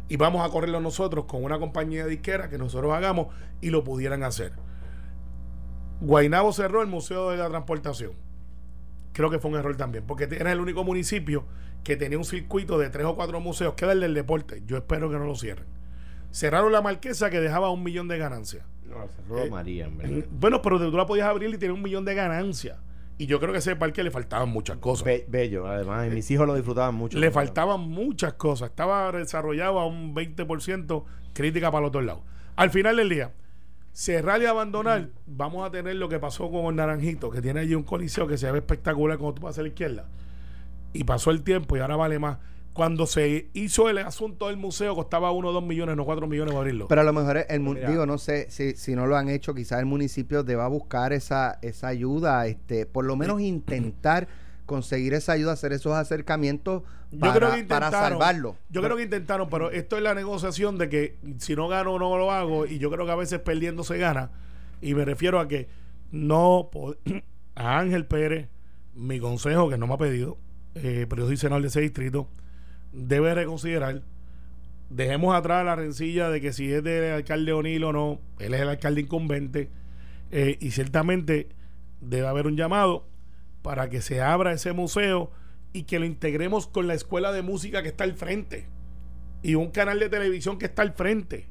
y 0.10 0.18
vamos 0.18 0.46
a 0.48 0.52
correrlo 0.52 0.80
nosotros 0.82 1.26
con 1.26 1.44
una 1.44 1.58
compañía 1.60 2.06
disquera 2.06 2.50
que 2.50 2.58
nosotros 2.58 2.94
hagamos 2.94 3.28
y 3.62 3.70
lo 3.70 3.84
pudieran 3.84 4.24
hacer. 4.24 4.54
Guainabo 6.02 6.52
cerró 6.52 6.82
el 6.82 6.88
Museo 6.88 7.30
de 7.30 7.38
la 7.38 7.50
Transportación. 7.50 8.14
Creo 9.14 9.30
que 9.30 9.40
fue 9.40 9.52
un 9.52 9.58
error 9.58 9.76
también, 9.78 10.06
porque 10.08 10.24
era 10.24 10.52
el 10.52 10.60
único 10.60 10.84
municipio 10.84 11.46
que 11.84 11.96
tenía 11.96 12.18
un 12.18 12.26
circuito 12.26 12.78
de 12.78 12.90
tres 12.90 13.06
o 13.06 13.16
cuatro 13.16 13.40
museos, 13.40 13.74
que 13.76 13.86
era 13.86 13.94
el 13.94 14.00
del 14.02 14.14
deporte. 14.14 14.64
Yo 14.66 14.78
espero 14.78 15.10
que 15.10 15.18
no 15.18 15.26
lo 15.26 15.36
cierren. 15.36 15.66
Cerraron 16.32 16.72
la 16.72 16.82
marquesa 16.82 17.30
que 17.30 17.40
dejaba 17.40 17.70
un 17.72 17.84
millón 17.84 18.08
de 18.08 18.18
ganancias. 18.18 18.66
No, 18.88 19.08
cerró 19.08 19.40
Eh, 19.40 19.50
María, 19.50 19.86
en 19.86 19.98
verdad. 19.98 20.26
Bueno, 20.32 20.62
pero 20.62 20.80
tú 20.80 20.96
la 20.98 21.06
podías 21.06 21.28
abrir 21.28 21.54
y 21.54 21.58
tenía 21.58 21.74
un 21.74 21.82
millón 21.82 22.06
de 22.06 22.16
ganancias. 22.16 22.78
Y 23.22 23.28
yo 23.28 23.40
creo 23.40 23.52
que 23.52 23.58
a 23.58 23.60
ese 23.60 23.76
parque 23.76 24.04
le 24.04 24.10
faltaban 24.10 24.50
muchas 24.50 24.78
cosas. 24.78 25.06
Be- 25.06 25.26
bello, 25.28 25.68
además, 25.68 26.08
y 26.08 26.10
mis 26.10 26.32
hijos 26.32 26.48
lo 26.48 26.56
disfrutaban 26.56 26.96
mucho. 26.96 27.20
Le 27.20 27.30
faltaban 27.30 27.82
muchas 27.82 28.34
cosas. 28.34 28.72
Estaba 28.72 29.12
desarrollado 29.12 29.80
a 29.80 29.86
un 29.86 30.16
20%, 30.16 31.04
crítica 31.32 31.70
para 31.70 31.84
los 31.84 31.92
dos 31.92 32.04
lados. 32.04 32.24
Al 32.56 32.72
final 32.72 32.96
del 32.98 33.10
día, 33.10 33.32
cerrar 33.92 34.42
y 34.42 34.48
abandonar, 34.48 35.10
vamos 35.28 35.68
a 35.68 35.70
tener 35.70 35.98
lo 35.98 36.10
que 36.10 36.18
pasó 36.18 36.50
con 36.50 36.66
el 36.66 36.76
Naranjito, 36.78 37.30
que 37.30 37.44
tiene 37.44 37.60
allí 37.60 37.76
un 37.76 37.84
coliseo 37.84 38.26
que 38.28 38.40
se 38.40 38.52
ve 38.52 38.58
espectacular 38.58 39.20
cuando 39.20 39.36
tú 39.36 39.42
vas 39.44 39.60
a 39.60 39.62
la 39.62 39.68
izquierda. 39.68 40.08
Y 40.92 41.04
pasó 41.04 41.30
el 41.30 41.44
tiempo 41.44 41.78
y 41.78 41.80
ahora 41.80 41.98
vale 41.98 42.18
más. 42.18 42.40
Cuando 42.74 43.06
se 43.06 43.50
hizo 43.54 43.90
el 43.90 43.98
asunto 43.98 44.48
del 44.48 44.58
museo, 44.58 44.96
costaba 44.96 45.32
1 45.32 45.48
o 45.48 45.52
2 45.52 45.64
millones, 45.64 45.98
no 45.98 46.06
4 46.06 46.26
millones 46.28 46.54
para 46.54 46.62
abrirlo. 46.62 46.88
Pero 46.88 47.02
a 47.02 47.04
lo 47.04 47.14
mejor 47.14 47.46
el 47.50 47.60
Mira. 47.60 47.90
digo, 47.90 48.06
no 48.06 48.18
sé 48.18 48.50
si, 48.50 48.76
si 48.76 48.96
no 48.96 49.08
lo 49.08 49.18
han 49.18 49.30
hecho, 49.30 49.54
quizás 49.54 49.80
el 49.80 49.86
municipio 49.86 50.44
deba 50.44 50.68
buscar 50.68 51.12
esa, 51.12 51.60
esa 51.62 51.88
ayuda, 51.88 52.48
este, 52.48 52.86
por 52.86 53.06
lo 53.06 53.16
menos 53.18 53.42
intentar 53.42 54.28
conseguir 54.66 55.14
esa 55.14 55.34
ayuda, 55.34 55.52
hacer 55.52 55.74
esos 55.74 55.94
acercamientos 55.94 56.84
para, 57.20 57.34
yo 57.34 57.40
creo 57.40 57.56
que 57.56 57.64
para 57.66 57.92
salvarlo. 57.92 58.56
Yo 58.70 58.82
creo 58.82 58.96
que 58.96 59.04
intentaron, 59.04 59.50
pero 59.50 59.70
esto 59.70 59.98
es 59.98 60.04
la 60.04 60.14
negociación 60.16 60.78
de 60.78 60.88
que 60.88 61.18
si 61.40 61.56
no 61.56 61.68
gano, 61.68 62.00
no 62.00 62.18
lo 62.18 62.32
hago. 62.32 62.66
Y 62.66 62.80
yo 62.80 62.90
creo 62.90 63.06
que 63.06 63.12
a 63.12 63.16
veces 63.16 63.40
perdiendo 63.40 63.84
se 63.84 63.98
gana. 63.98 64.32
Y 64.82 64.94
me 64.94 65.04
refiero 65.04 65.40
a 65.40 65.48
que 65.48 65.68
no. 66.12 66.70
A 67.54 67.80
Ángel 67.80 68.06
Pérez, 68.06 68.48
mi 68.96 69.20
consejo, 69.20 69.70
que 69.70 69.78
no 69.78 69.86
me 69.86 69.96
ha 69.96 69.98
pedido, 69.98 70.38
eh, 70.76 71.06
pero 71.10 71.24
yo 71.24 71.28
soy 71.28 71.36
senador 71.36 71.62
de 71.62 71.68
ese 71.68 71.82
distrito, 71.82 72.30
debe 72.92 73.34
reconsiderar. 73.34 74.04
Dejemos 74.90 75.36
atrás 75.36 75.66
la 75.66 75.76
rencilla 75.76 76.30
de 76.30 76.42
que 76.42 76.54
si 76.54 76.72
es 76.72 76.84
del 76.84 77.14
alcalde 77.14 77.54
O'Neill 77.54 77.84
o 77.86 77.94
no, 77.94 78.20
él 78.40 78.54
es 78.54 78.62
el 78.62 78.70
alcalde 78.70 79.02
incumbente. 79.02 79.70
eh, 80.32 80.58
y 80.62 80.72
ciertamente 80.72 81.50
debe 82.00 82.28
haber 82.28 82.48
un 82.48 82.56
llamado 82.56 83.06
para 83.62 83.90
que 83.90 84.02
se 84.02 84.22
abra 84.22 84.54
ese 84.54 84.74
museo 84.74 85.32
y 85.74 85.84
que 85.84 86.00
lo 86.00 86.06
integremos 86.06 86.68
con 86.68 86.88
la 86.88 86.94
escuela 86.94 87.32
de 87.32 87.42
música 87.42 87.84
que 87.84 87.90
está 87.90 88.04
al 88.06 88.14
frente 88.14 88.68
y 89.44 89.56
un 89.56 89.72
canal 89.72 90.00
de 90.00 90.10
televisión 90.10 90.58
que 90.58 90.66
está 90.66 90.82
al 90.82 90.94
frente. 90.94 91.48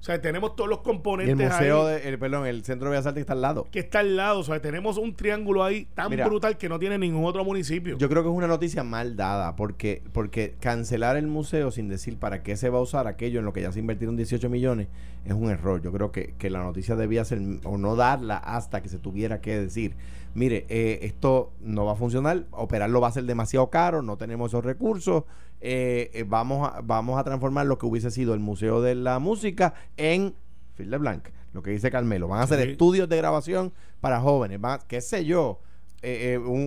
O 0.00 0.02
sea, 0.02 0.20
tenemos 0.20 0.54
todos 0.54 0.70
los 0.70 0.78
Y 0.78 0.80
el 0.80 0.84
componentes 0.84 1.36
museo, 1.50 1.86
ahí 1.88 1.94
de- 2.02 2.08
el, 2.08 2.18
perdón, 2.20 2.46
el 2.46 2.64
centro 2.64 2.86
de 2.88 2.92
Bellas 2.92 3.06
Artes 3.06 3.20
está 3.22 3.32
al 3.32 3.42
lado. 3.42 3.66
que 3.70 3.80
está 3.80 3.98
al 3.98 4.16
lado. 4.16 4.38
O 4.40 4.44
sea, 4.44 4.60
tenemos 4.62 4.96
un 4.96 5.14
triángulo 5.16 5.64
ahí 5.64 5.86
tan 5.94 6.08
Mira, 6.10 6.24
brutal 6.26 6.56
que 6.56 6.68
no 6.68 6.78
tiene 6.78 6.98
ningún 6.98 7.24
otro 7.24 7.44
municipio. 7.44 7.98
Yo 7.98 8.08
creo 8.08 8.22
que 8.22 8.28
es 8.28 8.34
una 8.34 8.46
noticia 8.46 8.84
mal 8.84 9.16
dada, 9.16 9.56
porque, 9.56 10.02
porque 10.12 10.54
cancelar 10.60 11.16
el 11.16 11.26
museo 11.26 11.70
sin 11.72 11.88
decir 11.88 12.16
para 12.16 12.42
qué 12.44 12.56
se 12.56 12.70
va 12.70 12.78
a 12.78 12.82
usar 12.82 13.06
aquello 13.08 13.40
en 13.40 13.44
lo 13.44 13.52
que 13.52 13.60
ya 13.62 13.72
se 13.72 13.80
invirtieron 13.80 14.16
18 14.16 14.48
millones 14.48 14.86
es 15.24 15.32
un 15.32 15.50
error. 15.50 15.82
Yo 15.82 15.90
creo 15.92 16.12
que, 16.12 16.34
que 16.38 16.48
la 16.48 16.62
noticia 16.62 16.94
debía 16.94 17.24
ser 17.24 17.40
o 17.64 17.76
no 17.76 17.96
darla 17.96 18.36
hasta 18.36 18.80
que 18.82 18.88
se 18.88 18.98
tuviera 18.98 19.40
que 19.40 19.58
decir, 19.58 19.94
mire, 20.34 20.64
eh, 20.68 21.00
esto 21.02 21.50
no 21.60 21.84
va 21.84 21.92
a 21.92 21.96
funcionar, 21.96 22.44
operarlo 22.52 23.00
va 23.00 23.08
a 23.08 23.12
ser 23.12 23.24
demasiado 23.24 23.68
caro, 23.68 24.00
no 24.02 24.16
tenemos 24.16 24.52
esos 24.52 24.64
recursos, 24.64 25.24
eh, 25.60 26.10
eh, 26.14 26.24
vamos, 26.26 26.68
a, 26.72 26.80
vamos 26.82 27.18
a 27.18 27.24
transformar 27.24 27.66
lo 27.66 27.78
que 27.78 27.86
hubiese 27.86 28.10
sido 28.10 28.34
el 28.34 28.40
Museo 28.40 28.80
de 28.82 28.94
la 28.94 29.18
Música 29.18 29.74
en 29.96 30.34
Phil 30.76 30.96
Blanc, 30.98 31.28
lo 31.52 31.62
que 31.62 31.70
dice 31.70 31.90
Carmelo. 31.90 32.28
Van 32.28 32.40
a 32.40 32.44
hacer 32.44 32.62
Sí. 32.64 32.70
estudios 32.72 33.08
de 33.08 33.16
grabación 33.16 33.72
para 34.00 34.20
jóvenes, 34.20 34.60
van, 34.60 34.80
qué 34.86 35.00
sé 35.00 35.24
yo, 35.24 35.60
eh, 36.02 36.34
eh, 36.34 36.38
un, 36.38 36.60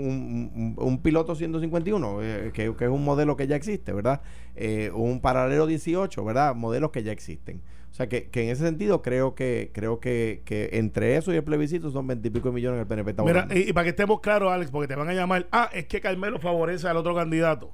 un- 0.53 0.75
un- 0.77 1.01
piloto 1.01 1.35
151, 1.35 2.21
eh, 2.21 2.51
que, 2.53 2.75
que 2.75 2.83
es 2.83 2.89
un 2.91 3.03
modelo 3.05 3.37
que 3.37 3.47
ya 3.47 3.55
existe, 3.55 3.93
¿verdad? 3.93 4.21
Eh, 4.55 4.91
un 4.93 5.21
paralelo 5.21 5.65
18, 5.67 6.25
¿verdad? 6.25 6.53
Modelos 6.55 6.91
que 6.91 7.01
ya 7.03 7.13
existen. 7.13 7.61
O 7.91 7.93
sea 7.93 8.07
que, 8.09 8.29
que 8.29 8.43
en 8.43 8.49
ese 8.49 8.63
sentido 8.65 9.01
creo 9.01 9.35
que 9.35 9.69
creo 9.73 9.99
que, 9.99 10.41
que 10.45 10.69
entre 10.73 11.15
eso 11.17 11.33
y 11.33 11.35
el 11.37 11.43
plebiscito 11.43 11.91
son 11.91 12.07
20 12.07 12.27
y 12.27 12.31
pico 12.31 12.49
de 12.49 12.55
millones 12.55 12.77
que 12.77 12.81
el 12.93 13.03
PNP 13.05 13.21
Mira, 13.23 13.47
y, 13.53 13.69
y 13.69 13.73
para 13.73 13.83
que 13.85 13.89
estemos 13.91 14.19
claros, 14.21 14.51
Alex, 14.51 14.71
porque 14.71 14.87
te 14.87 14.95
van 14.95 15.09
a 15.09 15.13
llamar, 15.13 15.47
ah, 15.51 15.69
es 15.73 15.85
que 15.87 15.99
Carmelo 16.01 16.39
favorece 16.39 16.87
al 16.87 16.95
otro 16.97 17.13
candidato. 17.15 17.71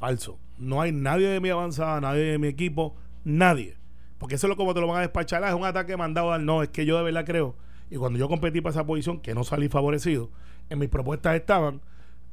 Falso. 0.00 0.38
No 0.56 0.80
hay 0.80 0.92
nadie 0.92 1.28
de 1.28 1.40
mi 1.40 1.50
avanzada, 1.50 2.00
nadie 2.00 2.22
de 2.22 2.38
mi 2.38 2.48
equipo, 2.48 2.96
nadie. 3.22 3.76
Porque 4.16 4.36
eso 4.36 4.46
es 4.46 4.48
lo 4.48 4.56
como 4.56 4.72
te 4.72 4.80
lo 4.80 4.86
van 4.86 4.96
a 4.96 5.00
despachar, 5.02 5.44
es 5.44 5.52
un 5.52 5.64
ataque 5.64 5.94
mandado 5.94 6.32
al 6.32 6.46
no, 6.46 6.62
es 6.62 6.70
que 6.70 6.86
yo 6.86 6.96
de 6.96 7.04
verdad 7.04 7.26
creo. 7.26 7.54
Y 7.90 7.96
cuando 7.96 8.18
yo 8.18 8.26
competí 8.26 8.62
para 8.62 8.70
esa 8.70 8.86
posición, 8.86 9.20
que 9.20 9.34
no 9.34 9.44
salí 9.44 9.68
favorecido, 9.68 10.30
en 10.70 10.78
mis 10.78 10.88
propuestas 10.88 11.36
estaban 11.36 11.82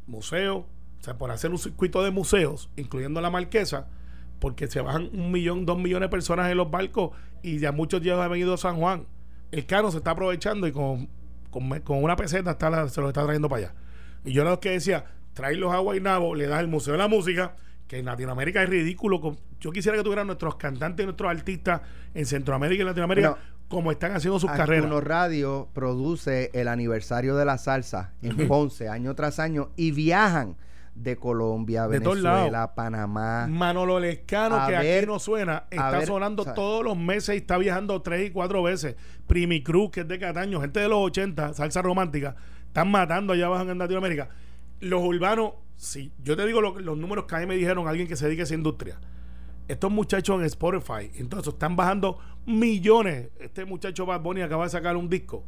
museos, 0.05 0.59
o 0.99 1.03
sea, 1.03 1.17
por 1.17 1.29
hacer 1.29 1.51
un 1.51 1.57
circuito 1.57 2.01
de 2.03 2.11
museos, 2.11 2.69
incluyendo 2.77 3.19
la 3.19 3.29
marquesa, 3.29 3.87
porque 4.39 4.67
se 4.67 4.79
bajan 4.79 5.09
un 5.11 5.31
millón, 5.31 5.65
dos 5.65 5.77
millones 5.77 6.07
de 6.07 6.11
personas 6.11 6.49
en 6.49 6.55
los 6.55 6.71
barcos 6.71 7.11
y 7.43 7.59
ya 7.59 7.73
muchos 7.73 8.01
días 8.01 8.17
han 8.17 8.31
venido 8.31 8.53
a 8.53 8.57
San 8.57 8.77
Juan. 8.77 9.07
El 9.51 9.65
cano 9.65 9.91
se 9.91 9.97
está 9.97 10.11
aprovechando 10.11 10.67
y 10.67 10.71
con, 10.71 11.09
con, 11.51 11.69
con 11.81 12.01
una 12.01 12.15
peseta 12.15 12.51
está 12.51 12.87
se 12.87 13.01
lo 13.01 13.09
está 13.09 13.23
trayendo 13.23 13.49
para 13.49 13.67
allá. 13.67 13.75
Y 14.23 14.31
yo 14.31 14.45
lo 14.45 14.59
que 14.61 14.71
decía, 14.71 15.05
traerlos 15.37 15.73
a 15.73 15.77
Guaynabo, 15.77 16.35
le 16.35 16.47
das 16.47 16.59
el 16.59 16.67
Museo 16.67 16.93
de 16.93 16.97
la 16.97 17.07
Música, 17.07 17.55
que 17.87 17.99
en 17.99 18.05
Latinoamérica 18.05 18.63
es 18.63 18.69
ridículo. 18.69 19.37
Yo 19.59 19.71
quisiera 19.71 19.97
que 19.97 20.03
tuvieran 20.03 20.27
nuestros 20.27 20.55
cantantes 20.55 21.03
y 21.03 21.05
nuestros 21.05 21.29
artistas 21.29 21.81
en 22.13 22.25
Centroamérica 22.25 22.81
y 22.83 22.85
Latinoamérica 22.85 23.37
como 23.67 23.91
están 23.91 24.13
haciendo 24.13 24.39
sus 24.39 24.51
carreras. 24.51 24.89
Radio 25.03 25.69
produce 25.73 26.49
el 26.53 26.67
aniversario 26.67 27.35
de 27.35 27.45
la 27.45 27.57
salsa 27.57 28.13
en 28.21 28.47
Ponce 28.47 28.89
año 28.89 29.13
tras 29.13 29.39
año 29.39 29.69
y 29.75 29.91
viajan 29.91 30.57
de 30.95 31.15
Colombia, 31.15 31.87
De 31.87 31.99
Venezuela. 31.99 32.73
Panamá. 32.73 33.45
Manolo 33.47 33.99
Lescano, 33.99 34.55
A 34.55 34.67
que 34.67 34.71
ver, 34.73 35.03
aquí 35.03 35.07
no 35.07 35.19
suena, 35.19 35.65
está 35.69 35.91
ver, 35.91 36.07
sonando 36.07 36.41
o 36.41 36.45
sea, 36.45 36.55
todos 36.55 36.83
los 36.83 36.97
meses 36.97 37.35
y 37.35 37.37
está 37.37 37.57
viajando 37.57 38.01
tres 38.01 38.27
y 38.27 38.31
cuatro 38.31 38.63
veces. 38.63 38.95
Primi 39.27 39.61
Cruz, 39.61 39.91
que 39.91 39.99
es 40.01 40.07
de 40.07 40.17
Cataño, 40.17 40.59
gente 40.59 40.79
de 40.79 40.89
los 40.89 40.99
80, 40.99 41.53
salsa 41.53 41.81
romántica, 41.81 42.35
están 42.65 42.89
matando 42.89 43.33
allá 43.33 43.45
abajo 43.45 43.69
en 43.69 43.77
Latinoamérica. 43.77 44.29
Los 44.79 45.01
urbanos, 45.03 45.53
sí, 45.75 46.11
yo 46.23 46.35
te 46.37 46.45
digo 46.45 46.61
lo- 46.61 46.79
los 46.79 46.97
números 46.97 47.25
que 47.25 47.35
a 47.35 47.39
mí 47.39 47.45
me 47.45 47.55
dijeron 47.55 47.87
alguien 47.87 48.07
que 48.07 48.15
se 48.15 48.25
dedica 48.25 48.43
a 48.43 48.45
esa 48.45 48.53
industria. 48.55 48.99
Estos 49.67 49.91
muchachos 49.91 50.39
en 50.39 50.45
Spotify, 50.45 51.11
entonces 51.15 51.53
están 51.53 51.75
bajando 51.75 52.19
millones. 52.45 53.29
Este 53.39 53.65
muchacho 53.65 54.05
Bad 54.05 54.21
Bunny 54.21 54.41
acaba 54.41 54.63
de 54.63 54.69
sacar 54.69 54.95
un 54.95 55.09
disco 55.09 55.43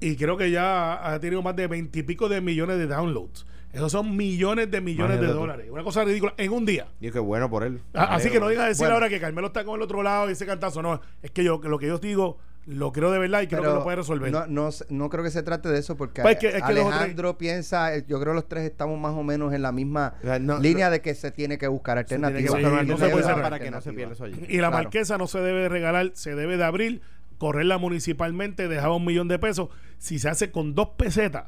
y 0.00 0.16
creo 0.16 0.36
que 0.36 0.50
ya 0.50 1.12
ha 1.12 1.20
tenido 1.20 1.42
más 1.42 1.54
de 1.56 1.66
veintipico 1.68 2.28
de 2.28 2.40
millones 2.40 2.78
de 2.78 2.86
downloads. 2.86 3.46
Esos 3.72 3.92
son 3.92 4.16
millones 4.16 4.70
de 4.70 4.80
millones 4.80 5.20
de 5.20 5.26
tú. 5.28 5.34
dólares. 5.34 5.68
Una 5.70 5.82
cosa 5.84 6.02
ridícula 6.02 6.32
en 6.38 6.50
un 6.52 6.64
día. 6.64 6.88
Y 7.00 7.10
qué 7.10 7.18
bueno 7.18 7.50
por 7.50 7.62
él. 7.62 7.82
Ah, 7.92 8.14
Así 8.14 8.30
que 8.30 8.40
no 8.40 8.48
digas 8.48 8.64
a 8.64 8.68
decir 8.68 8.80
Bueno. 8.82 8.94
ahora 8.94 9.08
que 9.10 9.20
Carmelo 9.20 9.48
está 9.48 9.64
con 9.64 9.76
el 9.76 9.82
otro 9.82 10.02
lado 10.02 10.28
y 10.28 10.32
ese 10.32 10.46
cantazo. 10.46 10.80
No, 10.82 11.00
es 11.22 11.30
que 11.30 11.44
yo 11.44 11.60
que 11.60 11.68
lo 11.68 11.78
que 11.78 11.86
yo 11.86 11.98
digo 11.98 12.38
Lo 12.66 12.92
creo 12.92 13.12
de 13.12 13.18
verdad 13.20 13.42
y 13.42 13.46
creo 13.46 13.62
que 13.62 13.68
lo 13.68 13.84
puede 13.84 13.96
resolver. 13.96 14.32
No, 14.32 14.46
no, 14.48 14.70
no 14.88 15.08
creo 15.08 15.22
que 15.22 15.30
se 15.30 15.42
trate 15.44 15.68
de 15.68 15.78
eso 15.78 15.96
porque 15.96 16.22
Pues 16.22 16.34
es 16.34 16.40
que- 16.40 16.48
es 16.58 16.62
que 16.64 16.72
los 16.74 16.86
Alejandro 16.92 17.38
piensa, 17.38 17.94
eh, 17.94 18.04
yo 18.08 18.18
creo 18.20 18.32
que 18.32 18.36
los 18.36 18.48
tres 18.48 18.64
estamos 18.64 18.98
más 18.98 19.12
o 19.14 19.22
menos 19.22 19.52
en 19.54 19.62
la 19.62 19.70
misma 19.70 20.14
no- 20.40 20.58
línea 20.58 20.90
de 20.90 21.00
que 21.00 21.14
se 21.14 21.30
tiene 21.30 21.58
que 21.58 21.68
buscar 21.68 21.96
alternativas. 21.98 22.54
Sí, 22.56 22.62
no 22.86 22.98
se 22.98 23.08
puede 23.08 23.22
para 23.34 23.60
que 23.60 23.70
no 23.70 23.80
se 23.80 23.92
pierda 23.92 24.14
eso 24.14 24.24
allí. 24.24 24.34
Y 24.48 24.56
la 24.56 24.68
Claro. 24.68 24.82
marquesa 24.84 25.16
no 25.16 25.28
se 25.28 25.38
debe 25.38 25.68
regalar, 25.68 26.10
se 26.14 26.34
debe 26.34 26.56
de 26.56 26.64
abrir, 26.64 27.02
correrla 27.38 27.78
municipalmente, 27.78 28.66
dejaba 28.66 28.96
un 28.96 29.04
millón 29.04 29.28
de 29.28 29.38
pesos. 29.38 29.68
Si 29.98 30.18
se 30.18 30.28
hace 30.28 30.50
con 30.50 30.74
dos 30.74 30.88
pesetas, 30.96 31.44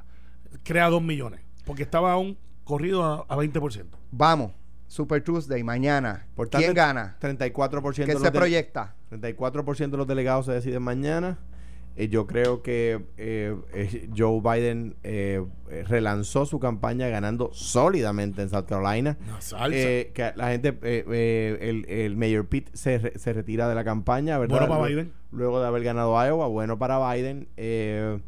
crea 0.62 0.88
dos 0.88 1.02
millones. 1.02 1.40
Porque 1.64 1.82
estaba 1.82 2.12
aún 2.12 2.38
corrido 2.64 3.04
a, 3.04 3.24
a 3.28 3.36
20%. 3.36 3.86
Vamos, 4.12 4.52
Super 4.86 5.22
Tuesday, 5.22 5.62
mañana. 5.64 6.26
Por 6.34 6.48
tanto, 6.48 6.64
¿Quién 6.64 6.74
gana? 6.74 7.16
34% 7.20 8.06
¿Qué 8.06 8.18
se 8.18 8.32
proyecta? 8.32 8.94
34% 9.10 9.90
de 9.90 9.96
los 9.96 10.06
delegados 10.06 10.46
se 10.46 10.52
deciden 10.52 10.82
mañana. 10.82 11.38
Eh, 11.96 12.08
yo 12.08 12.28
creo 12.28 12.62
que 12.62 13.06
eh, 13.16 13.56
eh, 13.72 14.08
Joe 14.16 14.40
Biden 14.40 14.94
relanzó 15.88 16.46
su 16.46 16.60
campaña 16.60 17.08
ganando 17.08 17.50
sólidamente 17.52 18.40
en 18.42 18.50
South 18.50 18.66
Carolina. 18.68 19.16
Una 19.26 19.40
salsa. 19.40 19.76
Eh, 19.76 20.12
que 20.14 20.32
la 20.36 20.50
gente, 20.50 20.78
eh, 20.82 21.04
eh, 21.10 21.58
el, 21.60 21.86
el 21.90 22.16
Mayor 22.16 22.46
Pitt 22.46 22.68
se, 22.72 22.98
re- 22.98 23.18
se 23.18 23.32
retira 23.32 23.68
de 23.68 23.74
la 23.74 23.82
campaña, 23.82 24.38
¿verdad? 24.38 24.58
Bueno 24.60 24.68
para 24.72 24.86
Biden. 24.88 25.12
Luego 25.32 25.60
de 25.60 25.66
haber 25.66 25.82
ganado 25.82 26.12
Iowa, 26.24 26.46
bueno 26.46 26.78
para 26.78 26.98
Biden. 27.12 27.48
Eh, 27.56 28.20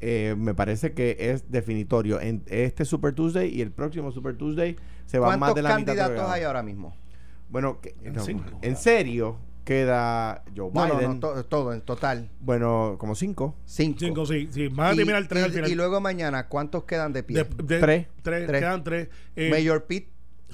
eh, 0.00 0.36
me 0.38 0.54
parece 0.54 0.92
que 0.92 1.16
es 1.18 1.50
definitorio. 1.50 2.20
En 2.20 2.44
este 2.46 2.84
Super 2.84 3.14
Tuesday 3.14 3.48
y 3.52 3.62
el 3.62 3.72
próximo 3.72 4.12
Super 4.12 4.36
Tuesday 4.36 4.76
se 5.06 5.18
van 5.18 5.40
más 5.40 5.52
¿Cuántos 5.52 5.56
de 5.56 5.62
la 5.62 5.76
mitad 5.76 5.92
de 5.94 5.98
candidatos 5.98 6.30
hay 6.30 6.42
ahora 6.44 6.62
mismo? 6.62 6.94
Bueno, 7.50 7.80
que- 7.80 7.96
En 8.04 8.12
no, 8.12 8.22
cinco. 8.22 8.44
en 8.62 8.76
serio, 8.76 9.38
queda 9.68 10.42
Joe 10.56 10.70
No, 10.72 10.86
no, 10.86 10.94
Biden. 10.96 11.10
no, 11.14 11.20
to- 11.20 11.44
todo, 11.44 11.74
en 11.74 11.82
total. 11.82 12.30
bueno, 12.40 12.96
como 12.98 13.14
cinco. 13.14 13.54
Cinco. 13.66 13.98
Cinco, 14.00 14.24
sí, 14.26 14.48
sí. 14.50 14.68
Van 14.68 14.88
a 14.88 14.92
Y- 14.94 14.96
terminar 14.96 15.20
el 15.20 15.28
tres 15.28 15.42
y- 15.42 15.44
al 15.44 15.52
final. 15.52 15.70
y 15.70 15.74
luego 15.74 16.00
mañana, 16.00 16.48
¿cuántos 16.48 16.84
quedan 16.84 17.12
de 17.12 17.22
pie? 17.22 17.44
De- 17.44 17.62
de- 17.64 17.78
Tres. 17.78 18.06
Tres, 18.22 18.46
Tres. 18.46 18.60
Quedan 18.62 18.82
tres. 18.82 19.08
Eh, 19.36 19.50
Mayor 19.50 19.84
Pitt, 19.84 20.08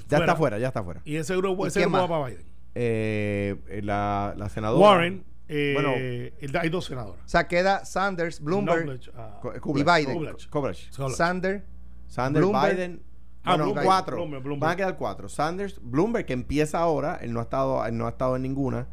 Ya 0.09 0.17
fuera. 0.17 0.25
está 0.25 0.35
fuera, 0.35 0.59
ya 0.59 0.67
está 0.67 0.83
fuera. 0.83 1.01
Y 1.05 1.15
ese 1.15 1.33
grupo, 1.37 1.63
¿Y 1.63 1.69
ese 1.69 1.79
grupo 1.81 1.97
va 1.99 2.07
para 2.09 2.25
Biden. 2.25 2.45
Eh, 2.75 3.79
la, 3.83 4.33
la 4.37 4.49
senadora. 4.49 4.85
Warren. 4.85 5.23
eh, 5.47 5.71
Bueno. 5.75 5.93
el- 5.95 6.57
hay 6.57 6.69
dos 6.69 6.83
senadores. 6.85 7.23
o 7.23 7.27
sea, 7.29 7.47
queda 7.47 7.85
Sanders, 7.85 8.41
Bloomberg, 8.41 8.99
ah, 9.15 9.39
y. 9.43 9.47
Biden. 9.47 9.59
Kublach. 9.61 10.03
Kublach. 10.13 10.49
Kublach. 10.49 10.91
Sanders, 11.15 11.63
Sanders, 12.07 12.45
Bloomberg. 12.45 12.75
Biden. 12.75 13.01
Ah, 13.43 13.51
bueno, 13.51 13.63
Bloomberg. 13.65 13.85
cuatro. 13.85 14.15
Bloomberg, 14.17 14.43
Bloomberg. 14.43 14.67
Van 14.67 14.73
a 14.73 14.75
quedar 14.75 14.97
cuatro. 14.97 15.29
Sanders, 15.29 15.79
Bloomberg, 15.81 16.25
que 16.25 16.33
empieza 16.33 16.79
ahora. 16.79 17.19
Él 17.21 17.31
no 17.31 17.39
ha 17.39 17.43
estado, 17.43 17.85
él 17.85 17.95
no 17.97 18.07
ha 18.07 18.09
estado 18.09 18.35
en 18.35 18.41
ninguna. 18.41 18.87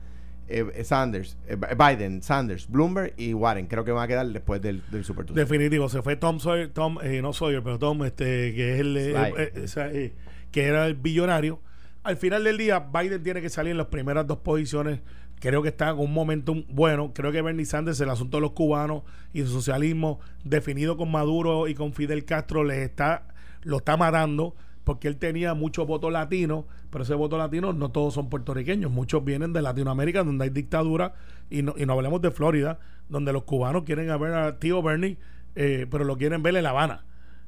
Eh, 0.48 0.64
eh, 0.74 0.84
Sanders, 0.84 1.38
eh, 1.46 1.56
Biden, 1.56 2.20
Sanders, 2.22 2.68
Bloomberg 2.68 3.14
y 3.16 3.32
Warren. 3.32 3.66
Creo 3.66 3.84
que 3.84 3.92
van 3.92 4.04
a 4.04 4.08
quedar 4.08 4.26
después 4.26 4.60
del, 4.60 4.82
del 4.90 5.04
Super 5.04 5.24
Tuesday. 5.24 5.44
Definitivo, 5.44 5.88
se 5.88 6.02
fue 6.02 6.16
Tom 6.16 6.40
Sawyer, 6.40 6.68
Tom, 6.68 6.98
eh, 7.02 7.22
no 7.22 7.32
Sawyer, 7.32 7.62
pero 7.62 7.78
Tom, 7.78 8.04
este, 8.04 8.52
que 8.54 8.74
es 8.74 8.80
el, 8.80 8.96
eh, 8.96 9.52
eh, 9.56 10.12
que 10.50 10.64
era 10.64 10.86
el 10.86 10.94
billonario. 10.94 11.60
Al 12.02 12.16
final 12.16 12.44
del 12.44 12.58
día, 12.58 12.80
Biden 12.80 13.22
tiene 13.22 13.40
que 13.40 13.48
salir 13.48 13.70
en 13.70 13.78
las 13.78 13.86
primeras 13.86 14.26
dos 14.26 14.38
posiciones. 14.38 15.00
Creo 15.38 15.62
que 15.62 15.68
está 15.68 15.90
con 15.92 16.00
un 16.00 16.12
momentum 16.12 16.64
bueno. 16.68 17.12
Creo 17.14 17.32
que 17.32 17.40
Bernie 17.40 17.64
Sanders, 17.64 18.00
el 18.00 18.10
asunto 18.10 18.36
de 18.36 18.42
los 18.42 18.52
cubanos 18.52 19.04
y 19.32 19.40
su 19.42 19.48
socialismo, 19.48 20.20
definido 20.44 20.96
con 20.96 21.10
Maduro 21.10 21.68
y 21.68 21.74
con 21.74 21.92
Fidel 21.94 22.24
Castro, 22.24 22.62
les 22.64 22.78
está, 22.78 23.28
lo 23.62 23.78
está 23.78 23.96
matando 23.96 24.54
porque 24.84 25.08
él 25.08 25.16
tenía 25.16 25.54
muchos 25.54 25.86
votos 25.86 26.12
latinos, 26.12 26.64
pero 26.90 27.04
ese 27.04 27.14
voto 27.14 27.38
latino 27.38 27.72
no 27.72 27.90
todos 27.90 28.14
son 28.14 28.28
puertorriqueños, 28.28 28.90
muchos 28.90 29.24
vienen 29.24 29.52
de 29.52 29.62
Latinoamérica 29.62 30.24
donde 30.24 30.44
hay 30.44 30.50
dictadura 30.50 31.14
y 31.50 31.62
no, 31.62 31.74
y 31.76 31.86
no 31.86 31.92
hablemos 31.92 32.20
de 32.20 32.30
Florida, 32.30 32.80
donde 33.08 33.32
los 33.32 33.44
cubanos 33.44 33.84
quieren 33.84 34.06
ver 34.20 34.34
a 34.34 34.58
tío 34.58 34.82
Bernie, 34.82 35.18
eh, 35.54 35.86
pero 35.90 36.04
lo 36.04 36.16
quieren 36.16 36.42
ver 36.42 36.56
en 36.56 36.64
La 36.64 36.70
Habana. 36.70 37.04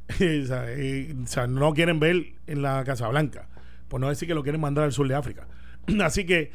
eh, 0.20 1.14
o 1.22 1.26
sea, 1.26 1.47
no 1.47 1.72
quieren 1.72 1.99
ver 1.99 2.35
en 2.47 2.62
la 2.62 2.85
Casa 2.85 3.09
Blanca, 3.09 3.49
por 3.89 4.01
no 4.01 4.09
decir 4.09 4.28
que 4.28 4.35
lo 4.35 4.43
quieren 4.43 4.61
mandar 4.61 4.85
al 4.85 4.93
sur 4.93 5.09
de 5.09 5.14
África. 5.14 5.49
Así 6.03 6.26
que 6.26 6.53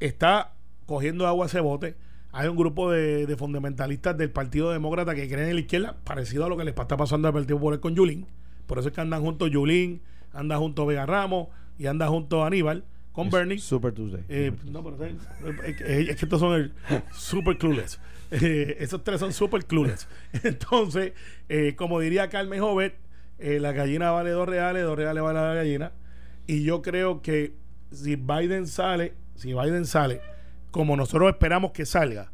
está 0.00 0.54
cogiendo 0.86 1.26
agua 1.26 1.46
ese 1.46 1.60
bote. 1.60 1.96
Hay 2.32 2.48
un 2.48 2.56
grupo 2.56 2.90
de, 2.90 3.26
de 3.26 3.36
fundamentalistas 3.36 4.18
del 4.18 4.30
Partido 4.30 4.72
Demócrata 4.72 5.14
que 5.14 5.28
creen 5.28 5.50
en 5.50 5.54
la 5.54 5.60
izquierda, 5.60 5.96
parecido 6.02 6.46
a 6.46 6.48
lo 6.48 6.56
que 6.56 6.64
les 6.64 6.76
está 6.76 6.96
pasando 6.96 7.28
al 7.28 7.34
Partido 7.34 7.58
Popular 7.58 7.78
con 7.78 7.94
Yulín. 7.94 8.26
Por 8.66 8.78
eso 8.78 8.88
es 8.88 8.94
que 8.94 9.00
andan 9.00 9.22
juntos 9.22 9.50
Yulín, 9.50 10.00
anda 10.32 10.56
junto 10.58 10.86
Vega 10.86 11.06
Ramos 11.06 11.48
y 11.78 11.86
anda 11.86 12.08
junto 12.08 12.44
Aníbal 12.44 12.84
con 13.12 13.30
Bernie. 13.30 13.58
Super 13.58 13.92
Tuesday. 13.92 14.24
Eh, 14.28 14.52
no, 14.70 14.82
pero 14.82 15.04
es, 15.04 15.14
es 15.64 15.76
que- 15.76 16.00
es 16.10 16.16
que 16.16 16.24
estos 16.24 16.40
son 16.40 16.54
el 16.54 16.72
super 17.12 17.56
clueless. 17.58 18.00
Eh, 18.30 18.76
esos 18.80 19.04
tres 19.04 19.20
son 19.20 19.32
super 19.32 19.64
clueless. 19.64 20.08
Entonces, 20.42 21.12
eh, 21.48 21.74
como 21.76 22.00
diría 22.00 22.28
Carmen 22.30 22.60
Jovet, 22.60 22.94
eh, 23.38 23.60
la 23.60 23.72
gallina 23.72 24.10
vale 24.10 24.30
dos 24.30 24.48
reales, 24.48 24.82
dos 24.84 24.96
reales 24.96 25.22
vale 25.22 25.38
la 25.40 25.54
gallina. 25.54 25.92
Y 26.46 26.64
yo 26.64 26.82
creo 26.82 27.22
que 27.22 27.54
si 27.92 28.16
Biden 28.16 28.66
sale, 28.66 29.14
si 29.36 29.52
Biden 29.54 29.84
sale, 29.86 30.20
como 30.72 30.96
nosotros 30.96 31.30
esperamos 31.30 31.70
que 31.72 31.86
salga, 31.86 32.32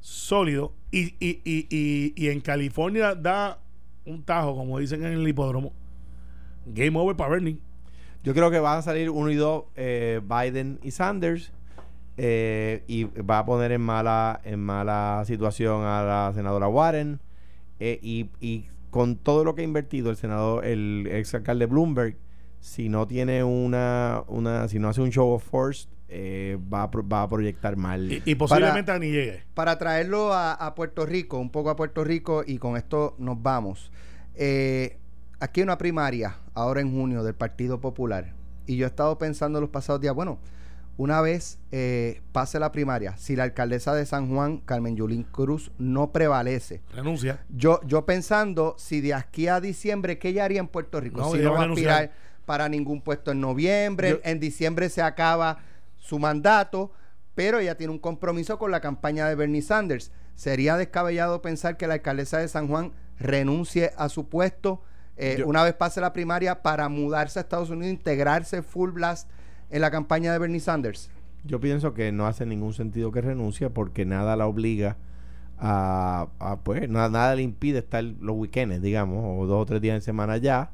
sólido, 0.00 0.74
y, 0.90 1.14
y, 1.20 1.40
y, 1.44 1.66
y, 1.70 2.12
y 2.16 2.28
en 2.28 2.40
California 2.40 3.14
da 3.14 3.61
un 4.06 4.22
tajo, 4.24 4.56
como 4.56 4.78
dicen 4.78 5.04
en 5.04 5.12
el 5.12 5.28
hipódromo, 5.28 5.72
game 6.66 6.98
over 6.98 7.16
para 7.16 7.30
Bernie. 7.30 7.58
Yo 8.24 8.34
creo 8.34 8.50
que 8.50 8.60
van 8.60 8.78
a 8.78 8.82
salir 8.82 9.10
uno 9.10 9.30
y 9.30 9.34
dos, 9.34 9.64
eh, 9.76 10.20
Biden 10.22 10.78
y 10.82 10.90
Sanders. 10.92 11.52
eh, 12.18 12.84
y 12.86 13.04
va 13.04 13.38
a 13.38 13.44
poner 13.46 13.72
en 13.72 13.80
mala, 13.80 14.40
en 14.44 14.60
mala 14.60 15.22
situación 15.26 15.82
a 15.84 16.02
la 16.02 16.32
senadora 16.34 16.68
Warren. 16.68 17.20
eh, 17.80 17.98
y, 18.02 18.30
y 18.40 18.66
con 18.90 19.16
todo 19.16 19.44
lo 19.44 19.54
que 19.54 19.62
ha 19.62 19.64
invertido 19.64 20.10
el 20.10 20.16
senador, 20.16 20.64
el 20.66 21.08
ex 21.10 21.34
alcalde 21.34 21.66
Bloomberg, 21.66 22.16
si 22.60 22.88
no 22.88 23.06
tiene 23.06 23.42
una, 23.42 24.22
una 24.28 24.68
si 24.68 24.78
no 24.78 24.88
hace 24.88 25.00
un 25.00 25.10
show 25.10 25.30
of 25.32 25.42
force, 25.42 25.88
eh, 26.14 26.58
va, 26.72 26.82
a, 26.84 26.90
pro- 26.90 27.06
va 27.08 27.22
a 27.22 27.28
proyectar 27.28 27.76
mal. 27.76 28.12
Y, 28.12 28.22
y 28.24 28.34
posiblemente 28.34 28.96
ni 28.98 29.10
llegue. 29.10 29.42
para 29.54 29.78
traerlo 29.78 30.32
a, 30.32 30.52
a 30.52 30.74
Puerto 30.74 31.06
Rico, 31.06 31.38
un 31.38 31.50
poco 31.50 31.70
a 31.70 31.76
Puerto 31.76 32.04
Rico, 32.04 32.44
y 32.46 32.58
con 32.58 32.76
esto 32.76 33.14
nos 33.18 33.42
vamos. 33.42 33.90
Eh, 34.34 34.98
aquí 35.40 35.60
hay 35.60 35.64
una 35.64 35.78
primaria, 35.78 36.36
ahora 36.54 36.80
en 36.80 36.92
junio, 36.92 37.22
del 37.24 37.34
Partido 37.34 37.80
Popular. 37.80 38.32
Y 38.66 38.76
yo 38.76 38.86
he 38.86 38.88
estado 38.88 39.18
pensando 39.18 39.60
los 39.60 39.70
pasados 39.70 40.00
días, 40.00 40.14
bueno, 40.14 40.38
una 40.98 41.20
vez 41.22 41.58
eh, 41.72 42.20
pase 42.32 42.58
la 42.58 42.70
primaria, 42.70 43.16
si 43.16 43.34
la 43.34 43.44
alcaldesa 43.44 43.94
de 43.94 44.04
San 44.06 44.28
Juan, 44.28 44.58
Carmen 44.58 44.94
Yulín 44.94 45.22
Cruz, 45.24 45.72
no 45.78 46.12
prevalece, 46.12 46.82
Renuncia. 46.94 47.40
yo, 47.48 47.80
yo 47.86 48.04
pensando, 48.04 48.74
si 48.78 49.00
de 49.00 49.14
aquí 49.14 49.48
a 49.48 49.60
diciembre, 49.60 50.18
¿qué 50.18 50.28
ella 50.28 50.44
haría 50.44 50.60
en 50.60 50.68
Puerto 50.68 51.00
Rico? 51.00 51.20
No, 51.20 51.32
si 51.32 51.38
no 51.38 51.52
va 51.54 51.62
a 51.62 51.64
aspirar 51.68 52.12
para 52.44 52.68
ningún 52.68 53.00
puesto 53.00 53.32
en 53.32 53.40
noviembre, 53.40 54.10
Yo- 54.10 54.20
en 54.22 54.38
diciembre 54.38 54.90
se 54.90 55.00
acaba 55.00 55.58
su 56.02 56.18
mandato, 56.18 56.90
pero 57.36 57.60
ella 57.60 57.76
tiene 57.76 57.92
un 57.92 57.98
compromiso 58.00 58.58
con 58.58 58.70
la 58.72 58.80
campaña 58.80 59.28
de 59.28 59.36
Bernie 59.36 59.62
Sanders. 59.62 60.10
Sería 60.34 60.76
descabellado 60.76 61.40
pensar 61.42 61.76
que 61.76 61.86
la 61.86 61.94
alcaldesa 61.94 62.38
de 62.38 62.48
San 62.48 62.66
Juan 62.66 62.92
renuncie 63.18 63.92
a 63.96 64.08
su 64.08 64.28
puesto 64.28 64.82
eh, 65.16 65.36
Yo- 65.38 65.46
una 65.46 65.62
vez 65.62 65.74
pase 65.74 66.00
la 66.00 66.12
primaria 66.12 66.62
para 66.62 66.88
mudarse 66.88 67.38
a 67.38 67.42
Estados 67.42 67.70
Unidos, 67.70 67.92
integrarse 67.92 68.62
full 68.62 68.90
blast 68.90 69.28
en 69.70 69.80
la 69.82 69.90
campaña 69.90 70.32
de 70.32 70.38
Bernie 70.38 70.58
Sanders. 70.60 71.10
Yo 71.44 71.60
pienso 71.60 71.92
que 71.94 72.10
no 72.12 72.26
hace 72.26 72.46
ningún 72.46 72.72
sentido 72.72 73.12
que 73.12 73.20
renuncie 73.20 73.68
porque 73.70 74.04
nada 74.04 74.36
la 74.36 74.46
obliga 74.46 74.96
a, 75.58 76.28
a, 76.40 76.56
pues, 76.60 76.88
nada, 76.88 77.08
nada 77.10 77.34
le 77.36 77.42
impide 77.42 77.78
estar 77.78 78.02
los 78.02 78.36
weekends, 78.36 78.82
digamos, 78.82 79.22
o 79.38 79.46
dos 79.46 79.62
o 79.62 79.66
tres 79.66 79.80
días 79.80 79.94
en 79.96 80.02
semana 80.02 80.36
ya. 80.38 80.70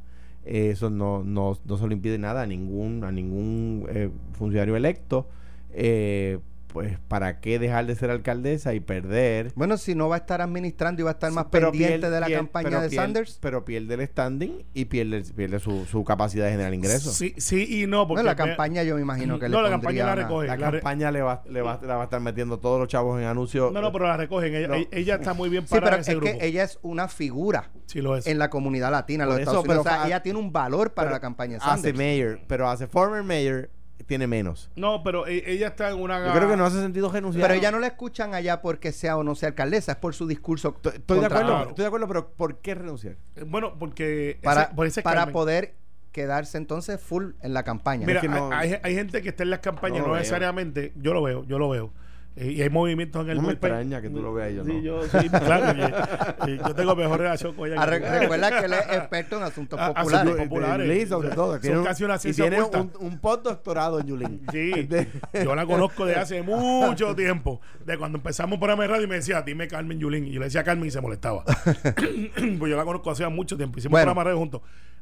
Eso 0.48 0.88
no, 0.88 1.22
no, 1.22 1.58
no 1.64 1.76
se 1.76 1.86
le 1.86 1.94
impide 1.94 2.18
nada 2.18 2.42
a 2.42 2.46
ningún, 2.46 3.04
a 3.04 3.12
ningún 3.12 3.86
eh, 3.90 4.10
funcionario 4.32 4.76
electo. 4.76 5.28
Eh, 5.72 6.38
pues, 6.68 6.98
¿para 7.08 7.40
qué 7.40 7.58
dejar 7.58 7.86
de 7.86 7.96
ser 7.96 8.10
alcaldesa 8.10 8.74
y 8.74 8.80
perder? 8.80 9.52
Bueno, 9.56 9.76
si 9.76 9.94
no 9.94 10.08
va 10.08 10.16
a 10.16 10.18
estar 10.18 10.40
administrando 10.40 11.00
y 11.02 11.04
va 11.04 11.10
a 11.10 11.14
estar 11.14 11.30
Sí, 11.30 11.34
más 11.34 11.46
pendiente 11.46 11.98
pierde- 11.98 12.10
de 12.10 12.20
la 12.20 12.26
pierde- 12.26 12.36
campaña 12.38 12.80
de 12.80 12.88
pierde- 12.88 12.96
Sanders. 12.96 13.38
Pero 13.40 13.64
pierde 13.64 13.94
el 13.94 14.06
standing 14.06 14.64
y 14.74 14.84
pierde, 14.84 15.22
pierde 15.34 15.58
su, 15.60 15.84
su 15.86 16.04
capacidad 16.04 16.44
de 16.44 16.52
generar 16.52 16.72
ingresos. 16.74 17.14
Sí, 17.14 17.34
sí 17.38 17.82
y 17.82 17.86
no. 17.86 18.06
Porque 18.06 18.22
Bueno, 18.22 18.28
la 18.30 18.36
campaña 18.36 18.82
yo 18.82 18.94
me 18.94 19.00
imagino 19.00 19.38
que 19.38 19.48
No, 19.48 19.58
le 19.58 19.64
la 19.64 19.70
campaña 19.70 20.04
la 20.06 20.12
una- 20.12 20.22
recoge. 20.22 20.46
La 20.46 20.56
la 20.56 20.70
re- 20.70 20.78
campaña 20.80 21.10
le 21.10 21.22
va, 21.22 21.42
le, 21.48 21.62
va, 21.62 21.80
la 21.82 21.96
va 21.96 22.02
a 22.02 22.04
estar 22.04 22.20
metiendo 22.20 22.58
todos 22.58 22.78
los 22.78 22.88
chavos 22.88 23.20
en 23.20 23.26
anuncios. 23.26 23.72
No, 23.72 23.80
no, 23.80 23.90
pero 23.92 24.06
la 24.06 24.16
recogen. 24.16 24.54
Ella, 24.54 25.14
No. 25.16 25.20
está 25.20 25.34
muy 25.34 25.48
bien 25.48 25.66
Sí, 25.66 25.70
parada 25.74 25.98
pero 26.04 26.18
en 26.20 26.28
es 26.28 26.38
que 26.38 26.46
ella 26.46 26.64
es 26.64 26.78
una 26.82 27.08
figura 27.08 27.70
sí 27.86 28.00
lo 28.00 28.16
es. 28.16 28.26
en 28.26 28.38
la 28.38 28.50
comunidad 28.50 28.90
latina, 28.90 29.24
en 29.24 29.30
los 29.30 29.38
eso, 29.38 29.50
Estados 29.50 29.64
Unidos. 29.64 29.84
pero 29.84 29.94
O 29.96 29.98
sea, 30.00 30.06
ella 30.06 30.22
tiene 30.22 30.38
un 30.38 30.52
valor 30.52 30.92
para 30.92 31.08
pero 31.08 31.16
la 31.16 31.20
campaña 31.20 31.52
de 31.52 31.56
hace 31.58 31.66
Sanders. 31.70 31.96
mayor, 31.98 32.40
pero 32.46 32.68
hace 32.68 32.86
former 32.86 33.22
mayor 33.22 33.70
tiene 34.06 34.26
menos. 34.26 34.70
No, 34.76 35.02
pero 35.02 35.26
e- 35.26 35.50
ella 35.52 35.68
está 35.68 35.90
en 35.90 36.00
una... 36.00 36.24
Yo 36.26 36.32
creo 36.32 36.48
que 36.48 36.56
no 36.56 36.64
hace 36.64 36.80
sentido 36.80 37.10
renunciar. 37.10 37.42
Pero 37.48 37.58
ella 37.58 37.70
no 37.70 37.78
la 37.78 37.88
escuchan 37.88 38.34
allá 38.34 38.62
porque 38.62 38.92
sea 38.92 39.16
o 39.16 39.22
no 39.24 39.34
sea 39.34 39.50
alcaldesa, 39.50 39.92
es 39.92 39.98
por 39.98 40.14
su 40.14 40.26
discurso. 40.26 40.74
Estoy 40.76 40.92
estoy 40.96 41.16
de 41.18 41.22
contra- 41.22 41.38
acuerdo, 41.38 41.54
Claro. 41.56 41.68
estoy 41.70 41.82
de 41.82 41.86
acuerdo, 41.86 42.08
pero 42.08 42.30
¿por 42.32 42.58
qué 42.58 42.74
renunciar? 42.74 43.16
Eh, 43.36 43.44
Bueno, 43.46 43.76
porque... 43.78 44.38
Para, 44.42 44.62
ese- 44.64 44.74
por 44.74 44.86
ese 44.86 45.02
para 45.02 45.20
Carmen. 45.20 45.32
poder 45.32 45.74
quedarse 46.12 46.58
entonces 46.58 47.00
full 47.00 47.32
en 47.42 47.52
la 47.54 47.62
campaña. 47.64 48.06
Mira, 48.06 48.20
Es 48.20 48.22
que 48.22 48.28
no- 48.28 48.50
hay, 48.52 48.76
hay 48.82 48.94
gente 48.94 49.20
que 49.22 49.28
está 49.28 49.42
en 49.42 49.50
las 49.50 49.60
campañas, 49.60 49.98
no 49.98 50.02
no, 50.04 50.06
lo 50.08 50.12
veo. 50.14 50.20
necesariamente... 50.20 50.92
Yo 50.96 51.12
lo 51.14 51.22
veo, 51.22 51.44
yo 51.46 51.58
lo 51.58 51.68
veo. 51.68 51.92
Y 52.40 52.62
hay 52.62 52.70
movimientos 52.70 53.24
en 53.24 53.30
el 53.30 53.36
No 53.38 53.42
me 53.44 53.52
extraña 53.52 54.00
que 54.00 54.10
tú 54.10 54.20
lo 54.22 54.32
veas 54.32 54.52
yo 54.54 54.64
Sí, 54.64 54.72
no. 54.74 54.80
yo, 54.80 55.02
sí, 55.02 55.28
claro. 55.28 56.36
que- 56.44 56.56
yo 56.58 56.74
tengo 56.74 56.94
mejor 56.96 57.18
relación 57.20 57.54
con 57.54 57.70
ella. 57.72 57.84
Que 57.84 58.18
recuerda 58.20 58.60
que 58.60 58.66
él 58.66 58.72
es 58.74 58.80
experto 58.96 59.36
en 59.38 59.42
asuntos 59.42 59.80
populares. 59.80 60.32
sí, 60.36 60.42
populares. 60.44 60.78
De 60.88 60.94
inglés, 60.94 61.08
sobre 61.08 61.30
todo. 61.30 61.58
Tiene 61.58 61.78
un- 61.78 61.84
casi 61.84 62.04
una 62.04 62.16
y 62.22 62.32
tiene 62.32 62.62
un, 62.62 62.92
un 63.00 63.18
postdoctorado 63.18 64.00
en 64.00 64.06
Yulín. 64.06 64.42
Sí, 64.52 64.70
De- 64.88 65.08
yo 65.44 65.54
la 65.54 65.66
conozco 65.66 66.06
de 66.06 66.14
hace 66.16 66.42
mucho 66.42 67.14
tiempo. 67.16 67.60
De 67.84 67.96
cuando 67.98 68.18
empezamos 68.18 68.54
un 68.54 68.60
programa 68.60 68.82
de 68.84 68.88
radio 68.88 69.04
y 69.04 69.08
me 69.08 69.16
decía, 69.16 69.42
dime 69.42 69.66
Carmen 69.68 69.98
Yulín. 69.98 70.26
Y 70.26 70.32
yo 70.32 70.40
le 70.40 70.46
decía 70.46 70.62
Carmen 70.64 70.86
y 70.86 70.90
se 70.90 71.00
molestaba. 71.00 71.44
pues 71.84 72.70
yo 72.70 72.76
la 72.76 72.84
conozco 72.84 73.10
hace 73.10 73.26
mucho 73.28 73.56
tiempo. 73.56 73.78
Hicimos 73.78 73.92
Bueno. 73.92 74.02
un 74.12 74.14
programa 74.14 74.20
de 74.20 74.24
radio 74.24 74.38
juntos. 74.38 74.60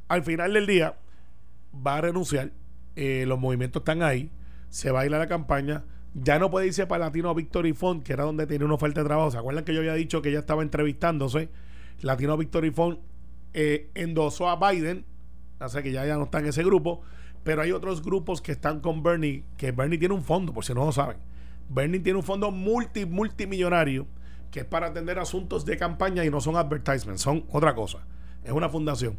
Al 0.09 0.22
final 0.22 0.53
del 0.53 0.66
día, 0.66 0.95
va 1.87 1.97
a 1.97 2.01
renunciar. 2.01 2.51
Eh, 2.95 3.24
los 3.26 3.39
movimientos 3.39 3.80
están 3.80 4.03
ahí. 4.03 4.30
Se 4.70 4.91
va 4.91 5.01
a 5.01 5.07
ir 5.07 5.14
a 5.14 5.18
la 5.18 5.26
campaña. 5.26 5.84
Ya 6.18 6.38
no 6.38 6.50
puede 6.50 6.68
irse 6.68 6.86
para 6.86 7.06
Latino 7.06 7.34
Victory 7.34 7.74
Fund, 7.74 8.02
que 8.02 8.14
era 8.14 8.24
donde 8.24 8.46
tenía 8.46 8.64
una 8.64 8.74
oferta 8.74 9.02
de 9.02 9.06
trabajo. 9.06 9.30
¿Se 9.30 9.36
acuerdan 9.36 9.64
que 9.64 9.74
yo 9.74 9.80
había 9.80 9.92
dicho 9.92 10.22
que 10.22 10.30
ella 10.30 10.38
estaba 10.38 10.62
entrevistándose? 10.62 11.50
Latino 12.00 12.38
Victory 12.38 12.70
Fund 12.70 12.98
eh, 13.52 13.90
endosó 13.94 14.48
a 14.48 14.56
Biden. 14.56 15.04
O 15.60 15.68
sea 15.68 15.82
que 15.82 15.92
ya, 15.92 16.06
ya 16.06 16.16
no 16.16 16.24
está 16.24 16.38
en 16.38 16.46
ese 16.46 16.64
grupo. 16.64 17.02
Pero 17.44 17.60
hay 17.60 17.70
otros 17.70 18.02
grupos 18.02 18.40
que 18.40 18.52
están 18.52 18.80
con 18.80 19.02
Bernie, 19.02 19.44
que 19.58 19.72
Bernie 19.72 19.98
tiene 19.98 20.14
un 20.14 20.22
fondo, 20.22 20.54
por 20.54 20.64
si 20.64 20.72
no 20.72 20.86
lo 20.86 20.92
saben. 20.92 21.18
Bernie 21.68 22.00
tiene 22.00 22.18
un 22.18 22.24
fondo 22.24 22.50
multi, 22.50 23.04
multimillonario 23.04 24.06
que 24.50 24.60
es 24.60 24.66
para 24.66 24.86
atender 24.86 25.18
asuntos 25.18 25.66
de 25.66 25.76
campaña 25.76 26.24
y 26.24 26.30
no 26.30 26.40
son 26.40 26.56
advertisements, 26.56 27.20
son 27.20 27.44
otra 27.50 27.74
cosa. 27.74 27.98
Es 28.42 28.52
una 28.52 28.70
fundación. 28.70 29.18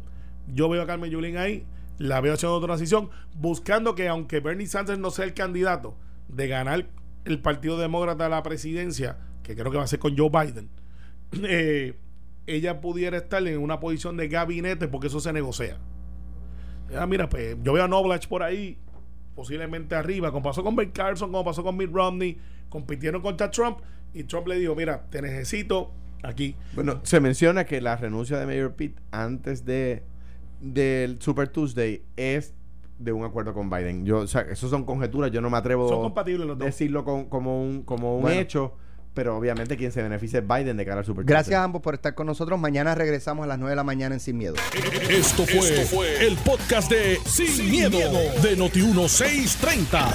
Yo 0.52 0.68
veo 0.68 0.82
a 0.82 0.86
Carmen 0.86 1.10
Yulín 1.12 1.36
ahí, 1.36 1.64
la 1.98 2.20
veo 2.20 2.34
haciendo 2.34 2.56
otra 2.56 2.68
transición, 2.68 3.10
buscando 3.36 3.94
que 3.94 4.08
aunque 4.08 4.40
Bernie 4.40 4.66
Sanders 4.66 4.98
no 4.98 5.12
sea 5.12 5.26
el 5.26 5.34
candidato 5.34 5.94
de 6.28 6.48
ganar 6.48 6.86
el 7.24 7.40
Partido 7.40 7.78
Demócrata 7.78 8.26
a 8.26 8.28
la 8.28 8.42
presidencia, 8.42 9.18
que 9.42 9.54
creo 9.54 9.70
que 9.70 9.78
va 9.78 9.84
a 9.84 9.88
ser 9.88 9.98
con 9.98 10.16
Joe 10.16 10.30
Biden, 10.30 10.68
eh, 11.44 11.94
ella 12.46 12.80
pudiera 12.80 13.16
estar 13.18 13.46
en 13.46 13.58
una 13.58 13.80
posición 13.80 14.16
de 14.16 14.28
gabinete 14.28 14.88
porque 14.88 15.08
eso 15.08 15.20
se 15.20 15.32
negocia. 15.32 15.78
Ah, 16.96 17.06
mira, 17.06 17.28
pues 17.28 17.56
yo 17.62 17.74
veo 17.74 17.84
a 17.84 17.88
Noblach 17.88 18.26
por 18.28 18.42
ahí, 18.42 18.78
posiblemente 19.34 19.94
arriba, 19.94 20.30
como 20.30 20.42
pasó 20.42 20.64
con 20.64 20.74
Ben 20.74 20.90
Carson, 20.90 21.30
como 21.30 21.44
pasó 21.44 21.62
con 21.62 21.76
Mitt 21.76 21.92
Romney, 21.92 22.38
compitieron 22.70 23.20
contra 23.20 23.50
Trump 23.50 23.78
y 24.14 24.24
Trump 24.24 24.48
le 24.48 24.58
dijo, 24.58 24.74
mira, 24.74 25.04
te 25.10 25.20
necesito 25.20 25.92
aquí. 26.22 26.56
Bueno, 26.74 27.00
se 27.02 27.20
menciona 27.20 27.64
que 27.64 27.80
la 27.82 27.96
renuncia 27.96 28.38
de 28.38 28.46
Mayor 28.46 28.74
Pitt 28.74 28.96
antes 29.10 29.64
de 29.64 30.02
del 30.60 31.20
Super 31.20 31.48
Tuesday 31.48 32.02
es 32.16 32.54
de 32.98 33.12
un 33.12 33.24
acuerdo 33.24 33.54
con 33.54 33.70
Biden. 33.70 34.04
Yo, 34.04 34.18
o 34.18 34.26
sea, 34.26 34.42
eso 34.42 34.68
son 34.68 34.84
conjeturas, 34.84 35.30
yo 35.30 35.40
no 35.40 35.50
me 35.50 35.56
atrevo 35.58 35.88
Son 35.88 36.02
compatibles 36.02 36.46
los 36.46 36.56
a 36.56 36.58
dos. 36.58 36.66
decirlo 36.66 37.04
con- 37.04 37.26
como 37.26 37.62
un, 37.62 37.82
como 37.82 38.16
un 38.16 38.22
Bueno. 38.22 38.40
hecho, 38.40 38.74
pero 39.14 39.36
obviamente 39.36 39.76
quien 39.76 39.90
se 39.90 40.00
beneficia 40.02 40.38
es 40.40 40.46
Biden 40.46 40.76
de 40.76 40.84
cara 40.84 41.00
al 41.00 41.04
Super 41.04 41.24
Gracias 41.24 41.56
a 41.58 41.64
ambos 41.64 41.82
por 41.82 41.94
estar 41.94 42.14
con 42.14 42.26
nosotros. 42.26 42.58
Mañana 42.58 42.94
regresamos 42.94 43.44
a 43.44 43.46
las 43.48 43.58
9 43.58 43.70
de 43.70 43.76
la 43.76 43.82
mañana 43.84 44.14
en 44.14 44.20
Sin 44.20 44.36
Miedo. 44.38 44.54
Esto 45.10 45.44
fue, 45.46 46.26
el 46.26 46.36
podcast 46.38 46.90
de 46.90 47.18
Sin, 47.24 47.70
miedo, 47.70 47.98
de 47.98 48.56
Noti1630. 48.56 50.12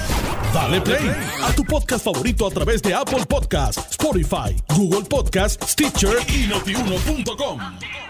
Dale 0.54 0.80
play 0.80 1.10
a 1.42 1.52
tu 1.54 1.64
podcast 1.64 2.04
favorito 2.04 2.46
a 2.46 2.50
través 2.50 2.80
de 2.82 2.94
Apple 2.94 3.24
Podcasts, 3.28 3.90
Spotify, 3.90 4.56
Google 4.76 5.02
Podcasts, 5.08 5.72
Stitcher 5.72 6.16
y 6.28 6.46
notiuno.com. 6.46 8.03